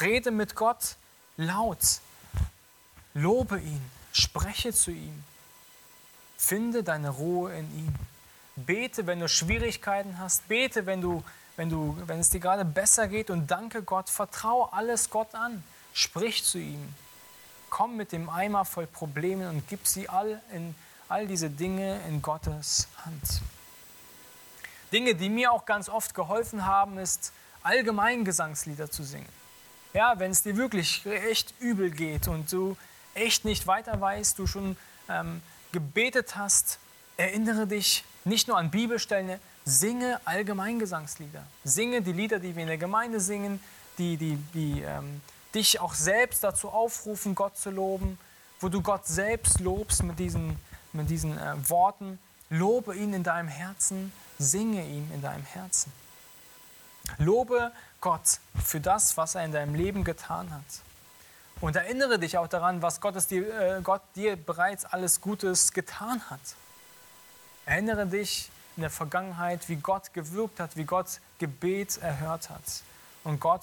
Rede 0.00 0.30
mit 0.32 0.56
Gott 0.56 0.96
laut. 1.36 2.00
Lobe 3.14 3.60
ihn. 3.60 3.99
Spreche 4.12 4.72
zu 4.72 4.90
ihm. 4.90 5.22
Finde 6.36 6.82
deine 6.82 7.10
Ruhe 7.10 7.54
in 7.54 7.78
ihm. 7.78 7.94
Bete, 8.56 9.06
wenn 9.06 9.20
du 9.20 9.28
Schwierigkeiten 9.28 10.18
hast. 10.18 10.48
Bete, 10.48 10.86
wenn, 10.86 11.00
du, 11.00 11.22
wenn, 11.56 11.68
du, 11.68 11.96
wenn 12.06 12.18
es 12.18 12.30
dir 12.30 12.40
gerade 12.40 12.64
besser 12.64 13.08
geht. 13.08 13.30
Und 13.30 13.50
danke 13.50 13.82
Gott. 13.82 14.08
Vertraue 14.08 14.72
alles 14.72 15.10
Gott 15.10 15.34
an. 15.34 15.62
Sprich 15.92 16.44
zu 16.44 16.58
ihm. 16.58 16.94
Komm 17.68 17.96
mit 17.96 18.12
dem 18.12 18.28
Eimer 18.28 18.64
voll 18.64 18.86
Problemen 18.86 19.48
und 19.48 19.68
gib 19.68 19.86
sie 19.86 20.08
all, 20.08 20.40
in, 20.52 20.74
all 21.08 21.26
diese 21.26 21.50
Dinge 21.50 22.00
in 22.08 22.20
Gottes 22.20 22.88
Hand. 23.04 23.42
Dinge, 24.92 25.14
die 25.14 25.28
mir 25.28 25.52
auch 25.52 25.66
ganz 25.66 25.88
oft 25.88 26.14
geholfen 26.14 26.66
haben, 26.66 26.98
ist 26.98 27.32
allgemein 27.62 28.24
Gesangslieder 28.24 28.90
zu 28.90 29.04
singen. 29.04 29.28
Ja, 29.92 30.18
wenn 30.18 30.30
es 30.30 30.42
dir 30.42 30.56
wirklich 30.56 31.04
echt 31.06 31.54
übel 31.60 31.90
geht 31.90 32.28
und 32.28 32.50
du 32.52 32.76
echt 33.14 33.44
nicht 33.44 33.66
weiter 33.66 34.00
weißt, 34.00 34.38
du 34.38 34.46
schon 34.46 34.76
ähm, 35.08 35.42
gebetet 35.72 36.36
hast, 36.36 36.78
erinnere 37.16 37.66
dich 37.66 38.04
nicht 38.24 38.48
nur 38.48 38.58
an 38.58 38.70
Bibelstellen, 38.70 39.40
singe 39.64 40.20
Allgemeingesangslieder. 40.24 41.44
Singe 41.64 42.02
die 42.02 42.12
Lieder, 42.12 42.38
die 42.38 42.54
wir 42.54 42.62
in 42.62 42.68
der 42.68 42.78
Gemeinde 42.78 43.20
singen, 43.20 43.60
die, 43.98 44.16
die, 44.16 44.36
die 44.54 44.82
ähm, 44.82 45.20
dich 45.54 45.80
auch 45.80 45.94
selbst 45.94 46.44
dazu 46.44 46.68
aufrufen, 46.68 47.34
Gott 47.34 47.56
zu 47.56 47.70
loben, 47.70 48.18
wo 48.60 48.68
du 48.68 48.82
Gott 48.82 49.06
selbst 49.06 49.60
lobst 49.60 50.02
mit 50.02 50.18
diesen, 50.18 50.56
mit 50.92 51.10
diesen 51.10 51.36
äh, 51.38 51.68
Worten. 51.68 52.18
Lobe 52.48 52.96
ihn 52.96 53.12
in 53.12 53.22
deinem 53.22 53.48
Herzen, 53.48 54.12
singe 54.38 54.84
ihm 54.84 55.10
in 55.12 55.22
deinem 55.22 55.44
Herzen. 55.44 55.92
Lobe 57.18 57.72
Gott 58.00 58.40
für 58.64 58.80
das, 58.80 59.16
was 59.16 59.34
er 59.34 59.44
in 59.44 59.52
deinem 59.52 59.74
Leben 59.74 60.04
getan 60.04 60.50
hat. 60.50 60.89
Und 61.60 61.76
erinnere 61.76 62.18
dich 62.18 62.38
auch 62.38 62.48
daran, 62.48 62.80
was 62.80 63.00
Gott, 63.00 63.14
dir, 63.30 63.76
äh, 63.78 63.80
Gott 63.82 64.02
dir 64.16 64.36
bereits 64.36 64.84
alles 64.86 65.20
Gutes 65.20 65.72
getan 65.72 66.22
hat. 66.30 66.40
Erinnere 67.66 68.06
dich 68.06 68.50
in 68.76 68.80
der 68.82 68.90
Vergangenheit, 68.90 69.68
wie 69.68 69.76
Gott 69.76 70.14
gewirkt 70.14 70.58
hat, 70.58 70.76
wie 70.76 70.84
Gott 70.84 71.20
Gebet 71.38 71.98
erhört 71.98 72.48
hat. 72.48 72.62
Und 73.24 73.40
Gott 73.40 73.62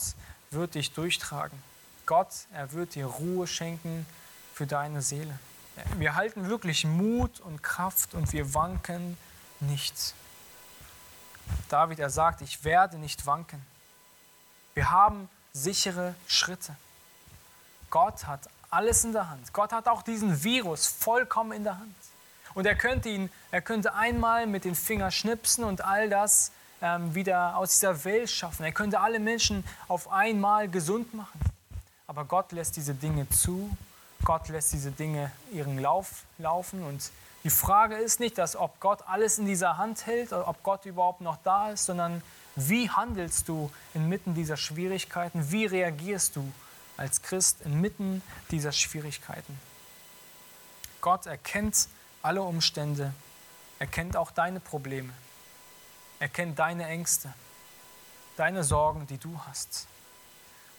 wird 0.52 0.76
dich 0.76 0.94
durchtragen. 0.94 1.58
Gott, 2.06 2.30
er 2.54 2.72
wird 2.72 2.94
dir 2.96 3.08
Ruhe 3.08 3.48
schenken 3.48 4.06
für 4.54 4.68
deine 4.68 5.02
Seele. 5.02 5.38
Wir 5.98 6.16
halten 6.16 6.48
wirklich 6.50 6.86
Mut 6.86 7.40
und 7.40 7.64
Kraft 7.64 8.14
und 8.14 8.32
wir 8.32 8.54
wanken 8.54 9.18
nicht. 9.60 10.14
David, 11.70 12.00
er 12.00 12.10
sagt, 12.10 12.42
ich 12.42 12.64
werde 12.64 12.98
nicht 12.98 13.26
wanken. 13.26 13.66
Wir 14.74 14.92
haben 14.92 15.30
sichere 15.54 16.16
Schritte. 16.28 16.76
Gott 17.90 18.26
hat 18.26 18.42
alles 18.70 19.04
in 19.04 19.14
der 19.14 19.30
Hand. 19.30 19.54
Gott 19.54 19.72
hat 19.72 19.88
auch 19.88 20.02
diesen 20.02 20.44
Virus 20.44 20.88
vollkommen 20.88 21.54
in 21.54 21.64
der 21.64 21.80
Hand. 21.80 21.96
Und 22.54 22.66
er 22.66 22.76
könnte 22.76 23.10
ihn, 23.10 23.30
er 23.52 23.62
könnte 23.62 23.94
einmal 23.94 24.48
mit 24.48 24.66
den 24.66 24.76
Fingern 24.76 25.12
schnipsen 25.12 25.64
und 25.64 25.86
all 25.86 26.10
das 26.10 26.52
ähm, 26.82 27.14
wieder 27.14 27.56
aus 27.56 27.72
dieser 27.72 28.04
Welt 28.04 28.30
schaffen. 28.30 28.64
Er 28.64 28.72
könnte 28.72 29.00
alle 29.00 29.20
Menschen 29.20 29.64
auf 29.88 30.12
einmal 30.12 30.68
gesund 30.68 31.14
machen. 31.14 31.40
Aber 32.08 32.26
Gott 32.26 32.52
lässt 32.52 32.76
diese 32.76 32.94
Dinge 32.94 33.30
zu. 33.30 33.76
Gott 34.24 34.48
lässt 34.50 34.74
diese 34.74 34.92
Dinge 34.92 35.32
ihren 35.52 35.78
Lauf 35.78 36.24
laufen. 36.38 36.84
Und 36.84 37.12
die 37.44 37.50
Frage 37.50 37.96
ist 37.96 38.20
nicht, 38.20 38.38
dass 38.38 38.56
ob 38.56 38.80
Gott 38.80 39.00
alles 39.08 39.38
in 39.38 39.46
dieser 39.46 39.78
Hand 39.78 40.06
hält 40.06 40.34
oder 40.34 40.48
ob 40.48 40.64
Gott 40.64 40.86
überhaupt 40.86 41.22
noch 41.22 41.38
da 41.44 41.72
ist, 41.72 41.86
sondern 41.86 42.22
wie 42.56 42.90
handelst 42.90 43.48
du 43.48 43.72
inmitten 43.94 44.34
dieser 44.34 44.58
Schwierigkeiten? 44.58 45.52
Wie 45.52 45.66
reagierst 45.66 46.36
du 46.36 46.52
als 46.98 47.22
Christ 47.22 47.62
inmitten 47.62 48.22
dieser 48.52 48.72
Schwierigkeiten? 48.72 49.58
Gott 51.02 51.26
erkennt 51.26 51.88
alle 52.22 52.42
Umstände, 52.42 53.14
er 53.80 53.88
kennt 53.88 54.18
auch 54.18 54.32
deine 54.32 54.60
Probleme, 54.60 55.14
er 56.20 56.28
kennt 56.28 56.60
deine 56.60 56.88
Ängste, 56.88 57.34
deine 58.36 58.64
Sorgen, 58.64 59.08
die 59.08 59.18
du 59.18 59.40
hast. 59.48 59.88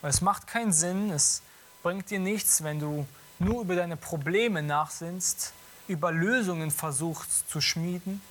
Weil 0.01 0.11
es 0.11 0.21
macht 0.21 0.47
keinen 0.47 0.73
Sinn, 0.73 1.09
es 1.11 1.41
bringt 1.81 2.09
dir 2.09 2.19
nichts, 2.19 2.63
wenn 2.63 2.79
du 2.79 3.07
nur 3.39 3.61
über 3.61 3.75
deine 3.75 3.97
Probleme 3.97 4.61
nachsinnst, 4.61 5.53
über 5.87 6.11
Lösungen 6.11 6.71
versuchst 6.71 7.49
zu 7.49 7.61
schmieden, 7.61 8.21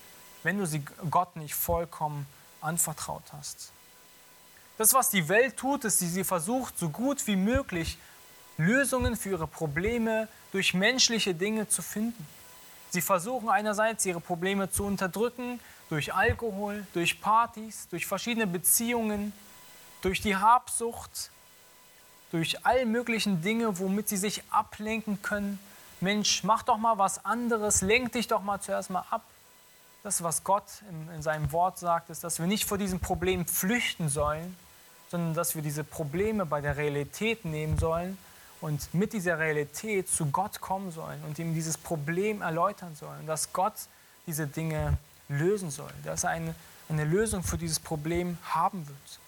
wenn 0.43 0.59
du 0.59 0.67
sie 0.67 0.85
Gott 1.11 1.35
nicht 1.37 1.55
vollkommen 1.55 2.27
anvertraut 2.61 3.25
hast. 3.33 3.73
Das, 4.79 4.95
was 4.95 5.11
die 5.11 5.29
Welt 5.29 5.57
tut, 5.57 5.85
ist, 5.85 5.99
sie 5.99 6.23
versucht, 6.23 6.79
so 6.79 6.89
gut 6.89 7.27
wie 7.27 7.35
möglich 7.35 7.99
Lösungen 8.57 9.17
für 9.17 9.31
ihre 9.31 9.49
Probleme 9.49 10.29
durch 10.53 10.73
menschliche 10.73 11.35
Dinge 11.35 11.69
zu 11.69 11.83
finden. 11.83 12.27
Sie 12.91 13.01
versuchen 13.01 13.49
einerseits, 13.49 14.07
ihre 14.07 14.21
Probleme 14.21 14.71
zu 14.71 14.85
unterdrücken 14.85 15.59
durch 15.89 16.15
Alkohol, 16.15 16.87
durch 16.95 17.21
Partys, 17.21 17.89
durch 17.91 18.07
verschiedene 18.07 18.47
Beziehungen, 18.47 19.33
durch 20.01 20.21
die 20.21 20.37
Habsucht, 20.37 21.31
durch 22.31 22.65
all 22.65 22.87
möglichen 22.87 23.43
Dinge, 23.43 23.79
womit 23.81 24.09
sie 24.09 24.17
sich 24.17 24.43
ablenken 24.51 25.23
können. 25.23 25.59
Mensch, 26.01 26.45
mach 26.45 26.63
doch 26.63 26.79
mal 26.79 26.99
was 26.99 27.25
anderes, 27.25 27.81
lenk 27.81 28.13
dich 28.13 28.29
doch 28.29 28.43
mal 28.43 28.61
zuerst 28.61 28.91
mal 28.91 29.05
ab. 29.11 29.25
Das, 30.05 30.23
was 30.23 30.45
Gott 30.45 30.65
in, 30.89 31.17
in 31.17 31.23
seinem 31.23 31.51
Wort 31.51 31.79
sagt, 31.79 32.11
ist, 32.11 32.23
dass 32.23 32.39
wir 32.39 32.47
nicht 32.47 32.65
vor 32.65 32.79
diesem 32.79 33.01
Problem 33.01 33.45
flüchten 33.45 34.09
sollen, 34.09 34.57
sondern 35.11 35.35
dass 35.35 35.55
wir 35.55 35.63
diese 35.63 35.85
Probleme 35.85 36.47
bei 36.47 36.61
der 36.61 36.77
Realität 36.77 37.45
nehmen 37.45 37.79
sollen 37.79 38.19
und 38.61 38.93
mit 38.93 39.13
dieser 39.13 39.39
Realität 39.39 40.09
zu 40.09 40.27
Gott 40.27 40.61
kommen 40.61 40.91
sollen 40.91 41.23
und 41.27 41.39
ihm 41.39 41.55
dieses 41.55 41.79
Problem 41.79 42.43
erläutern 42.43 42.95
sollen, 42.97 43.27
dass 43.27 43.53
Gott 43.53 43.75
diese 44.27 44.47
Dinge 44.47 44.99
lösen 45.29 45.71
soll, 45.71 45.93
dass 46.05 46.25
er 46.25 46.31
eine, 46.31 46.55
eine 46.89 47.05
Lösung 47.05 47.43
für 47.43 47.59
dieses 47.59 47.81
Problem 47.81 48.39
haben 48.43 48.87
wird. 48.87 49.21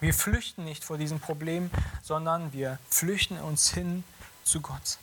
Wir 0.00 0.14
flüchten 0.14 0.64
nicht 0.64 0.84
vor 0.84 0.96
diesem 0.96 1.20
Problem, 1.20 1.70
sondern 2.02 2.52
wir 2.52 2.78
flüchten 2.88 3.38
uns 3.38 3.70
hin 3.70 4.04
zu 4.44 4.60
Gott. 4.60 4.98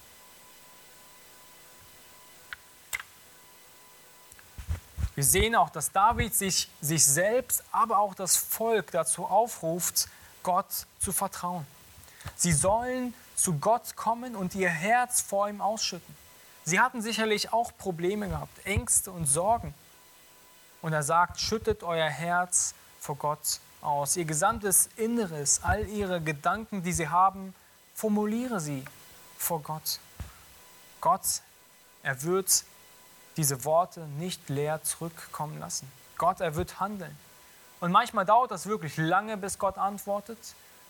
Wir 5.18 5.24
sehen 5.24 5.55
auch, 5.55 5.72
dass 5.72 5.91
David 5.91 6.36
sich, 6.36 6.70
sich 6.80 7.03
selbst, 7.03 7.63
aber 7.72 7.97
auch 7.97 8.13
das 8.13 8.38
Volk 8.38 8.91
dazu 8.91 9.26
aufruft, 9.26 10.09
Gott 10.43 10.68
zu 10.99 11.11
vertrauen. 11.11 11.65
Sie 12.36 12.51
sollen 12.51 13.15
zu 13.36 13.57
Gott 13.57 13.95
kommen 13.95 14.36
und 14.36 14.53
ihr 14.53 14.70
Herz 14.70 15.22
vor 15.22 15.49
ihm 15.49 15.59
ausschütten. 15.59 16.15
Sie 16.65 16.80
hatten 16.80 17.01
sicherlich 17.01 17.51
auch 17.51 17.76
Probleme 17.80 18.30
gehabt, 18.30 18.63
Ängste 18.63 19.11
und 19.11 19.26
Sorgen. 19.26 19.74
Und 20.84 20.93
er 20.93 21.01
sagt, 21.01 21.39
schüttet 21.39 21.82
euer 21.82 22.09
Herz 22.09 22.76
vor 22.99 23.15
Gott 23.15 23.59
aus. 23.82 24.18
Ihr 24.18 24.26
gesamtes 24.26 24.88
Inneres, 24.97 25.61
all 25.63 25.88
ihre 25.88 26.22
Gedanken, 26.22 26.84
die 26.84 26.93
sie 26.93 27.09
haben, 27.09 27.55
formuliere 27.95 28.59
sie 28.59 28.86
vor 29.36 29.63
Gott. 29.63 29.99
Gott, 31.01 31.41
er 32.03 32.22
wird 32.22 32.65
diese 33.38 33.63
Worte 33.63 34.01
nicht 34.17 34.49
leer 34.49 34.81
zurückkommen 34.83 35.59
lassen. 35.59 35.89
Gott, 36.17 36.41
er 36.41 36.55
wird 36.55 36.79
handeln. 36.79 37.15
Und 37.79 37.91
manchmal 37.91 38.25
dauert 38.25 38.51
das 38.51 38.65
wirklich 38.65 38.97
lange, 38.97 39.38
bis 39.38 39.59
Gott 39.59 39.77
antwortet. 39.77 40.39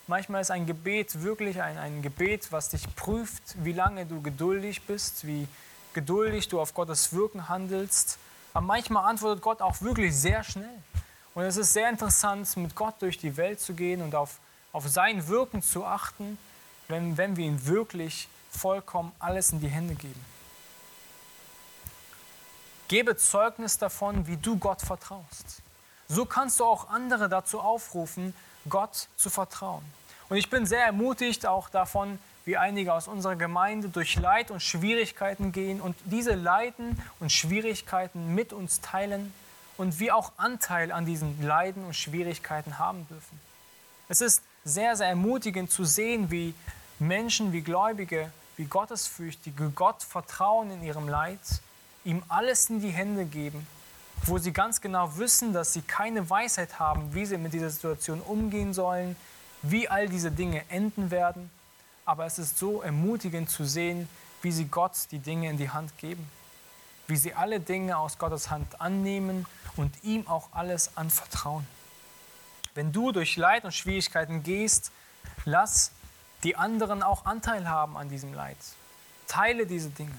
Manchmal 0.08 0.42
ist 0.42 0.52
ein 0.52 0.66
Gebet 0.66 1.22
wirklich 1.22 1.62
ein, 1.62 1.78
ein 1.78 2.02
Gebet, 2.02 2.52
was 2.52 2.70
dich 2.70 2.96
prüft, 2.96 3.44
wie 3.64 3.74
lange 3.74 4.06
du 4.06 4.22
geduldig 4.22 4.84
bist, 4.88 5.28
wie 5.28 5.48
geduldig 5.94 6.48
du 6.48 6.62
auf 6.62 6.74
Gottes 6.74 7.12
Wirken 7.12 7.50
handelst. 7.50 8.18
Aber 8.54 8.66
manchmal 8.66 9.04
antwortet 9.04 9.44
Gott 9.44 9.62
auch 9.62 9.82
wirklich 9.82 10.16
sehr 10.16 10.44
schnell. 10.46 10.82
Und 11.36 11.44
es 11.44 11.58
ist 11.58 11.74
sehr 11.74 11.90
interessant, 11.90 12.56
mit 12.56 12.74
Gott 12.74 12.96
durch 13.02 13.18
die 13.18 13.36
Welt 13.36 13.60
zu 13.60 13.74
gehen 13.74 14.02
und 14.02 14.16
auf, 14.16 14.40
auf 14.72 14.88
sein 14.88 15.28
Wirken 15.28 15.62
zu 15.62 15.86
achten, 15.86 16.38
wenn, 16.88 17.18
wenn 17.18 17.36
wir 17.36 17.46
ihm 17.46 17.68
wirklich 17.68 18.30
vollkommen 18.50 19.12
alles 19.20 19.52
in 19.52 19.60
die 19.60 19.68
Hände 19.68 19.96
geben. 19.96 20.37
Gebe 22.88 23.18
Zeugnis 23.18 23.78
davon, 23.78 24.28
wie 24.28 24.38
du 24.38 24.58
Gott 24.58 24.82
vertraust. 24.82 25.62
So 26.08 26.26
kannst 26.26 26.60
du 26.60 26.66
auch 26.66 26.90
andere 26.90 27.28
dazu 27.28 27.60
aufrufen, 27.60 28.34
Gott 28.70 29.10
zu 29.18 29.30
vertrauen. 29.30 29.84
Und 30.30 30.38
ich 30.38 30.50
bin 30.50 30.66
sehr 30.66 30.86
ermutigt 30.86 31.46
auch 31.46 31.70
davon, 31.70 32.18
wie 32.46 32.56
einige 32.56 32.94
aus 32.94 33.10
unserer 33.10 33.36
Gemeinde 33.36 33.90
durch 33.90 34.16
Leid 34.16 34.52
und 34.52 34.64
Schwierigkeiten 34.64 35.52
gehen 35.52 35.82
und 35.82 35.98
diese 36.06 36.34
Leiden 36.34 37.02
und 37.20 37.32
Schwierigkeiten 37.32 38.34
mit 38.36 38.54
uns 38.54 38.80
teilen 38.80 39.34
und 39.78 40.00
wir 40.00 40.16
auch 40.16 40.32
Anteil 40.38 40.94
an 40.94 41.06
diesen 41.06 41.46
Leiden 41.46 41.84
und 41.84 41.94
Schwierigkeiten 41.94 42.80
haben 42.80 43.06
dürfen. 43.10 43.40
Es 44.08 44.22
ist 44.22 44.44
sehr, 44.64 44.96
sehr 44.96 45.08
ermutigend 45.08 45.72
zu 45.72 45.84
sehen, 45.84 46.32
wie 46.32 46.54
Menschen, 47.00 47.52
wie 47.52 47.62
Gläubige, 47.62 48.32
wie 48.56 48.66
Gottesfürchtige 48.66 49.70
Gott 49.76 50.04
vertrauen 50.04 50.72
in 50.72 50.84
ihrem 50.84 51.10
Leid 51.10 51.40
ihm 52.08 52.24
alles 52.30 52.70
in 52.70 52.80
die 52.80 52.90
Hände 52.90 53.26
geben, 53.26 53.68
wo 54.24 54.38
sie 54.38 54.54
ganz 54.54 54.80
genau 54.80 55.18
wissen, 55.18 55.52
dass 55.54 55.74
sie 55.74 55.82
keine 55.82 56.30
Weisheit 56.30 56.80
haben, 56.80 57.14
wie 57.14 57.26
sie 57.26 57.38
mit 57.38 57.54
dieser 57.54 57.70
Situation 57.70 58.22
umgehen 58.22 58.74
sollen, 58.74 59.18
wie 59.62 59.90
all 59.90 60.08
diese 60.08 60.32
Dinge 60.32 60.64
enden 60.70 61.12
werden. 61.12 61.52
Aber 62.06 62.26
es 62.26 62.40
ist 62.40 62.58
so 62.58 62.82
ermutigend 62.82 63.50
zu 63.50 63.66
sehen, 63.66 64.08
wie 64.42 64.52
sie 64.52 64.66
Gott 64.66 64.94
die 65.12 65.20
Dinge 65.20 65.50
in 65.50 65.58
die 65.58 65.70
Hand 65.70 65.98
geben, 65.98 66.26
wie 67.08 67.18
sie 67.18 67.34
alle 67.34 67.60
Dinge 67.60 67.98
aus 67.98 68.18
Gottes 68.18 68.50
Hand 68.50 68.80
annehmen 68.80 69.46
und 69.76 70.04
ihm 70.04 70.28
auch 70.28 70.48
alles 70.54 70.96
anvertrauen. 70.96 71.68
Wenn 72.74 72.94
du 72.94 73.12
durch 73.12 73.36
Leid 73.36 73.66
und 73.66 73.74
Schwierigkeiten 73.74 74.44
gehst, 74.44 74.92
lass 75.44 75.92
die 76.44 76.56
anderen 76.56 77.04
auch 77.04 77.26
Anteil 77.26 77.68
haben 77.68 77.98
an 77.98 78.08
diesem 78.08 78.34
Leid. 78.34 78.58
Teile 79.28 79.66
diese 79.66 79.90
Dinge 79.90 80.16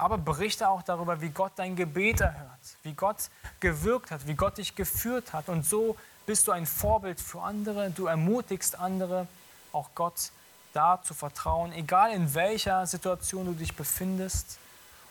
aber 0.00 0.18
berichte 0.18 0.68
auch 0.68 0.82
darüber, 0.82 1.20
wie 1.20 1.28
Gott 1.28 1.52
dein 1.56 1.76
Gebet 1.76 2.20
erhört, 2.20 2.76
wie 2.82 2.94
Gott 2.94 3.30
gewirkt 3.60 4.10
hat, 4.10 4.26
wie 4.26 4.34
Gott 4.34 4.58
dich 4.58 4.74
geführt 4.74 5.32
hat. 5.32 5.48
Und 5.48 5.66
so 5.66 5.96
bist 6.26 6.48
du 6.48 6.52
ein 6.52 6.66
Vorbild 6.66 7.20
für 7.20 7.42
andere, 7.42 7.90
du 7.90 8.06
ermutigst 8.06 8.78
andere, 8.78 9.26
auch 9.72 9.90
Gott 9.94 10.30
da 10.72 11.02
zu 11.02 11.14
vertrauen, 11.14 11.72
egal 11.72 12.12
in 12.12 12.34
welcher 12.34 12.86
Situation 12.86 13.46
du 13.46 13.52
dich 13.52 13.76
befindest. 13.76 14.58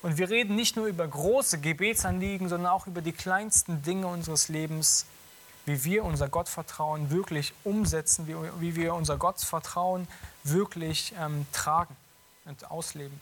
Und 0.01 0.17
wir 0.17 0.29
reden 0.29 0.55
nicht 0.55 0.75
nur 0.75 0.87
über 0.87 1.07
große 1.07 1.59
Gebetsanliegen, 1.59 2.47
sondern 2.47 2.71
auch 2.71 2.87
über 2.87 3.01
die 3.01 3.11
kleinsten 3.11 3.83
Dinge 3.83 4.07
unseres 4.07 4.47
Lebens, 4.47 5.05
wie 5.65 5.83
wir 5.83 6.05
unser 6.05 6.29
Gottvertrauen 6.29 7.11
wirklich 7.11 7.53
umsetzen, 7.63 8.27
wie, 8.27 8.75
wir 8.75 8.93
unser 8.93 9.17
Gottvertrauen 9.17 10.07
wirklich 10.43 11.13
ähm, 11.19 11.45
tragen 11.51 11.95
und 12.45 12.71
ausleben. 12.71 13.19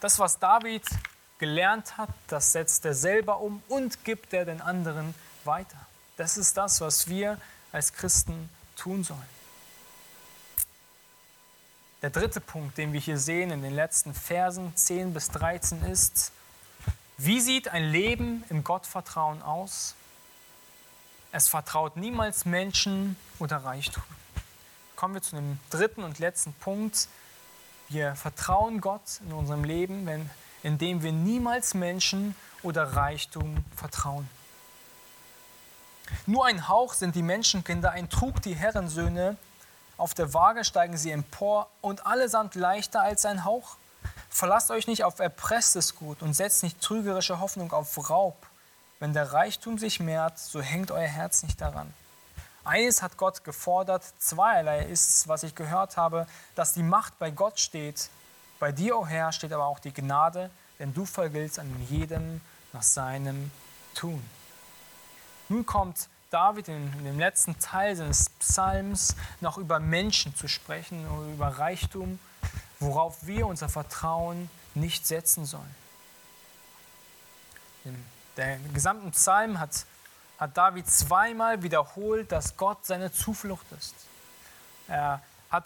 Das, 0.00 0.18
was 0.18 0.38
David 0.38 0.84
gelernt 1.38 1.96
hat, 1.96 2.10
das 2.28 2.52
setzt 2.52 2.84
er 2.84 2.94
selber 2.94 3.40
um 3.40 3.62
und 3.68 4.04
gibt 4.04 4.32
er 4.32 4.44
den 4.44 4.60
anderen 4.60 5.14
weiter. 5.44 5.78
Das 6.16 6.36
ist 6.36 6.56
das, 6.56 6.80
was 6.80 7.08
wir 7.08 7.40
als 7.72 7.92
Christen 7.92 8.48
tun 8.76 9.04
sollen. 9.04 9.38
Der 12.02 12.10
dritte 12.10 12.40
Punkt, 12.40 12.78
den 12.78 12.92
wir 12.92 13.00
hier 13.00 13.18
sehen 13.18 13.50
in 13.50 13.62
den 13.62 13.74
letzten 13.74 14.14
Versen 14.14 14.74
10 14.76 15.14
bis 15.14 15.30
13 15.30 15.84
ist, 15.84 16.30
wie 17.16 17.40
sieht 17.40 17.68
ein 17.68 17.90
Leben 17.90 18.44
im 18.48 18.62
Gottvertrauen 18.62 19.42
aus? 19.42 19.96
Es 21.32 21.48
vertraut 21.48 21.96
niemals 21.96 22.44
Menschen 22.44 23.16
oder 23.40 23.58
Reichtum. 23.58 24.04
Kommen 24.94 25.14
wir 25.14 25.22
zu 25.22 25.34
dem 25.34 25.58
dritten 25.70 26.04
und 26.04 26.20
letzten 26.20 26.52
Punkt, 26.54 27.08
wir 27.88 28.14
vertrauen 28.14 28.80
Gott 28.80 29.20
in 29.26 29.32
unserem 29.32 29.64
Leben, 29.64 30.06
wenn, 30.06 30.28
indem 30.62 31.02
wir 31.02 31.12
niemals 31.12 31.74
Menschen 31.74 32.34
oder 32.62 32.94
Reichtum 32.94 33.64
vertrauen. 33.74 34.28
Nur 36.26 36.46
ein 36.46 36.68
Hauch 36.68 36.94
sind 36.94 37.14
die 37.14 37.22
Menschenkinder, 37.22 37.90
ein 37.90 38.08
Trug 38.08 38.40
die 38.42 38.54
Herrensöhne. 38.54 39.36
Auf 39.96 40.14
der 40.14 40.32
Waage 40.32 40.64
steigen 40.64 40.96
sie 40.96 41.10
empor 41.10 41.68
und 41.80 42.06
allesamt 42.06 42.54
leichter 42.54 43.02
als 43.02 43.24
ein 43.24 43.44
Hauch. 43.44 43.76
Verlasst 44.30 44.70
euch 44.70 44.86
nicht 44.86 45.04
auf 45.04 45.18
erpresstes 45.18 45.96
Gut 45.96 46.22
und 46.22 46.34
setzt 46.34 46.62
nicht 46.62 46.80
trügerische 46.80 47.40
Hoffnung 47.40 47.72
auf 47.72 48.10
Raub. 48.10 48.46
Wenn 49.00 49.12
der 49.12 49.32
Reichtum 49.32 49.78
sich 49.78 50.00
mehrt, 50.00 50.38
so 50.38 50.60
hängt 50.60 50.90
euer 50.90 51.06
Herz 51.06 51.42
nicht 51.42 51.60
daran. 51.60 51.92
Eines 52.64 53.02
hat 53.02 53.16
Gott 53.16 53.44
gefordert, 53.44 54.04
zweierlei 54.18 54.84
ist 54.84 55.08
es, 55.08 55.28
was 55.28 55.42
ich 55.42 55.54
gehört 55.54 55.96
habe, 55.96 56.26
dass 56.54 56.74
die 56.74 56.82
Macht 56.82 57.18
bei 57.18 57.30
Gott 57.30 57.58
steht. 57.58 58.10
Bei 58.58 58.72
dir, 58.72 58.96
o 58.96 59.00
oh 59.00 59.06
Herr, 59.06 59.32
steht 59.32 59.52
aber 59.52 59.66
auch 59.66 59.78
die 59.78 59.92
Gnade, 59.92 60.50
denn 60.78 60.92
du 60.92 61.04
vergiltst 61.04 61.58
an 61.58 61.86
jedem 61.88 62.40
nach 62.72 62.82
seinem 62.82 63.50
Tun. 63.94 64.22
Nun 65.48 65.64
kommt 65.64 66.08
David 66.30 66.68
in, 66.68 66.92
in 66.98 67.04
dem 67.04 67.18
letzten 67.18 67.58
Teil 67.58 67.96
seines 67.96 68.30
Psalms 68.30 69.16
noch 69.40 69.56
über 69.56 69.80
Menschen 69.80 70.34
zu 70.34 70.46
sprechen, 70.46 71.06
über 71.32 71.48
Reichtum, 71.48 72.18
worauf 72.80 73.26
wir 73.26 73.46
unser 73.46 73.68
Vertrauen 73.68 74.50
nicht 74.74 75.06
setzen 75.06 75.46
sollen. 75.46 75.74
Der 78.36 78.58
gesamte 78.74 79.10
Psalm 79.10 79.58
hat 79.58 79.86
hat 80.38 80.56
David 80.56 80.88
zweimal 80.88 81.62
wiederholt, 81.62 82.30
dass 82.32 82.56
Gott 82.56 82.86
seine 82.86 83.12
Zuflucht 83.12 83.66
ist. 83.72 83.94
Er 84.86 85.20
hat 85.50 85.64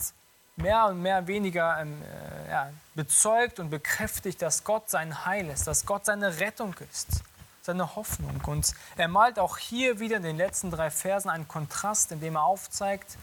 mehr 0.56 0.86
und 0.86 1.00
mehr 1.00 1.26
weniger 1.26 1.80
ähm, 1.80 2.02
äh, 2.02 2.50
ja, 2.50 2.70
bezeugt 2.94 3.58
und 3.60 3.70
bekräftigt, 3.70 4.42
dass 4.42 4.64
Gott 4.64 4.90
sein 4.90 5.24
Heil 5.24 5.48
ist, 5.48 5.66
dass 5.66 5.86
Gott 5.86 6.06
seine 6.06 6.40
Rettung 6.40 6.74
ist, 6.90 7.22
seine 7.62 7.94
Hoffnung. 7.96 8.40
Und 8.46 8.74
er 8.96 9.08
malt 9.08 9.38
auch 9.38 9.58
hier 9.58 9.98
wieder 9.98 10.16
in 10.16 10.22
den 10.22 10.36
letzten 10.36 10.70
drei 10.70 10.90
Versen 10.90 11.30
einen 11.30 11.48
Kontrast, 11.48 12.12
in 12.12 12.20
dem 12.20 12.36
er 12.36 12.44
aufzeigt, 12.44 13.16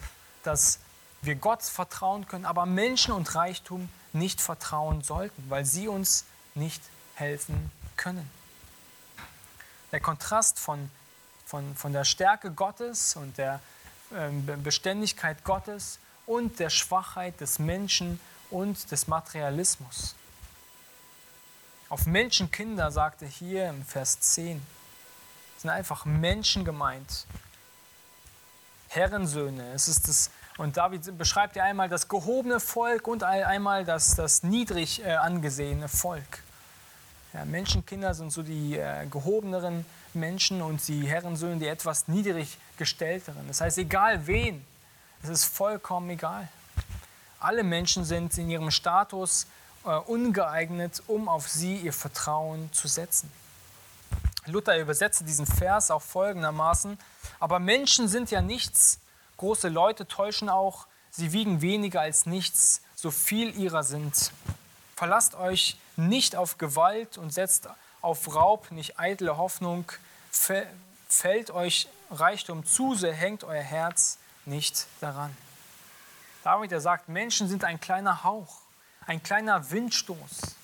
dass 0.43 0.79
wir 1.21 1.35
Gott 1.35 1.63
vertrauen 1.63 2.27
können, 2.27 2.45
aber 2.45 2.65
Menschen 2.65 3.13
und 3.13 3.35
Reichtum 3.35 3.89
nicht 4.13 4.41
vertrauen 4.41 5.03
sollten, 5.03 5.49
weil 5.49 5.65
sie 5.65 5.87
uns 5.87 6.25
nicht 6.55 6.81
helfen 7.15 7.71
können. 7.97 8.29
Der 9.91 9.99
Kontrast 9.99 10.59
von 10.59 10.89
von, 11.49 11.75
von 11.75 11.93
der 11.93 12.03
Stärke 12.05 12.51
Gottes 12.51 13.15
und 13.15 13.39
der 13.39 13.59
ähm, 14.15 14.45
Beständigkeit 14.61 15.43
Gottes 15.43 15.97
und 16.27 16.59
der 16.59 16.69
Schwachheit 16.69 17.41
des 17.41 17.57
Menschen 17.57 18.19
und 18.51 18.91
des 18.91 19.07
Materialismus. 19.07 20.13
Auf 21.89 22.05
Menschenkinder 22.05 22.91
sagte 22.91 23.25
hier 23.25 23.67
im 23.69 23.83
Vers 23.83 24.19
10, 24.19 24.61
sind 25.57 25.69
einfach 25.71 26.05
Menschen 26.05 26.65
gemeint. 26.65 27.25
Herrensöhne. 28.89 29.73
Es 29.73 29.87
ist 29.87 30.07
das, 30.07 30.29
und 30.57 30.77
David 30.77 31.17
beschreibt 31.17 31.55
ja 31.55 31.63
einmal 31.63 31.89
das 31.89 32.07
gehobene 32.07 32.59
Volk 32.59 33.07
und 33.07 33.23
einmal 33.23 33.85
das, 33.85 34.13
das 34.15 34.43
niedrig 34.43 35.03
äh, 35.03 35.15
angesehene 35.15 35.87
Volk. 35.87 36.43
Ja, 37.33 37.43
Menschenkinder 37.43 38.13
sind 38.13 38.31
so 38.31 38.43
die 38.43 38.77
äh, 38.77 39.07
gehobeneren 39.07 39.83
Menschen 40.15 40.61
und 40.61 40.87
die 40.87 41.07
Herrensöhne 41.07 41.59
die 41.59 41.67
etwas 41.67 42.07
niedrig 42.07 42.57
gestellteren. 42.77 43.47
Das 43.47 43.61
heißt, 43.61 43.77
egal 43.77 44.27
wen, 44.27 44.65
es 45.23 45.29
ist 45.29 45.45
vollkommen 45.45 46.09
egal. 46.09 46.47
Alle 47.39 47.63
Menschen 47.63 48.03
sind 48.05 48.37
in 48.37 48.49
ihrem 48.49 48.71
Status 48.71 49.47
äh, 49.85 49.89
ungeeignet, 49.89 51.01
um 51.07 51.29
auf 51.29 51.47
sie 51.47 51.77
ihr 51.77 51.93
Vertrauen 51.93 52.71
zu 52.73 52.87
setzen. 52.87 53.31
Luther 54.45 54.79
übersetzte 54.79 55.23
diesen 55.23 55.45
Vers 55.45 55.91
auch 55.91 56.01
folgendermaßen, 56.01 56.97
aber 57.39 57.59
Menschen 57.59 58.07
sind 58.07 58.31
ja 58.31 58.41
nichts, 58.41 58.99
große 59.37 59.69
Leute 59.69 60.07
täuschen 60.07 60.49
auch, 60.49 60.87
sie 61.11 61.31
wiegen 61.31 61.61
weniger 61.61 62.01
als 62.01 62.25
nichts, 62.25 62.81
so 62.95 63.11
viel 63.11 63.57
ihrer 63.57 63.83
sind. 63.83 64.31
Verlasst 64.95 65.35
euch 65.35 65.77
nicht 65.95 66.35
auf 66.35 66.57
Gewalt 66.57 67.17
und 67.17 67.31
setzt 67.31 67.69
auf 68.01 68.33
Raub 68.35 68.71
nicht 68.71 68.99
eitle 68.99 69.37
Hoffnung, 69.37 69.91
fällt 71.09 71.51
euch 71.51 71.87
Reichtum 72.11 72.65
zu, 72.65 72.95
so 72.95 73.07
hängt 73.07 73.43
euer 73.43 73.61
Herz 73.61 74.17
nicht 74.45 74.87
daran. 75.01 75.35
David, 76.43 76.71
er 76.71 76.81
sagt, 76.81 77.09
Menschen 77.09 77.47
sind 77.47 77.63
ein 77.63 77.79
kleiner 77.79 78.23
Hauch, 78.23 78.61
ein 79.05 79.21
kleiner 79.21 79.71
Windstoß, 79.71 80.55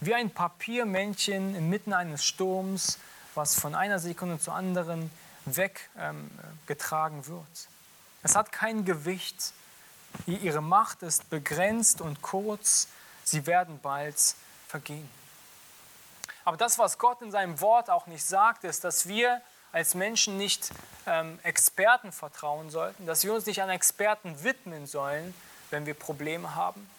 wie 0.00 0.14
ein 0.14 0.30
Papiermännchen 0.30 1.54
inmitten 1.54 1.92
eines 1.92 2.24
Sturms, 2.24 2.98
was 3.34 3.58
von 3.58 3.74
einer 3.74 3.98
Sekunde 3.98 4.38
zur 4.38 4.54
anderen 4.54 5.10
weggetragen 5.44 7.18
ähm, 7.18 7.26
wird. 7.26 7.68
Es 8.22 8.34
hat 8.34 8.52
kein 8.52 8.84
Gewicht. 8.84 9.52
Ihre 10.26 10.60
Macht 10.60 11.02
ist 11.02 11.30
begrenzt 11.30 12.00
und 12.00 12.20
kurz. 12.22 12.88
Sie 13.24 13.46
werden 13.46 13.78
bald 13.80 14.34
vergehen. 14.66 15.08
Aber 16.50 16.56
das, 16.56 16.80
was 16.80 16.98
Gott 16.98 17.22
in 17.22 17.30
seinem 17.30 17.60
Wort 17.60 17.90
auch 17.90 18.08
nicht 18.08 18.24
sagt, 18.24 18.64
ist, 18.64 18.82
dass 18.82 19.06
wir 19.06 19.40
als 19.70 19.94
Menschen 19.94 20.36
nicht 20.36 20.72
ähm, 21.06 21.38
Experten 21.44 22.10
vertrauen 22.10 22.70
sollten, 22.70 23.06
dass 23.06 23.22
wir 23.22 23.32
uns 23.32 23.46
nicht 23.46 23.62
an 23.62 23.70
Experten 23.70 24.42
widmen 24.42 24.88
sollen, 24.88 25.32
wenn 25.70 25.86
wir 25.86 25.94
Probleme 25.94 26.56
haben. 26.56 26.90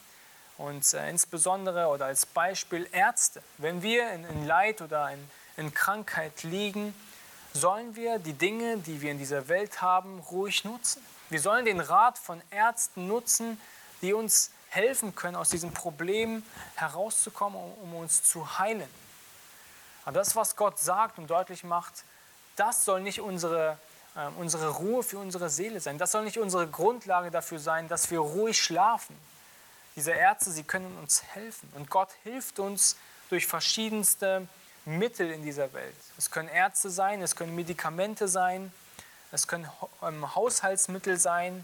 Und 0.58 0.94
äh, 0.94 1.10
insbesondere 1.10 1.88
oder 1.88 2.06
als 2.06 2.26
Beispiel 2.26 2.88
Ärzte. 2.94 3.44
Wenn 3.58 3.84
wir 3.84 4.14
in, 4.14 4.24
in 4.24 4.48
Leid 4.48 4.82
oder 4.82 5.12
in, 5.12 5.30
in 5.58 5.74
Krankheit 5.74 6.44
liegen, 6.44 6.96
sollen 7.52 7.98
wir 7.98 8.20
die 8.20 8.32
Dinge, 8.32 8.78
die 8.78 9.02
wir 9.02 9.12
in 9.12 9.18
dieser 9.18 9.50
Welt 9.50 9.82
haben, 9.82 10.20
ruhig 10.32 10.64
nutzen. 10.64 11.06
Wir 11.30 11.42
sollen 11.42 11.66
den 11.66 11.82
Rat 11.82 12.18
von 12.18 12.42
Ärzten 12.52 13.06
nutzen, 13.06 13.60
die 14.02 14.14
uns 14.14 14.52
helfen 14.70 15.14
können, 15.14 15.36
aus 15.36 15.50
diesem 15.50 15.74
Problem 15.74 16.42
herauszukommen, 16.76 17.60
um, 17.60 17.74
um 17.92 17.96
uns 17.96 18.24
zu 18.24 18.58
heilen. 18.58 18.88
Aber 20.06 20.14
das, 20.14 20.36
was 20.36 20.56
Gott 20.56 20.80
sagt 20.80 21.18
und 21.18 21.30
deutlich 21.30 21.64
macht, 21.64 22.04
das 22.56 22.86
soll 22.86 23.02
nicht 23.02 23.22
unsere, 23.22 23.78
äh, 24.16 24.28
unsere 24.38 24.70
Ruhe 24.70 25.04
für 25.04 25.20
unsere 25.20 25.50
Seele 25.50 25.80
sein. 25.80 25.98
Das 25.98 26.12
soll 26.12 26.24
nicht 26.24 26.38
unsere 26.38 26.68
Grundlage 26.68 27.32
dafür 27.32 27.60
sein, 27.60 27.88
dass 27.88 28.10
wir 28.12 28.20
ruhig 28.20 28.62
schlafen. 28.62 29.16
Diese 29.96 30.12
Ärzte, 30.12 30.52
sie 30.52 30.64
können 30.64 30.98
uns 31.00 31.24
helfen. 31.24 31.72
Und 31.76 31.90
Gott 31.90 32.10
hilft 32.24 32.60
uns 32.60 32.96
durch 33.30 33.48
verschiedenste 33.48 34.48
Mittel 34.86 35.30
in 35.32 35.44
dieser 35.44 35.74
Welt. 35.74 35.96
Es 36.18 36.32
können 36.32 36.50
Ärzte 36.50 36.90
sein, 36.90 37.22
es 37.22 37.36
können 37.36 37.56
Medikamente 37.56 38.28
sein, 38.28 38.72
es 39.32 39.48
können 39.48 39.70
ähm, 40.02 40.36
Haushaltsmittel 40.36 41.18
sein. 41.18 41.64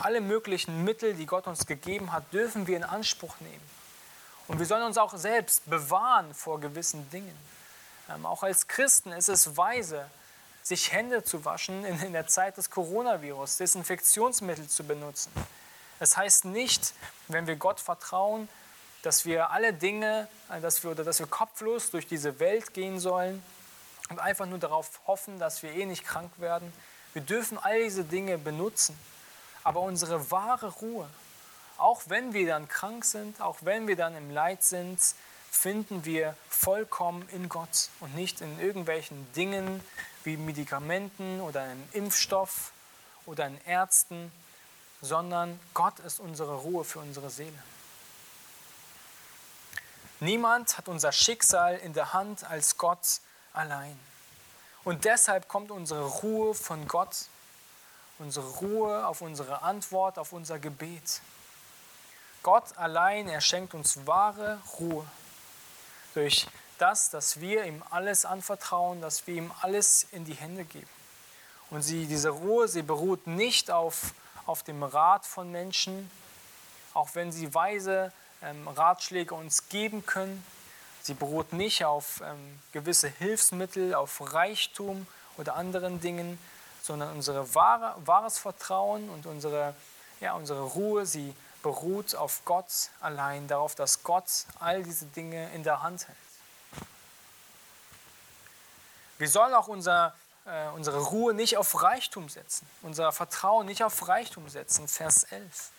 Alle 0.00 0.20
möglichen 0.20 0.84
Mittel, 0.84 1.14
die 1.14 1.26
Gott 1.26 1.46
uns 1.46 1.66
gegeben 1.66 2.12
hat, 2.12 2.32
dürfen 2.32 2.66
wir 2.66 2.76
in 2.76 2.84
Anspruch 2.84 3.34
nehmen. 3.40 3.70
Und 4.48 4.58
wir 4.58 4.66
sollen 4.66 4.82
uns 4.82 4.98
auch 4.98 5.16
selbst 5.16 5.68
bewahren 5.68 6.34
vor 6.34 6.60
gewissen 6.60 7.08
Dingen. 7.10 7.36
Ähm, 8.08 8.26
auch 8.26 8.42
als 8.42 8.66
Christen 8.68 9.12
ist 9.12 9.28
es 9.28 9.56
weise, 9.56 10.08
sich 10.62 10.92
Hände 10.92 11.24
zu 11.24 11.44
waschen 11.44 11.84
in, 11.84 12.12
der 12.12 12.26
Zeit 12.26 12.56
des 12.56 12.70
Coronavirus, 12.70 13.56
Desinfektionsmittel 13.58 14.68
zu 14.68 14.84
benutzen. 14.84 15.32
Das 15.98 16.16
heißt 16.16 16.44
nicht, 16.44 16.94
wenn 17.28 17.46
wir 17.46 17.56
Gott 17.56 17.80
vertrauen, 17.80 18.48
dass 19.02 19.24
wir 19.24 19.50
alle 19.50 19.72
Dinge, 19.72 20.28
äh, 20.50 20.60
dass 20.60 20.82
wir, 20.82 20.90
oder 20.90 21.04
dass 21.04 21.18
wir 21.18 21.26
kopflos 21.26 21.90
durch 21.90 22.06
diese 22.06 22.38
Welt 22.40 22.74
gehen 22.74 23.00
sollen 23.00 23.42
und 24.10 24.18
einfach 24.18 24.46
nur 24.46 24.58
darauf 24.58 25.00
hoffen, 25.06 25.38
dass 25.38 25.62
wir 25.62 25.72
eh 25.72 25.86
nicht 25.86 26.04
krank 26.04 26.30
werden. 26.38 26.72
Wir 27.12 27.22
dürfen 27.22 27.58
all 27.58 27.82
diese 27.82 28.04
Dinge 28.04 28.38
benutzen, 28.38 28.98
aber 29.64 29.80
unsere 29.80 30.30
wahre 30.30 30.68
Ruhe, 30.68 31.08
auch 31.78 32.02
wenn 32.06 32.32
wir 32.32 32.46
dann 32.46 32.68
krank 32.68 33.04
sind, 33.04 33.40
auch 33.40 33.58
wenn 33.62 33.86
wir 33.86 33.96
dann 33.96 34.16
im 34.16 34.30
Leid 34.30 34.62
sind, 34.62 34.98
finden 35.50 36.04
wir 36.04 36.36
vollkommen 36.48 37.28
in 37.30 37.48
Gott 37.48 37.90
und 38.00 38.14
nicht 38.14 38.40
in 38.40 38.60
irgendwelchen 38.60 39.30
Dingen 39.32 39.82
wie 40.24 40.36
Medikamenten 40.36 41.40
oder 41.40 41.62
einem 41.62 41.88
Impfstoff 41.92 42.72
oder 43.26 43.46
in 43.46 43.60
Ärzten, 43.64 44.30
sondern 45.00 45.58
Gott 45.74 45.98
ist 46.00 46.20
unsere 46.20 46.56
Ruhe 46.56 46.84
für 46.84 46.98
unsere 47.00 47.30
Seele. 47.30 47.62
Niemand 50.20 50.76
hat 50.76 50.88
unser 50.88 51.12
Schicksal 51.12 51.76
in 51.76 51.92
der 51.92 52.12
Hand 52.12 52.44
als 52.44 52.76
Gott 52.76 53.20
allein. 53.52 53.98
Und 54.84 55.04
deshalb 55.04 55.48
kommt 55.48 55.70
unsere 55.70 56.04
Ruhe 56.06 56.54
von 56.54 56.88
Gott, 56.88 57.26
unsere 58.18 58.48
Ruhe 58.48 59.06
auf 59.06 59.20
unsere 59.20 59.62
Antwort, 59.62 60.18
auf 60.18 60.32
unser 60.32 60.58
Gebet. 60.58 61.20
Gott 62.42 62.76
allein, 62.76 63.28
er 63.28 63.40
schenkt 63.40 63.74
uns 63.74 64.06
wahre 64.06 64.60
Ruhe 64.78 65.06
durch 66.18 66.48
das, 66.78 67.10
dass 67.10 67.40
wir 67.40 67.64
ihm 67.64 67.80
alles 67.90 68.24
anvertrauen, 68.24 69.00
dass 69.00 69.26
wir 69.28 69.36
ihm 69.36 69.52
alles 69.60 70.04
in 70.10 70.24
die 70.24 70.34
Hände 70.34 70.64
geben. 70.64 70.88
Und 71.70 71.82
sie, 71.82 72.06
diese 72.06 72.30
Ruhe, 72.30 72.66
sie 72.66 72.82
beruht 72.82 73.28
nicht 73.28 73.70
auf, 73.70 74.14
auf 74.44 74.64
dem 74.64 74.82
Rat 74.82 75.26
von 75.26 75.52
Menschen, 75.52 76.10
auch 76.92 77.10
wenn 77.14 77.30
sie 77.30 77.54
weise 77.54 78.12
ähm, 78.42 78.66
Ratschläge 78.66 79.34
uns 79.34 79.68
geben 79.68 80.04
können. 80.06 80.44
Sie 81.02 81.14
beruht 81.14 81.52
nicht 81.52 81.84
auf 81.84 82.20
ähm, 82.24 82.58
gewisse 82.72 83.08
Hilfsmittel, 83.08 83.94
auf 83.94 84.32
Reichtum 84.32 85.06
oder 85.36 85.54
anderen 85.54 86.00
Dingen, 86.00 86.36
sondern 86.82 87.14
unser 87.14 87.54
wahre, 87.54 87.94
wahres 88.04 88.38
Vertrauen 88.38 89.08
und 89.08 89.26
unsere, 89.26 89.74
ja, 90.20 90.32
unsere 90.32 90.62
Ruhe, 90.62 91.06
sie 91.06 91.32
beruht 91.62 92.14
auf 92.14 92.44
Gott 92.44 92.90
allein, 93.00 93.48
darauf, 93.48 93.74
dass 93.74 94.02
Gott 94.02 94.46
all 94.60 94.82
diese 94.82 95.06
Dinge 95.06 95.52
in 95.54 95.62
der 95.62 95.82
Hand 95.82 96.06
hält. 96.06 96.18
Wir 99.18 99.28
sollen 99.28 99.52
auch 99.54 99.66
unser, 99.66 100.14
äh, 100.46 100.68
unsere 100.68 100.98
Ruhe 100.98 101.34
nicht 101.34 101.56
auf 101.56 101.82
Reichtum 101.82 102.28
setzen, 102.28 102.68
unser 102.82 103.10
Vertrauen 103.10 103.66
nicht 103.66 103.82
auf 103.82 104.06
Reichtum 104.06 104.48
setzen. 104.48 104.86
Vers 104.86 105.24
11. 105.24 105.70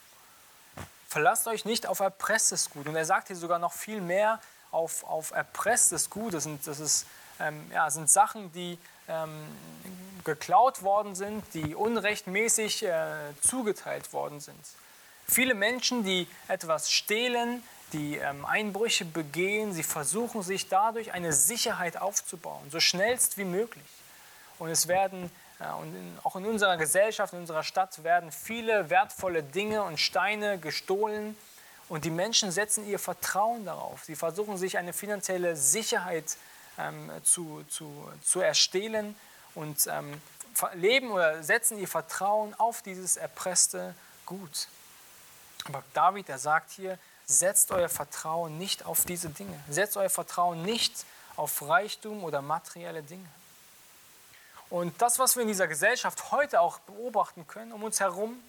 Verlasst 1.07 1.47
euch 1.47 1.65
nicht 1.65 1.88
auf 1.88 2.01
erpresstes 2.01 2.69
Gut. 2.69 2.88
Und 2.88 2.95
er 2.95 3.05
sagt 3.05 3.27
hier 3.27 3.36
sogar 3.38 3.57
noch 3.57 3.73
viel 3.73 4.01
mehr 4.01 4.39
auf, 4.71 5.03
auf 5.05 5.32
erpresstes 5.32 6.09
Gut. 6.09 6.34
Das 6.34 6.43
sind, 6.43 6.67
das 6.67 6.80
ist, 6.80 7.07
ähm, 7.39 7.71
ja, 7.71 7.89
sind 7.89 8.09
Sachen, 8.09 8.51
die 8.51 8.77
ähm, 9.07 9.47
geklaut 10.25 10.84
worden 10.84 11.15
sind, 11.15 11.43
die 11.53 11.73
unrechtmäßig 11.73 12.84
äh, 12.84 13.15
zugeteilt 13.41 14.11
worden 14.11 14.39
sind. 14.39 14.59
Viele 15.30 15.53
Menschen, 15.53 16.03
die 16.03 16.27
etwas 16.47 16.91
stehlen, 16.91 17.63
die 17.93 18.17
ähm, 18.17 18.45
Einbrüche 18.45 19.05
begehen, 19.05 19.73
sie 19.73 19.84
versuchen 19.84 20.43
sich 20.43 20.69
dadurch 20.69 21.13
eine 21.13 21.34
Sicherheit 21.34 21.97
aufzubauen, 21.97 22.69
so 22.71 22.80
schnellst 22.80 23.38
wie 23.38 23.45
möglich. 23.45 23.86
Und 24.57 24.69
es 24.69 24.88
werden 24.88 25.32
ja, 25.59 25.73
und 25.73 25.93
in, 25.93 26.17
auch 26.23 26.36
in 26.38 26.45
unserer 26.45 26.77
Gesellschaft, 26.77 27.34
in 27.34 27.39
unserer 27.39 27.63
Stadt 27.63 28.03
werden 28.03 28.32
viele 28.32 28.89
wertvolle 28.89 29.43
Dinge 29.43 29.84
und 29.84 29.99
Steine 29.99 30.57
gestohlen 30.57 31.36
und 31.89 32.05
die 32.05 32.11
Menschen 32.11 32.51
setzen 32.51 32.88
ihr 32.88 32.99
Vertrauen 32.99 33.65
darauf. 33.65 34.05
Sie 34.05 34.15
versuchen 34.15 34.57
sich 34.57 34.77
eine 34.77 34.93
finanzielle 34.93 35.57
Sicherheit 35.57 36.38
ähm, 36.77 37.11
zu, 37.23 37.63
zu, 37.67 38.09
zu 38.23 38.39
erstehlen 38.39 39.15
und 39.53 39.88
ähm, 39.88 40.21
leben 40.75 41.11
oder 41.11 41.43
setzen 41.43 41.77
ihr 41.77 41.88
Vertrauen 41.88 42.53
auf 42.57 42.82
dieses 42.82 43.17
erpresste 43.17 43.95
Gut. 44.25 44.67
Aber 45.66 45.84
David, 45.93 46.30
er 46.30 46.39
sagt 46.39 46.72
hier, 46.72 46.97
setzt 47.26 47.72
euer 47.72 47.89
Vertrauen 47.89 48.57
nicht 48.57 48.86
auf 48.86 49.05
diese 49.05 49.30
Dinge. 49.30 49.60
Setzt 49.70 49.97
euer 49.97 50.10
Vertrauen 50.10 50.64
nicht 50.64 51.05
auf 51.36 51.68
Reichtum 51.68 52.24
oder 52.24 52.41
materielle 52.41 53.03
Dinge. 53.03 53.28
Und 54.70 55.01
das, 55.01 55.18
was 55.20 55.36
wir 55.36 55.41
in 55.41 55.47
dieser 55.47 55.68
Gesellschaft 55.68 56.32
heute 56.32 56.62
auch 56.62 56.80
beobachten 56.80 57.47
können, 57.47 57.72
um 57.72 57.84
uns 57.84 57.99
herum, 57.99 58.41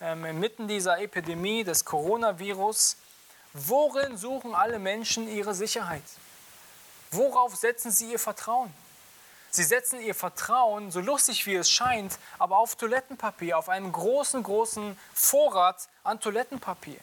ähm, 0.00 0.24
inmitten 0.24 0.66
dieser 0.66 0.98
Epidemie 0.98 1.64
des 1.64 1.84
Coronavirus, 1.84 2.96
worin 3.52 4.16
suchen 4.16 4.54
alle 4.54 4.78
Menschen 4.78 5.28
ihre 5.28 5.54
Sicherheit? 5.54 6.02
Worauf 7.12 7.54
setzen 7.54 7.92
sie 7.92 8.10
ihr 8.10 8.18
Vertrauen? 8.18 8.72
Sie 9.54 9.62
setzen 9.62 10.00
ihr 10.00 10.16
Vertrauen, 10.16 10.90
so 10.90 10.98
lustig 10.98 11.46
wie 11.46 11.54
es 11.54 11.70
scheint, 11.70 12.18
aber 12.40 12.58
auf 12.58 12.74
Toilettenpapier, 12.74 13.56
auf 13.56 13.68
einen 13.68 13.92
großen, 13.92 14.42
großen 14.42 14.98
Vorrat 15.14 15.88
an 16.02 16.18
Toilettenpapier, 16.18 16.98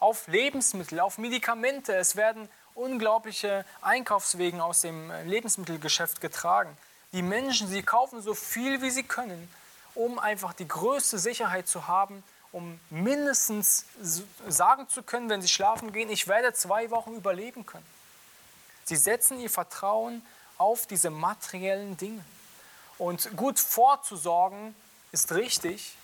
auf 0.00 0.26
Lebensmittel, 0.26 1.00
auf 1.00 1.18
Medikamente. 1.18 1.94
Es 1.94 2.16
werden 2.16 2.48
unglaubliche 2.74 3.66
Einkaufswegen 3.82 4.62
aus 4.62 4.80
dem 4.80 5.12
Lebensmittelgeschäft 5.26 6.22
getragen. 6.22 6.74
Die 7.12 7.20
Menschen, 7.20 7.68
sie 7.68 7.82
kaufen 7.82 8.22
so 8.22 8.32
viel, 8.32 8.80
wie 8.80 8.88
sie 8.88 9.02
können, 9.02 9.46
um 9.94 10.18
einfach 10.18 10.54
die 10.54 10.66
größte 10.66 11.18
Sicherheit 11.18 11.68
zu 11.68 11.86
haben, 11.86 12.24
um 12.52 12.80
mindestens 12.88 13.84
sagen 14.48 14.88
zu 14.88 15.02
können, 15.02 15.28
wenn 15.28 15.42
sie 15.42 15.48
schlafen 15.48 15.92
gehen, 15.92 16.08
ich 16.08 16.26
werde 16.26 16.54
zwei 16.54 16.90
Wochen 16.90 17.16
überleben 17.16 17.66
können. 17.66 17.86
Sie 18.86 18.96
setzen 18.96 19.38
ihr 19.40 19.50
Vertrauen 19.50 20.22
auf 20.58 20.86
diese 20.86 21.10
materiellen 21.10 21.96
Dinge. 21.96 22.24
Und 22.98 23.36
gut 23.36 23.58
vorzusorgen 23.58 24.74
ist 25.12 25.32
richtig, 25.32 25.96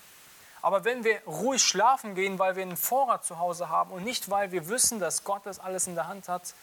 aber 0.61 0.85
wenn 0.85 1.03
wir 1.03 1.21
ruhig 1.25 1.61
schlafen 1.61 2.15
gehen, 2.15 2.39
weil 2.39 2.55
wir 2.55 2.63
einen 2.63 2.77
Vorrat 2.77 3.25
zu 3.25 3.37
Hause 3.37 3.67
haben 3.67 3.91
und 3.91 4.03
nicht, 4.03 4.29
weil 4.29 4.51
wir 4.51 4.69
wissen, 4.69 4.99
dass 4.99 5.23
Gott 5.25 5.45
das 5.45 5.59
alles 5.59 5.87
in 5.87 5.95
der 5.95 6.07
Hand 6.07 6.29
hat, 6.29 6.53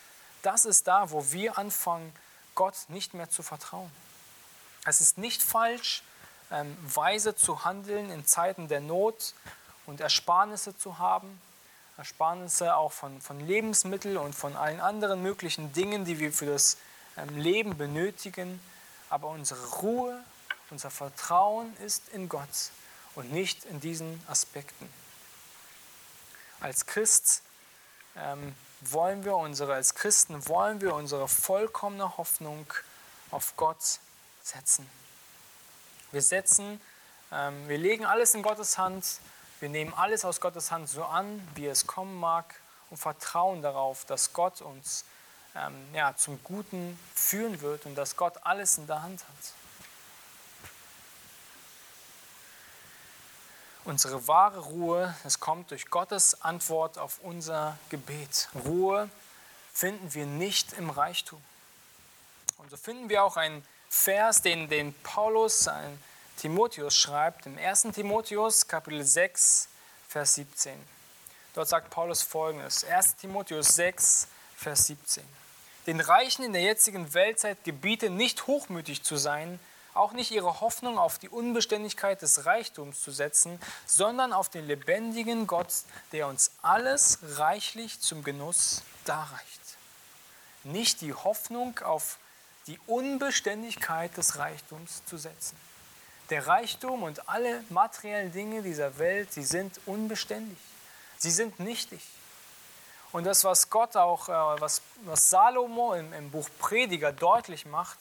das 0.43 0.65
ist 0.65 0.89
da, 0.89 1.11
wo 1.11 1.31
wir 1.33 1.59
anfangen, 1.59 2.13
Gott 2.55 2.75
nicht 2.89 3.13
mehr 3.13 3.29
zu 3.29 3.43
vertrauen. 3.43 3.91
Es 4.87 5.03
ist 5.03 5.19
nicht 5.19 5.43
falsch, 5.43 6.03
ähm, 6.51 6.77
weise 6.83 7.37
zu 7.37 7.65
handeln 7.65 8.11
in 8.11 8.27
Zeiten 8.27 8.69
der 8.69 8.81
Not 8.81 9.35
und 9.87 10.01
Ersparnisse 10.01 10.77
zu 10.77 10.99
haben. 10.99 11.41
Ersparnisse 11.99 12.77
auch 12.77 12.93
von, 12.93 13.21
von 13.21 13.39
Lebensmitteln 13.47 14.17
und 14.17 14.35
von 14.35 14.57
allen 14.57 14.81
anderen 14.81 15.23
möglichen 15.23 15.75
Dingen, 15.75 16.07
die 16.07 16.19
wir 16.19 16.33
für 16.33 16.47
das 16.47 16.79
Leben 17.37 17.77
benötigen. 17.77 18.61
Aber 19.09 19.29
unsere 19.29 19.65
Ruhe, 19.79 20.23
unser 20.71 20.91
Vertrauen 20.91 21.77
ist 21.79 22.09
in 22.11 22.29
Gott 22.29 22.71
und 23.15 23.33
nicht 23.33 23.65
in 23.65 23.81
diesen 23.81 24.23
Aspekten. 24.29 24.89
Als 26.61 26.87
Christ 26.87 27.43
ähm, 28.17 28.55
wollen 28.83 29.25
wir 29.25 29.37
unsere, 29.37 29.75
als 29.75 29.95
Christen 29.95 30.47
wollen 30.49 30.81
wir 30.81 30.95
unsere 30.95 31.29
vollkommene 31.29 32.17
Hoffnung 32.17 32.67
auf 33.31 33.57
Gott 33.57 33.99
setzen. 34.43 34.89
Wir 36.13 36.23
setzen, 36.23 36.81
ähm, 37.33 37.69
wir 37.69 37.79
legen 37.79 38.05
alles 38.05 38.35
in 38.35 38.43
Gottes 38.43 38.79
Hand, 38.79 39.21
wir 39.61 39.69
nehmen 39.69 39.93
alles 39.95 40.25
aus 40.25 40.41
Gottes 40.41 40.71
Hand 40.71 40.89
so 40.89 41.05
an, 41.05 41.47
wie 41.55 41.67
es 41.67 41.87
kommen 41.87 42.19
mag 42.19 42.55
und 42.91 42.97
vertrauen 42.97 43.63
darauf, 43.63 44.05
dass 44.05 44.33
Gott 44.33 44.61
uns 44.61 45.05
ähm, 45.55 45.75
ja, 45.95 46.15
zum 46.17 46.43
Guten 46.45 46.99
führen 47.15 47.61
wird 47.61 47.87
und 47.87 47.95
dass 47.95 48.17
Gott 48.17 48.35
alles 48.43 48.79
in 48.79 48.87
der 48.87 49.03
Hand 49.03 49.21
hat. 49.21 49.55
Unsere 53.85 54.29
wahre 54.29 54.61
Ruhe, 54.61 55.15
es 55.25 55.41
kommt 55.41 55.71
durch 55.71 55.87
Gottes 55.91 56.43
Antwort 56.43 56.99
auf 56.99 57.19
unser 57.23 57.79
Gebet. 57.89 58.49
Ruhe 58.65 59.09
finden 59.73 60.13
wir 60.15 60.27
nicht 60.27 60.75
im 60.75 60.91
Reichtum. 60.91 61.43
Und 62.59 62.71
so 62.71 62.77
finden 62.77 63.09
wir 63.09 63.25
auch 63.25 63.37
einen 63.37 63.65
Vers, 63.89 64.43
den, 64.43 64.69
den 64.69 64.95
Paulus 65.03 65.67
an 65.67 65.99
Timotheus 66.37 66.97
schreibt, 66.97 67.47
im 67.47 67.59
1. 67.59 67.89
Timotheus 67.93 68.69
Kapitel 68.69 69.03
6, 69.03 69.69
Vers 70.09 70.35
17. 70.37 70.73
Dort 71.55 71.69
sagt 71.69 71.91
Paulus 71.91 72.23
folgendes, 72.23 72.85
1. 72.85 73.17
Timotheus 73.17 73.75
6, 73.75 74.29
Vers 74.61 74.89
17. 74.89 75.25
Den 75.87 76.01
Reichen 76.01 76.45
in 76.45 76.53
der 76.53 76.61
jetzigen 76.61 77.15
Weltzeit 77.15 77.65
gebiete 77.65 78.11
nicht 78.11 78.47
hochmütig 78.47 79.03
zu 79.03 79.17
sein, 79.17 79.59
auch 79.95 80.13
nicht 80.13 80.33
ihre 80.33 80.61
Hoffnung 80.61 80.99
auf 80.99 81.19
die 81.19 81.31
Unbeständigkeit 81.31 82.21
des 82.21 82.45
Reichtums 82.45 83.01
zu 83.01 83.11
setzen, 83.11 83.59
sondern 83.87 84.35
auf 84.35 84.51
den 84.51 84.67
lebendigen 84.67 85.47
Gott, 85.47 85.73
der 86.13 86.27
uns 86.27 86.51
alles 86.61 87.21
reichlich 87.23 88.01
zum 88.01 88.23
Genuss 88.23 88.83
darreicht. 89.07 89.61
Nicht 90.63 91.01
die 91.01 91.15
Hoffnung 91.15 91.79
auf 91.79 92.19
die 92.67 92.79
Unbeständigkeit 92.87 94.15
des 94.19 94.37
Reichtums 94.37 95.03
zu 95.07 95.17
setzen. 95.17 95.57
Der 96.29 96.47
Reichtum 96.47 97.03
und 97.03 97.31
alle 97.31 97.65
materiellen 97.71 98.31
Dinge 98.31 98.61
dieser 98.61 98.99
Welt, 98.99 99.33
sie 99.33 99.43
sind 99.43 99.81
unbeständig. 99.87 100.59
Sie 101.17 101.31
sind 101.31 101.61
nichtig. 101.61 102.03
Und 103.13 103.25
das, 103.25 103.45
was 103.45 103.71
Gott 103.71 103.97
auch, 103.97 104.29
äh, 104.29 104.61
was, 104.61 104.83
was 105.05 105.31
Salomo 105.31 105.95
im, 105.95 106.13
im 106.13 106.31
Buch 106.31 106.49
Prediger 106.59 107.13
deutlich 107.13 107.67
macht, 107.67 107.99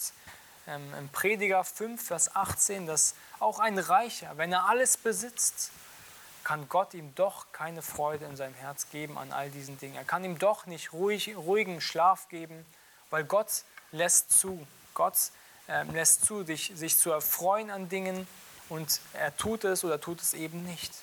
ähm, 0.68 0.94
im 0.98 1.10
Prediger 1.10 1.64
5, 1.64 2.06
Vers 2.06 2.36
18, 2.36 2.86
dass 2.86 3.16
auch 3.40 3.60
ein 3.60 3.80
Reicher, 3.80 4.38
wenn 4.38 4.52
er 4.52 4.68
alles 4.68 4.98
besitzt, 4.98 5.72
kann 6.44 6.70
Gott 6.70 6.94
ihm 6.94 7.14
doch 7.16 7.48
keine 7.52 7.82
Freude 7.82 8.26
in 8.26 8.36
seinem 8.36 8.54
Herz 8.56 8.90
geben 8.92 9.18
an 9.18 9.32
all 9.32 9.50
diesen 9.50 9.78
Dingen. 9.80 9.96
Er 9.96 10.04
kann 10.04 10.24
ihm 10.24 10.40
doch 10.40 10.66
nicht 10.66 10.94
ruhig, 10.94 11.36
ruhigen 11.36 11.82
Schlaf 11.82 12.28
geben, 12.30 12.66
weil 13.10 13.24
Gott 13.24 13.64
lässt 13.92 14.40
zu. 14.40 14.66
Gott 14.94 15.16
äh, 15.68 15.84
lässt 15.84 16.26
zu, 16.26 16.44
dich, 16.44 16.72
sich 16.76 16.98
zu 16.98 17.12
erfreuen 17.12 17.72
an 17.72 17.90
Dingen 17.90 18.28
und 18.70 19.00
er 19.14 19.36
tut 19.38 19.64
es 19.64 19.84
oder 19.84 20.00
tut 20.00 20.22
es 20.22 20.34
eben 20.34 20.64
nicht. 20.64 20.94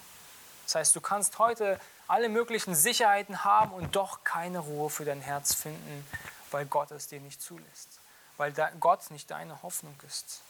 Das 0.64 0.76
heißt, 0.76 0.96
du 0.96 1.00
kannst 1.00 1.38
heute 1.38 1.80
alle 2.08 2.28
möglichen 2.28 2.74
Sicherheiten 2.74 3.44
haben 3.44 3.72
und 3.72 3.96
doch 3.96 4.24
keine 4.24 4.58
Ruhe 4.60 4.90
für 4.90 5.04
dein 5.04 5.20
Herz 5.20 5.54
finden, 5.54 6.06
weil 6.50 6.66
Gott 6.66 6.90
es 6.90 7.08
dir 7.08 7.20
nicht 7.20 7.42
zulässt 7.42 7.96
weil 8.36 8.52
Gott 8.80 9.10
nicht 9.10 9.30
deine 9.30 9.62
Hoffnung 9.62 9.94
ist. 10.06 10.40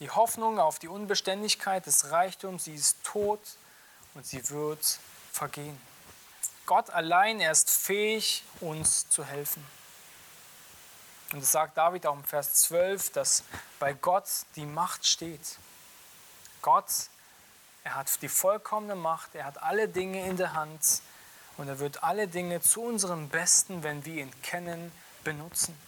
Die 0.00 0.10
Hoffnung 0.10 0.58
auf 0.58 0.78
die 0.78 0.88
Unbeständigkeit 0.88 1.86
des 1.86 2.10
Reichtums, 2.10 2.64
sie 2.64 2.74
ist 2.74 2.96
tot 3.04 3.40
und 4.14 4.26
sie 4.26 4.48
wird 4.50 4.98
vergehen. 5.32 5.80
Gott 6.66 6.90
allein, 6.90 7.40
er 7.40 7.52
ist 7.52 7.70
fähig, 7.70 8.42
uns 8.60 9.08
zu 9.08 9.24
helfen. 9.24 9.64
Und 11.32 11.42
es 11.42 11.52
sagt 11.52 11.76
David 11.76 12.06
auch 12.06 12.14
im 12.14 12.24
Vers 12.24 12.54
12, 12.54 13.10
dass 13.12 13.44
bei 13.78 13.92
Gott 13.92 14.28
die 14.56 14.66
Macht 14.66 15.06
steht. 15.06 15.58
Gott, 16.62 16.86
er 17.84 17.94
hat 17.94 18.22
die 18.22 18.28
vollkommene 18.28 18.96
Macht, 18.96 19.34
er 19.34 19.44
hat 19.44 19.62
alle 19.62 19.88
Dinge 19.88 20.26
in 20.26 20.36
der 20.36 20.54
Hand 20.54 21.02
und 21.58 21.68
er 21.68 21.78
wird 21.78 22.02
alle 22.02 22.26
Dinge 22.26 22.60
zu 22.60 22.82
unserem 22.82 23.28
Besten, 23.28 23.82
wenn 23.82 24.04
wir 24.04 24.22
ihn 24.22 24.32
kennen, 24.42 24.90
benutzen. 25.22 25.78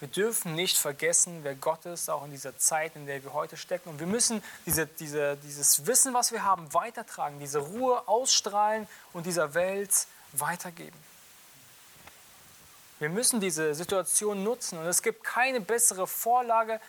Wir 0.00 0.08
dürfen 0.08 0.56
nicht 0.56 0.76
vergessen, 0.76 1.44
wer 1.44 1.54
Gott 1.54 1.86
ist, 1.86 2.10
auch 2.10 2.24
in 2.24 2.32
dieser 2.32 2.58
Zeit, 2.58 2.96
in 2.96 3.06
der 3.06 3.22
wir 3.22 3.32
heute 3.32 3.56
stecken. 3.56 3.88
Und 3.88 4.00
wir 4.00 4.08
müssen 4.08 4.42
diese, 4.66 4.84
diese, 4.84 5.36
dieses 5.36 5.86
Wissen, 5.86 6.12
was 6.12 6.32
wir 6.32 6.42
haben, 6.42 6.74
weitertragen, 6.74 7.38
diese 7.38 7.60
Ruhe 7.60 8.08
ausstrahlen 8.08 8.88
und 9.12 9.26
dieser 9.26 9.54
Welt 9.54 10.08
weitergeben. 10.32 10.98
Wir 12.98 13.10
müssen 13.10 13.40
diese 13.40 13.76
Situation 13.76 14.42
nutzen 14.42 14.78
und 14.78 14.86
es 14.86 15.02
gibt 15.02 15.22
keine 15.22 15.60
bessere 15.60 16.08
Vorlage, 16.08 16.80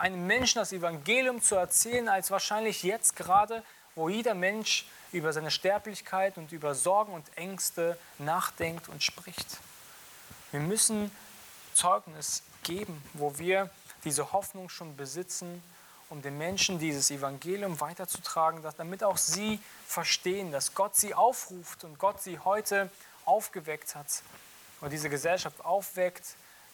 einem 0.00 0.26
Menschen 0.26 0.58
das 0.58 0.72
Evangelium 0.72 1.42
zu 1.42 1.54
erzählen, 1.54 2.08
als 2.08 2.30
wahrscheinlich 2.30 2.82
jetzt 2.82 3.16
gerade, 3.16 3.62
wo 3.94 4.08
jeder 4.08 4.34
Mensch 4.34 4.86
über 5.12 5.32
seine 5.32 5.50
Sterblichkeit 5.50 6.36
und 6.36 6.52
über 6.52 6.74
Sorgen 6.74 7.12
und 7.12 7.24
Ängste 7.36 7.98
nachdenkt 8.18 8.88
und 8.88 9.02
spricht. 9.02 9.58
Wir 10.50 10.60
müssen 10.60 11.10
Zeugnis 11.74 12.42
geben, 12.62 13.02
wo 13.14 13.38
wir 13.38 13.70
diese 14.04 14.32
Hoffnung 14.32 14.68
schon 14.68 14.96
besitzen, 14.96 15.62
um 16.10 16.22
den 16.22 16.38
Menschen 16.38 16.78
dieses 16.78 17.10
Evangelium 17.10 17.80
weiterzutragen, 17.80 18.62
damit 18.76 19.04
auch 19.04 19.18
sie 19.18 19.60
verstehen, 19.86 20.52
dass 20.52 20.74
Gott 20.74 20.96
sie 20.96 21.14
aufruft 21.14 21.84
und 21.84 21.98
Gott 21.98 22.22
sie 22.22 22.38
heute 22.38 22.90
aufgeweckt 23.24 23.94
hat 23.94 24.06
und 24.80 24.90
diese 24.90 25.10
Gesellschaft 25.10 25.62
aufweckt, 25.64 26.24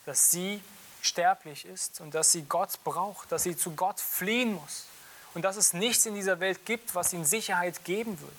dass 0.07 0.30
sie 0.30 0.62
sterblich 1.05 1.64
ist 1.64 2.00
und 2.00 2.14
dass 2.14 2.32
sie 2.32 2.42
Gott 2.42 2.82
braucht, 2.84 3.30
dass 3.32 3.42
sie 3.42 3.57
zu 3.57 3.72
Gott 3.72 4.00
fliehen 4.00 4.55
muss 4.55 4.86
und 5.34 5.42
dass 5.42 5.57
es 5.57 5.72
nichts 5.72 6.07
in 6.07 6.14
dieser 6.14 6.40
Welt 6.40 6.64
gibt, 6.64 6.94
was 6.94 7.12
ihnen 7.12 7.24
Sicherheit 7.24 7.84
geben 7.84 8.20
wird. 8.20 8.32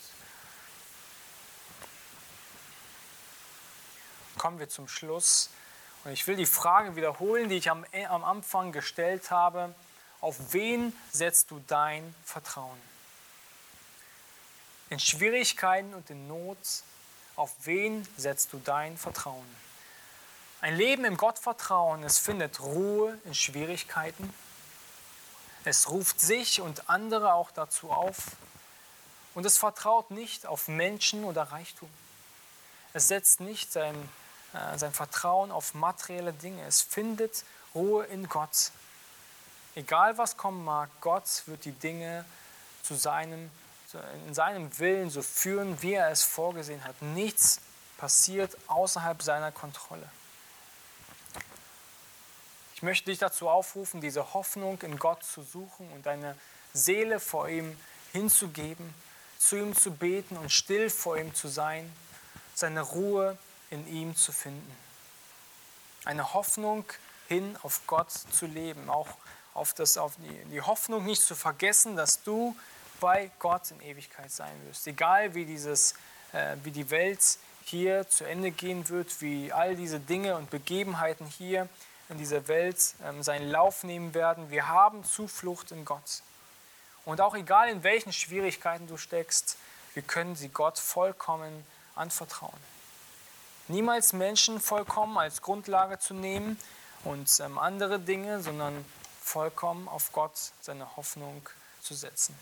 kommen 4.46 4.60
wir 4.60 4.70
zum 4.70 4.88
Schluss. 4.88 5.50
Und 6.04 6.12
ich 6.12 6.28
will 6.28 6.36
die 6.36 6.46
Frage 6.46 6.96
wiederholen, 6.96 7.50
die 7.50 7.56
ich 7.56 7.72
am, 7.72 7.84
am 8.10 8.24
Anfang 8.24 8.72
gestellt 8.72 9.32
habe. 9.32 9.74
Auf 10.22 10.54
wen 10.54 10.96
setzt 11.12 11.50
du 11.50 11.60
dein 11.68 12.14
Vertrauen? 12.24 12.80
In 14.92 15.00
Schwierigkeiten 15.00 15.96
und 15.96 16.12
in 16.12 16.28
Not, 16.28 16.58
auf 17.36 17.52
wen 17.64 18.08
setzt 18.18 18.54
du 18.54 18.62
dein 18.64 18.98
Vertrauen? 18.98 19.65
Ein 20.62 20.76
Leben 20.78 21.06
im 21.06 21.18
Gottvertrauen, 21.18 22.04
es 22.04 22.18
findet 22.18 22.60
Ruhe 22.60 23.18
in 23.26 23.36
Schwierigkeiten. 23.36 24.34
Es 25.64 25.90
ruft 25.90 26.20
sich 26.20 26.62
und 26.62 26.90
andere 26.90 27.34
auch 27.34 27.52
dazu 27.52 27.92
auf. 27.92 28.18
Und 29.34 29.46
es 29.46 29.58
vertraut 29.58 30.12
nicht 30.12 30.46
auf 30.46 30.68
Menschen 30.68 31.24
oder 31.24 31.44
Reichtum. 31.44 31.90
Es 32.94 33.08
setzt 33.08 33.42
nicht 33.42 33.72
sein 33.72 34.10
äh, 34.56 34.78
sein 34.78 34.94
Vertrauen 34.94 35.52
auf 35.52 35.74
materielle 35.74 36.32
Dinge. 36.32 36.64
Es 36.66 36.82
findet 36.82 37.44
Ruhe 37.74 38.06
in 38.06 38.30
Gott. 38.30 38.72
Egal 39.76 40.18
was 40.18 40.38
kommen 40.38 40.64
mag, 40.64 40.90
Gott 41.02 41.44
wird 41.48 41.66
die 41.66 41.74
Dinge 41.74 42.24
zu 42.82 42.96
seinem, 42.96 43.52
in 44.28 44.34
seinem 44.34 44.78
Willen 44.80 45.10
so 45.10 45.22
führen, 45.22 45.82
wie 45.82 45.94
er 45.94 46.10
es 46.10 46.24
vorgesehen 46.24 46.84
hat. 46.86 47.02
Nichts 47.02 47.60
passiert 47.98 48.56
außerhalb 48.68 49.22
seiner 49.22 49.52
Kontrolle. 49.52 50.10
Ich 52.76 52.84
möchte 52.84 53.06
dich 53.10 53.20
dazu 53.20 53.48
aufrufen, 53.48 54.02
diese 54.02 54.34
Hoffnung 54.34 54.82
in 54.82 55.00
Gott 55.00 55.24
zu 55.24 55.44
suchen 55.44 55.90
und 55.94 56.06
deine 56.06 56.36
Seele 56.74 57.22
vor 57.22 57.48
ihm 57.48 57.78
hinzugeben, 58.12 58.94
zu 59.40 59.56
ihm 59.56 59.74
zu 59.74 59.92
beten 59.92 60.36
und 60.36 60.52
still 60.52 60.90
vor 60.90 61.18
ihm 61.18 61.34
zu 61.34 61.48
sein, 61.48 61.90
seine 62.54 62.82
Ruhe 62.82 63.38
in 63.70 63.88
ihm 63.88 64.14
zu 64.18 64.34
finden. 64.34 64.76
Eine 66.04 66.34
Hoffnung 66.34 66.84
hin 67.30 67.58
auf 67.64 67.88
Gott 67.88 68.12
zu 68.12 68.46
leben, 68.46 68.90
auch 68.90 69.08
auf, 69.54 69.74
das, 69.74 69.98
auf 69.98 70.16
die, 70.18 70.46
die 70.52 70.62
Hoffnung 70.62 71.06
nicht 71.06 71.22
zu 71.22 71.34
vergessen, 71.34 71.96
dass 71.96 72.24
du 72.24 72.58
bei 73.00 73.32
Gott 73.40 73.72
in 73.72 73.80
Ewigkeit 73.80 74.32
sein 74.32 74.54
wirst. 74.68 74.86
Egal 74.86 75.34
wie, 75.34 75.46
dieses, 75.46 75.94
äh, 76.34 76.58
wie 76.64 76.72
die 76.72 76.90
Welt 76.90 77.22
hier 77.64 78.10
zu 78.10 78.26
Ende 78.26 78.52
gehen 78.52 78.90
wird, 78.90 79.22
wie 79.22 79.54
all 79.54 79.78
diese 79.78 80.02
Dinge 80.02 80.36
und 80.36 80.50
Begebenheiten 80.50 81.26
hier 81.26 81.70
in 82.10 82.18
dieser 82.18 82.48
Welt 82.48 82.96
ähm, 83.04 83.24
seinen 83.24 83.50
Lauf 83.50 83.84
nehmen 83.84 84.14
werden, 84.14 84.50
wir 84.52 84.68
haben 84.68 85.04
Zuflucht 85.04 85.72
in 85.72 85.86
Gott. 85.86 86.22
Und 87.06 87.22
auch 87.22 87.36
egal 87.36 87.70
in 87.70 87.84
welchen 87.84 88.14
Schwierigkeiten 88.14 88.88
du 88.88 88.98
steckst, 88.98 89.58
wir 89.94 90.04
können 90.04 90.36
sie 90.36 90.50
Gott 90.50 90.78
vollkommen 90.78 91.66
anvertrauen. 91.96 92.60
Niemals 93.68 94.14
Menschen 94.14 94.60
vollkommen 94.60 95.18
als 95.18 95.42
Grundlage 95.42 95.98
zu 95.98 96.14
nehmen 96.14 96.60
und 97.04 97.40
ähm, 97.40 97.58
andere 97.58 98.00
Dinge, 98.00 98.42
sondern 98.42 98.86
vollkommen 99.22 99.88
auf 99.88 100.12
Gott 100.12 100.34
seine 100.62 100.96
Hoffnung 100.98 101.48
zu 101.82 101.96
setzen. 101.96 102.38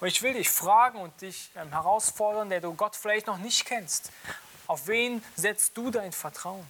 Und 0.00 0.08
ich 0.08 0.22
will 0.22 0.32
dich 0.32 0.50
fragen 0.50 0.98
und 0.98 1.20
dich 1.20 1.50
ähm, 1.54 1.70
herausfordern, 1.70 2.48
der 2.48 2.60
du 2.60 2.74
Gott 2.74 2.96
vielleicht 2.96 3.26
noch 3.26 3.38
nicht 3.38 3.66
kennst. 3.66 4.10
Auf 4.66 4.86
wen 4.86 5.22
setzt 5.36 5.76
du 5.76 5.90
dein 5.90 6.12
Vertrauen? 6.12 6.66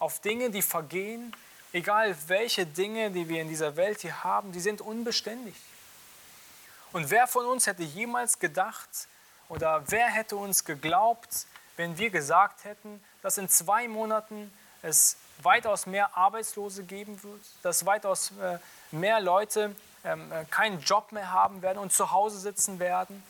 Auf 0.00 0.18
Dinge, 0.18 0.50
die 0.50 0.62
vergehen? 0.62 1.32
Egal 1.72 2.16
welche 2.26 2.66
Dinge, 2.66 3.12
die 3.12 3.28
wir 3.28 3.40
in 3.40 3.48
dieser 3.48 3.76
Welt 3.76 4.00
hier 4.00 4.24
haben, 4.24 4.50
die 4.50 4.58
sind 4.58 4.80
unbeständig. 4.80 5.54
Und 6.92 7.10
wer 7.10 7.28
von 7.28 7.46
uns 7.46 7.68
hätte 7.68 7.84
jemals 7.84 8.40
gedacht 8.40 8.88
oder 9.48 9.84
wer 9.86 10.08
hätte 10.08 10.36
uns 10.36 10.64
geglaubt, 10.64 11.46
wenn 11.76 11.96
wir 11.98 12.10
gesagt 12.10 12.64
hätten, 12.64 13.02
dass 13.22 13.38
in 13.38 13.48
zwei 13.48 13.86
Monaten 13.86 14.52
es 14.82 15.16
weitaus 15.42 15.86
mehr 15.86 16.16
Arbeitslose 16.16 16.82
geben 16.82 17.22
wird, 17.22 17.42
dass 17.62 17.86
weitaus 17.86 18.32
äh, 18.42 18.58
mehr 18.90 19.20
Leute 19.20 19.76
ähm, 20.04 20.32
äh, 20.32 20.44
keinen 20.46 20.80
Job 20.80 21.12
mehr 21.12 21.30
haben 21.30 21.62
werden 21.62 21.78
und 21.78 21.92
zu 21.92 22.10
Hause 22.10 22.38
sitzen 22.38 22.78
werden, 22.78 23.22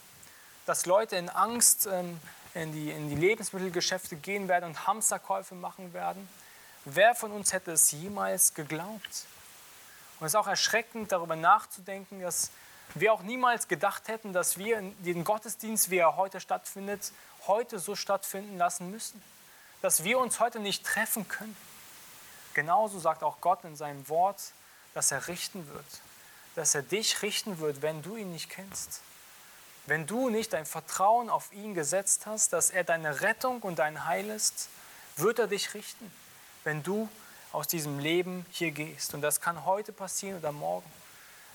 dass 0.66 0.86
Leute 0.86 1.16
in 1.16 1.28
Angst 1.28 1.86
ähm, 1.90 2.20
in, 2.54 2.72
die, 2.72 2.90
in 2.90 3.08
die 3.08 3.16
Lebensmittelgeschäfte 3.16 4.16
gehen 4.16 4.48
werden 4.48 4.66
und 4.66 4.86
Hamsterkäufe 4.86 5.54
machen 5.54 5.92
werden. 5.92 6.28
Wer 6.84 7.14
von 7.14 7.32
uns 7.32 7.52
hätte 7.52 7.72
es 7.72 7.90
jemals 7.90 8.54
geglaubt? 8.54 9.26
Und 10.18 10.26
es 10.26 10.32
ist 10.32 10.36
auch 10.36 10.46
erschreckend, 10.46 11.12
darüber 11.12 11.36
nachzudenken, 11.36 12.20
dass 12.20 12.50
wir 12.94 13.12
auch 13.12 13.22
niemals 13.22 13.68
gedacht 13.68 14.08
hätten, 14.08 14.32
dass 14.32 14.58
wir 14.58 14.80
den 14.80 15.24
Gottesdienst, 15.24 15.90
wie 15.90 15.98
er 15.98 16.16
heute 16.16 16.40
stattfindet, 16.40 17.12
heute 17.46 17.78
so 17.78 17.94
stattfinden 17.94 18.58
lassen 18.58 18.90
müssen. 18.90 19.22
Dass 19.82 20.04
wir 20.04 20.18
uns 20.18 20.40
heute 20.40 20.58
nicht 20.58 20.84
treffen 20.84 21.28
können. 21.28 21.56
Genauso 22.54 22.98
sagt 22.98 23.22
auch 23.22 23.40
Gott 23.40 23.64
in 23.64 23.76
seinem 23.76 24.08
Wort, 24.08 24.40
dass 24.94 25.12
er 25.12 25.28
richten 25.28 25.68
wird. 25.68 26.00
Dass 26.54 26.74
er 26.74 26.82
dich 26.82 27.22
richten 27.22 27.58
wird, 27.60 27.82
wenn 27.82 28.02
du 28.02 28.16
ihn 28.16 28.32
nicht 28.32 28.50
kennst. 28.50 29.02
Wenn 29.86 30.06
du 30.06 30.28
nicht 30.30 30.52
dein 30.52 30.66
Vertrauen 30.66 31.30
auf 31.30 31.52
ihn 31.52 31.74
gesetzt 31.74 32.26
hast, 32.26 32.52
dass 32.52 32.70
er 32.70 32.84
deine 32.84 33.20
Rettung 33.20 33.60
und 33.62 33.78
dein 33.78 34.04
Heil 34.06 34.28
ist, 34.30 34.68
wird 35.16 35.38
er 35.38 35.46
dich 35.46 35.74
richten, 35.74 36.10
wenn 36.64 36.82
du 36.82 37.08
aus 37.52 37.66
diesem 37.66 37.98
Leben 37.98 38.46
hier 38.50 38.70
gehst. 38.70 39.14
Und 39.14 39.22
das 39.22 39.40
kann 39.40 39.64
heute 39.64 39.92
passieren 39.92 40.38
oder 40.38 40.52
morgen. 40.52 40.90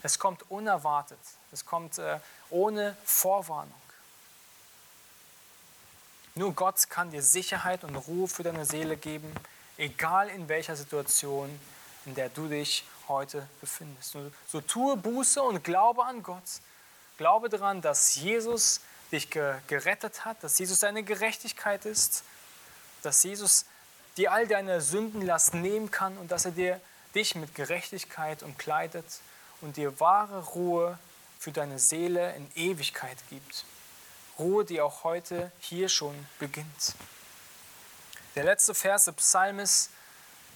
Es 0.03 0.19
kommt 0.19 0.49
unerwartet. 0.51 1.19
Es 1.51 1.65
kommt 1.65 1.97
äh, 1.97 2.19
ohne 2.49 2.95
Vorwarnung. 3.03 3.73
Nur 6.35 6.53
Gott 6.53 6.89
kann 6.89 7.11
dir 7.11 7.23
Sicherheit 7.23 7.83
und 7.83 7.95
Ruhe 7.95 8.27
für 8.27 8.43
deine 8.43 8.65
Seele 8.65 8.97
geben, 8.97 9.33
egal 9.77 10.29
in 10.29 10.49
welcher 10.49 10.75
Situation, 10.75 11.59
in 12.05 12.13
der 12.13 12.29
du 12.29 12.47
dich 12.47 12.85
heute 13.07 13.47
befindest. 13.61 14.11
So, 14.11 14.31
so 14.47 14.61
tue 14.61 14.97
Buße 14.97 15.41
und 15.41 15.63
glaube 15.63 16.03
an 16.03 16.23
Gott. 16.23 16.43
Glaube 17.17 17.47
daran, 17.47 17.81
dass 17.81 18.15
Jesus 18.15 18.81
dich 19.11 19.29
gerettet 19.29 20.25
hat, 20.25 20.43
dass 20.43 20.59
Jesus 20.59 20.79
deine 20.79 21.03
Gerechtigkeit 21.03 21.85
ist, 21.85 22.23
dass 23.01 23.23
Jesus 23.23 23.65
dir 24.17 24.31
all 24.31 24.47
deine 24.47 24.81
Sündenlast 24.81 25.53
nehmen 25.53 25.91
kann 25.91 26.17
und 26.17 26.31
dass 26.31 26.45
er 26.45 26.51
dir 26.51 26.81
dich 27.13 27.35
mit 27.35 27.55
Gerechtigkeit 27.55 28.43
umkleidet 28.43 29.05
und 29.61 29.77
dir 29.77 29.99
wahre 29.99 30.43
Ruhe 30.43 30.97
für 31.39 31.51
deine 31.51 31.79
Seele 31.79 32.35
in 32.35 32.49
Ewigkeit 32.55 33.17
gibt. 33.29 33.65
Ruhe, 34.37 34.65
die 34.65 34.81
auch 34.81 35.03
heute 35.03 35.51
hier 35.59 35.89
schon 35.89 36.13
beginnt. 36.39 36.95
Der 38.35 38.43
letzte 38.43 38.73
Vers 38.73 39.05
des 39.05 39.15
Psalmes 39.15 39.89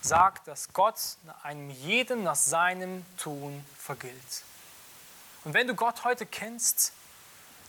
sagt, 0.01 0.47
dass 0.47 0.73
Gott 0.73 0.99
einem 1.43 1.69
jeden 1.69 2.23
nach 2.23 2.35
seinem 2.35 3.05
Tun 3.17 3.63
vergilt. 3.77 4.43
Und 5.45 5.53
wenn 5.53 5.67
du 5.67 5.75
Gott 5.75 6.03
heute 6.03 6.25
kennst, 6.25 6.91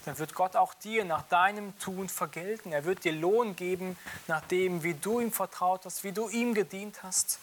dann 0.04 0.18
wird 0.18 0.34
Gott 0.34 0.56
auch 0.56 0.74
dir 0.74 1.04
nach 1.04 1.22
deinem 1.22 1.78
Tun 1.78 2.08
vergelten. 2.08 2.72
Er 2.72 2.84
wird 2.84 3.04
dir 3.04 3.12
Lohn 3.12 3.54
geben, 3.56 3.98
nach 4.26 4.40
dem, 4.46 4.82
wie 4.82 4.94
du 4.94 5.20
ihm 5.20 5.32
vertraut 5.32 5.84
hast, 5.84 6.04
wie 6.04 6.12
du 6.12 6.28
ihm 6.28 6.54
gedient 6.54 7.02
hast. 7.02 7.38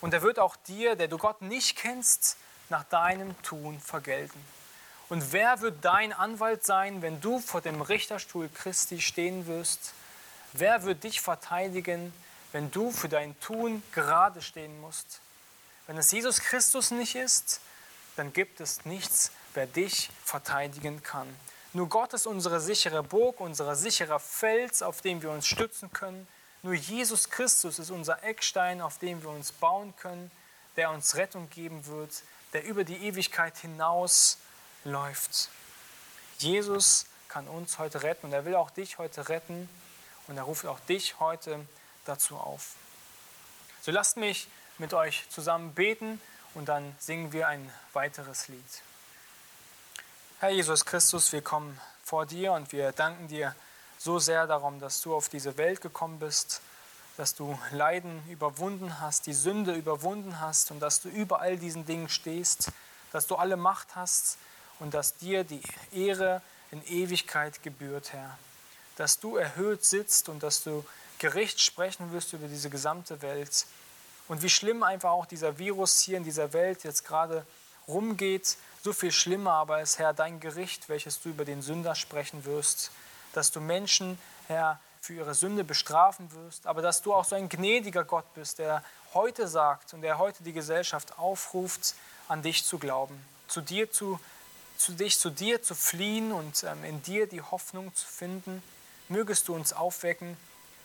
Und 0.00 0.14
er 0.14 0.22
wird 0.22 0.38
auch 0.38 0.56
dir, 0.56 0.96
der 0.96 1.08
du 1.08 1.18
Gott 1.18 1.42
nicht 1.42 1.76
kennst, 1.76 2.36
nach 2.68 2.84
deinem 2.84 3.40
Tun 3.42 3.80
vergelten. 3.80 4.40
Und 5.08 5.32
wer 5.32 5.60
wird 5.60 5.84
dein 5.84 6.12
Anwalt 6.12 6.64
sein, 6.64 7.02
wenn 7.02 7.20
du 7.20 7.38
vor 7.38 7.60
dem 7.60 7.82
Richterstuhl 7.82 8.48
Christi 8.48 9.00
stehen 9.00 9.46
wirst? 9.46 9.92
Wer 10.52 10.84
wird 10.84 11.04
dich 11.04 11.20
verteidigen, 11.20 12.12
wenn 12.52 12.70
du 12.70 12.90
für 12.90 13.08
dein 13.08 13.38
Tun 13.40 13.82
gerade 13.92 14.40
stehen 14.40 14.80
musst? 14.80 15.20
Wenn 15.86 15.98
es 15.98 16.10
Jesus 16.12 16.40
Christus 16.40 16.90
nicht 16.92 17.14
ist, 17.14 17.60
dann 18.16 18.32
gibt 18.32 18.60
es 18.60 18.84
nichts, 18.84 19.32
wer 19.54 19.66
dich 19.66 20.10
verteidigen 20.24 21.02
kann. 21.02 21.28
Nur 21.74 21.88
Gott 21.88 22.12
ist 22.12 22.26
unsere 22.26 22.60
sichere 22.60 23.02
Burg, 23.02 23.40
unser 23.40 23.74
sicherer 23.76 24.20
Fels, 24.20 24.82
auf 24.82 25.00
dem 25.00 25.22
wir 25.22 25.30
uns 25.30 25.46
stützen 25.46 25.90
können. 25.92 26.28
Nur 26.62 26.74
Jesus 26.74 27.30
Christus 27.30 27.78
ist 27.78 27.90
unser 27.90 28.22
Eckstein, 28.22 28.82
auf 28.82 28.98
dem 28.98 29.22
wir 29.22 29.30
uns 29.30 29.52
bauen 29.52 29.94
können, 29.96 30.30
der 30.76 30.90
uns 30.90 31.16
Rettung 31.16 31.48
geben 31.50 31.86
wird, 31.86 32.22
der 32.52 32.64
über 32.64 32.84
die 32.84 32.96
Ewigkeit 33.06 33.56
hinaus 33.56 34.38
läuft. 34.84 35.48
Jesus 36.38 37.06
kann 37.28 37.48
uns 37.48 37.78
heute 37.78 38.02
retten 38.02 38.26
und 38.26 38.32
er 38.32 38.44
will 38.44 38.54
auch 38.54 38.70
dich 38.70 38.98
heute 38.98 39.30
retten 39.30 39.68
und 40.28 40.36
er 40.36 40.42
ruft 40.42 40.66
auch 40.66 40.80
dich 40.80 41.18
heute 41.20 41.66
dazu 42.04 42.36
auf. 42.36 42.74
So 43.80 43.90
lasst 43.90 44.18
mich 44.18 44.48
mit 44.76 44.92
euch 44.92 45.28
zusammen 45.30 45.72
beten 45.72 46.20
und 46.54 46.68
dann 46.68 46.94
singen 46.98 47.32
wir 47.32 47.48
ein 47.48 47.72
weiteres 47.94 48.48
Lied. 48.48 48.82
Herr 50.42 50.50
Jesus 50.50 50.84
Christus, 50.84 51.30
wir 51.30 51.40
kommen 51.40 51.78
vor 52.02 52.26
dir 52.26 52.50
und 52.50 52.72
wir 52.72 52.90
danken 52.90 53.28
dir 53.28 53.54
so 53.96 54.18
sehr 54.18 54.48
darum, 54.48 54.80
dass 54.80 55.00
du 55.00 55.14
auf 55.14 55.28
diese 55.28 55.56
Welt 55.56 55.80
gekommen 55.80 56.18
bist, 56.18 56.62
dass 57.16 57.36
du 57.36 57.56
Leiden 57.70 58.20
überwunden 58.28 58.98
hast, 58.98 59.28
die 59.28 59.34
Sünde 59.34 59.72
überwunden 59.72 60.40
hast 60.40 60.72
und 60.72 60.80
dass 60.80 61.00
du 61.00 61.08
über 61.10 61.40
all 61.40 61.58
diesen 61.58 61.86
Dingen 61.86 62.08
stehst, 62.08 62.72
dass 63.12 63.28
du 63.28 63.36
alle 63.36 63.56
Macht 63.56 63.94
hast 63.94 64.36
und 64.80 64.94
dass 64.94 65.16
dir 65.16 65.44
die 65.44 65.62
Ehre 65.92 66.42
in 66.72 66.84
Ewigkeit 66.86 67.62
gebührt, 67.62 68.12
Herr. 68.12 68.36
Dass 68.96 69.20
du 69.20 69.36
erhöht 69.36 69.84
sitzt 69.84 70.28
und 70.28 70.42
dass 70.42 70.64
du 70.64 70.84
Gericht 71.20 71.60
sprechen 71.60 72.10
wirst 72.10 72.32
über 72.32 72.48
diese 72.48 72.68
gesamte 72.68 73.22
Welt. 73.22 73.64
Und 74.26 74.42
wie 74.42 74.50
schlimm 74.50 74.82
einfach 74.82 75.10
auch 75.10 75.26
dieser 75.26 75.58
Virus 75.58 76.00
hier 76.00 76.16
in 76.16 76.24
dieser 76.24 76.52
Welt 76.52 76.82
jetzt 76.82 77.04
gerade 77.04 77.46
rumgeht, 77.86 78.56
so 78.82 78.92
viel 78.92 79.12
schlimmer 79.12 79.52
aber 79.52 79.80
ist, 79.80 79.98
Herr, 79.98 80.12
dein 80.12 80.40
Gericht, 80.40 80.88
welches 80.88 81.20
du 81.20 81.30
über 81.30 81.44
den 81.44 81.62
Sünder 81.62 81.94
sprechen 81.94 82.44
wirst, 82.44 82.90
dass 83.32 83.50
du 83.50 83.60
Menschen, 83.60 84.18
Herr, 84.48 84.80
für 85.00 85.14
ihre 85.14 85.34
Sünde 85.34 85.64
bestrafen 85.64 86.30
wirst, 86.32 86.66
aber 86.66 86.82
dass 86.82 87.02
du 87.02 87.12
auch 87.12 87.24
so 87.24 87.34
ein 87.34 87.48
gnädiger 87.48 88.04
Gott 88.04 88.32
bist, 88.34 88.58
der 88.58 88.84
heute 89.14 89.48
sagt 89.48 89.94
und 89.94 90.02
der 90.02 90.18
heute 90.18 90.44
die 90.44 90.52
Gesellschaft 90.52 91.18
aufruft, 91.18 91.94
an 92.28 92.42
dich 92.42 92.64
zu 92.64 92.78
glauben, 92.78 93.24
zu 93.48 93.60
dir 93.60 93.90
zu 93.90 94.20
zu 94.78 94.92
dich, 94.92 95.18
zu 95.18 95.30
dir 95.30 95.62
zu 95.62 95.76
fliehen 95.76 96.32
und 96.32 96.64
ähm, 96.64 96.82
in 96.84 97.02
dir 97.02 97.28
die 97.28 97.40
Hoffnung 97.40 97.94
zu 97.94 98.04
finden. 98.04 98.62
Mögest 99.08 99.46
du 99.46 99.54
uns 99.54 99.72
aufwecken, 99.72 100.36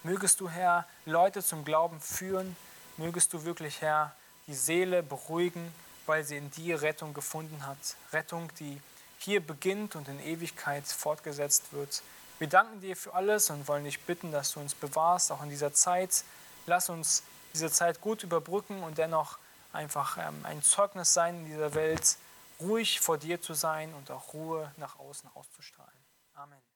Mögest 0.07 0.39
du, 0.39 0.47
Herr, 0.47 0.85
Leute 1.05 1.43
zum 1.43 1.65
Glauben 1.65 1.99
führen. 1.99 2.55
Mögest 2.95 3.33
du 3.33 3.43
wirklich, 3.43 3.81
Herr, 3.81 4.15
die 4.47 4.53
Seele 4.53 5.03
beruhigen, 5.03 5.73
weil 6.07 6.23
sie 6.23 6.37
in 6.37 6.49
dir 6.51 6.81
Rettung 6.81 7.13
gefunden 7.13 7.65
hat. 7.65 7.77
Rettung, 8.11 8.51
die 8.59 8.81
hier 9.19 9.45
beginnt 9.45 9.95
und 9.95 10.07
in 10.07 10.19
Ewigkeit 10.19 10.85
fortgesetzt 10.85 11.73
wird. 11.73 12.01
Wir 12.39 12.47
danken 12.47 12.81
dir 12.81 12.95
für 12.95 13.13
alles 13.13 13.49
und 13.49 13.67
wollen 13.67 13.83
dich 13.83 14.01
bitten, 14.01 14.31
dass 14.31 14.51
du 14.53 14.59
uns 14.59 14.75
bewahrst, 14.75 15.31
auch 15.31 15.43
in 15.43 15.49
dieser 15.49 15.73
Zeit. 15.73 16.23
Lass 16.65 16.89
uns 16.89 17.23
diese 17.53 17.71
Zeit 17.71 18.01
gut 18.01 18.23
überbrücken 18.23 18.83
und 18.83 18.97
dennoch 18.97 19.39
einfach 19.73 20.17
ähm, 20.17 20.39
ein 20.43 20.61
Zeugnis 20.61 21.13
sein 21.13 21.39
in 21.39 21.45
dieser 21.45 21.73
Welt, 21.73 22.17
ruhig 22.59 22.99
vor 22.99 23.17
dir 23.17 23.41
zu 23.41 23.53
sein 23.53 23.93
und 23.93 24.11
auch 24.11 24.33
Ruhe 24.33 24.71
nach 24.77 24.99
außen 24.99 25.29
auszustrahlen. 25.33 25.99
Amen. 26.35 26.66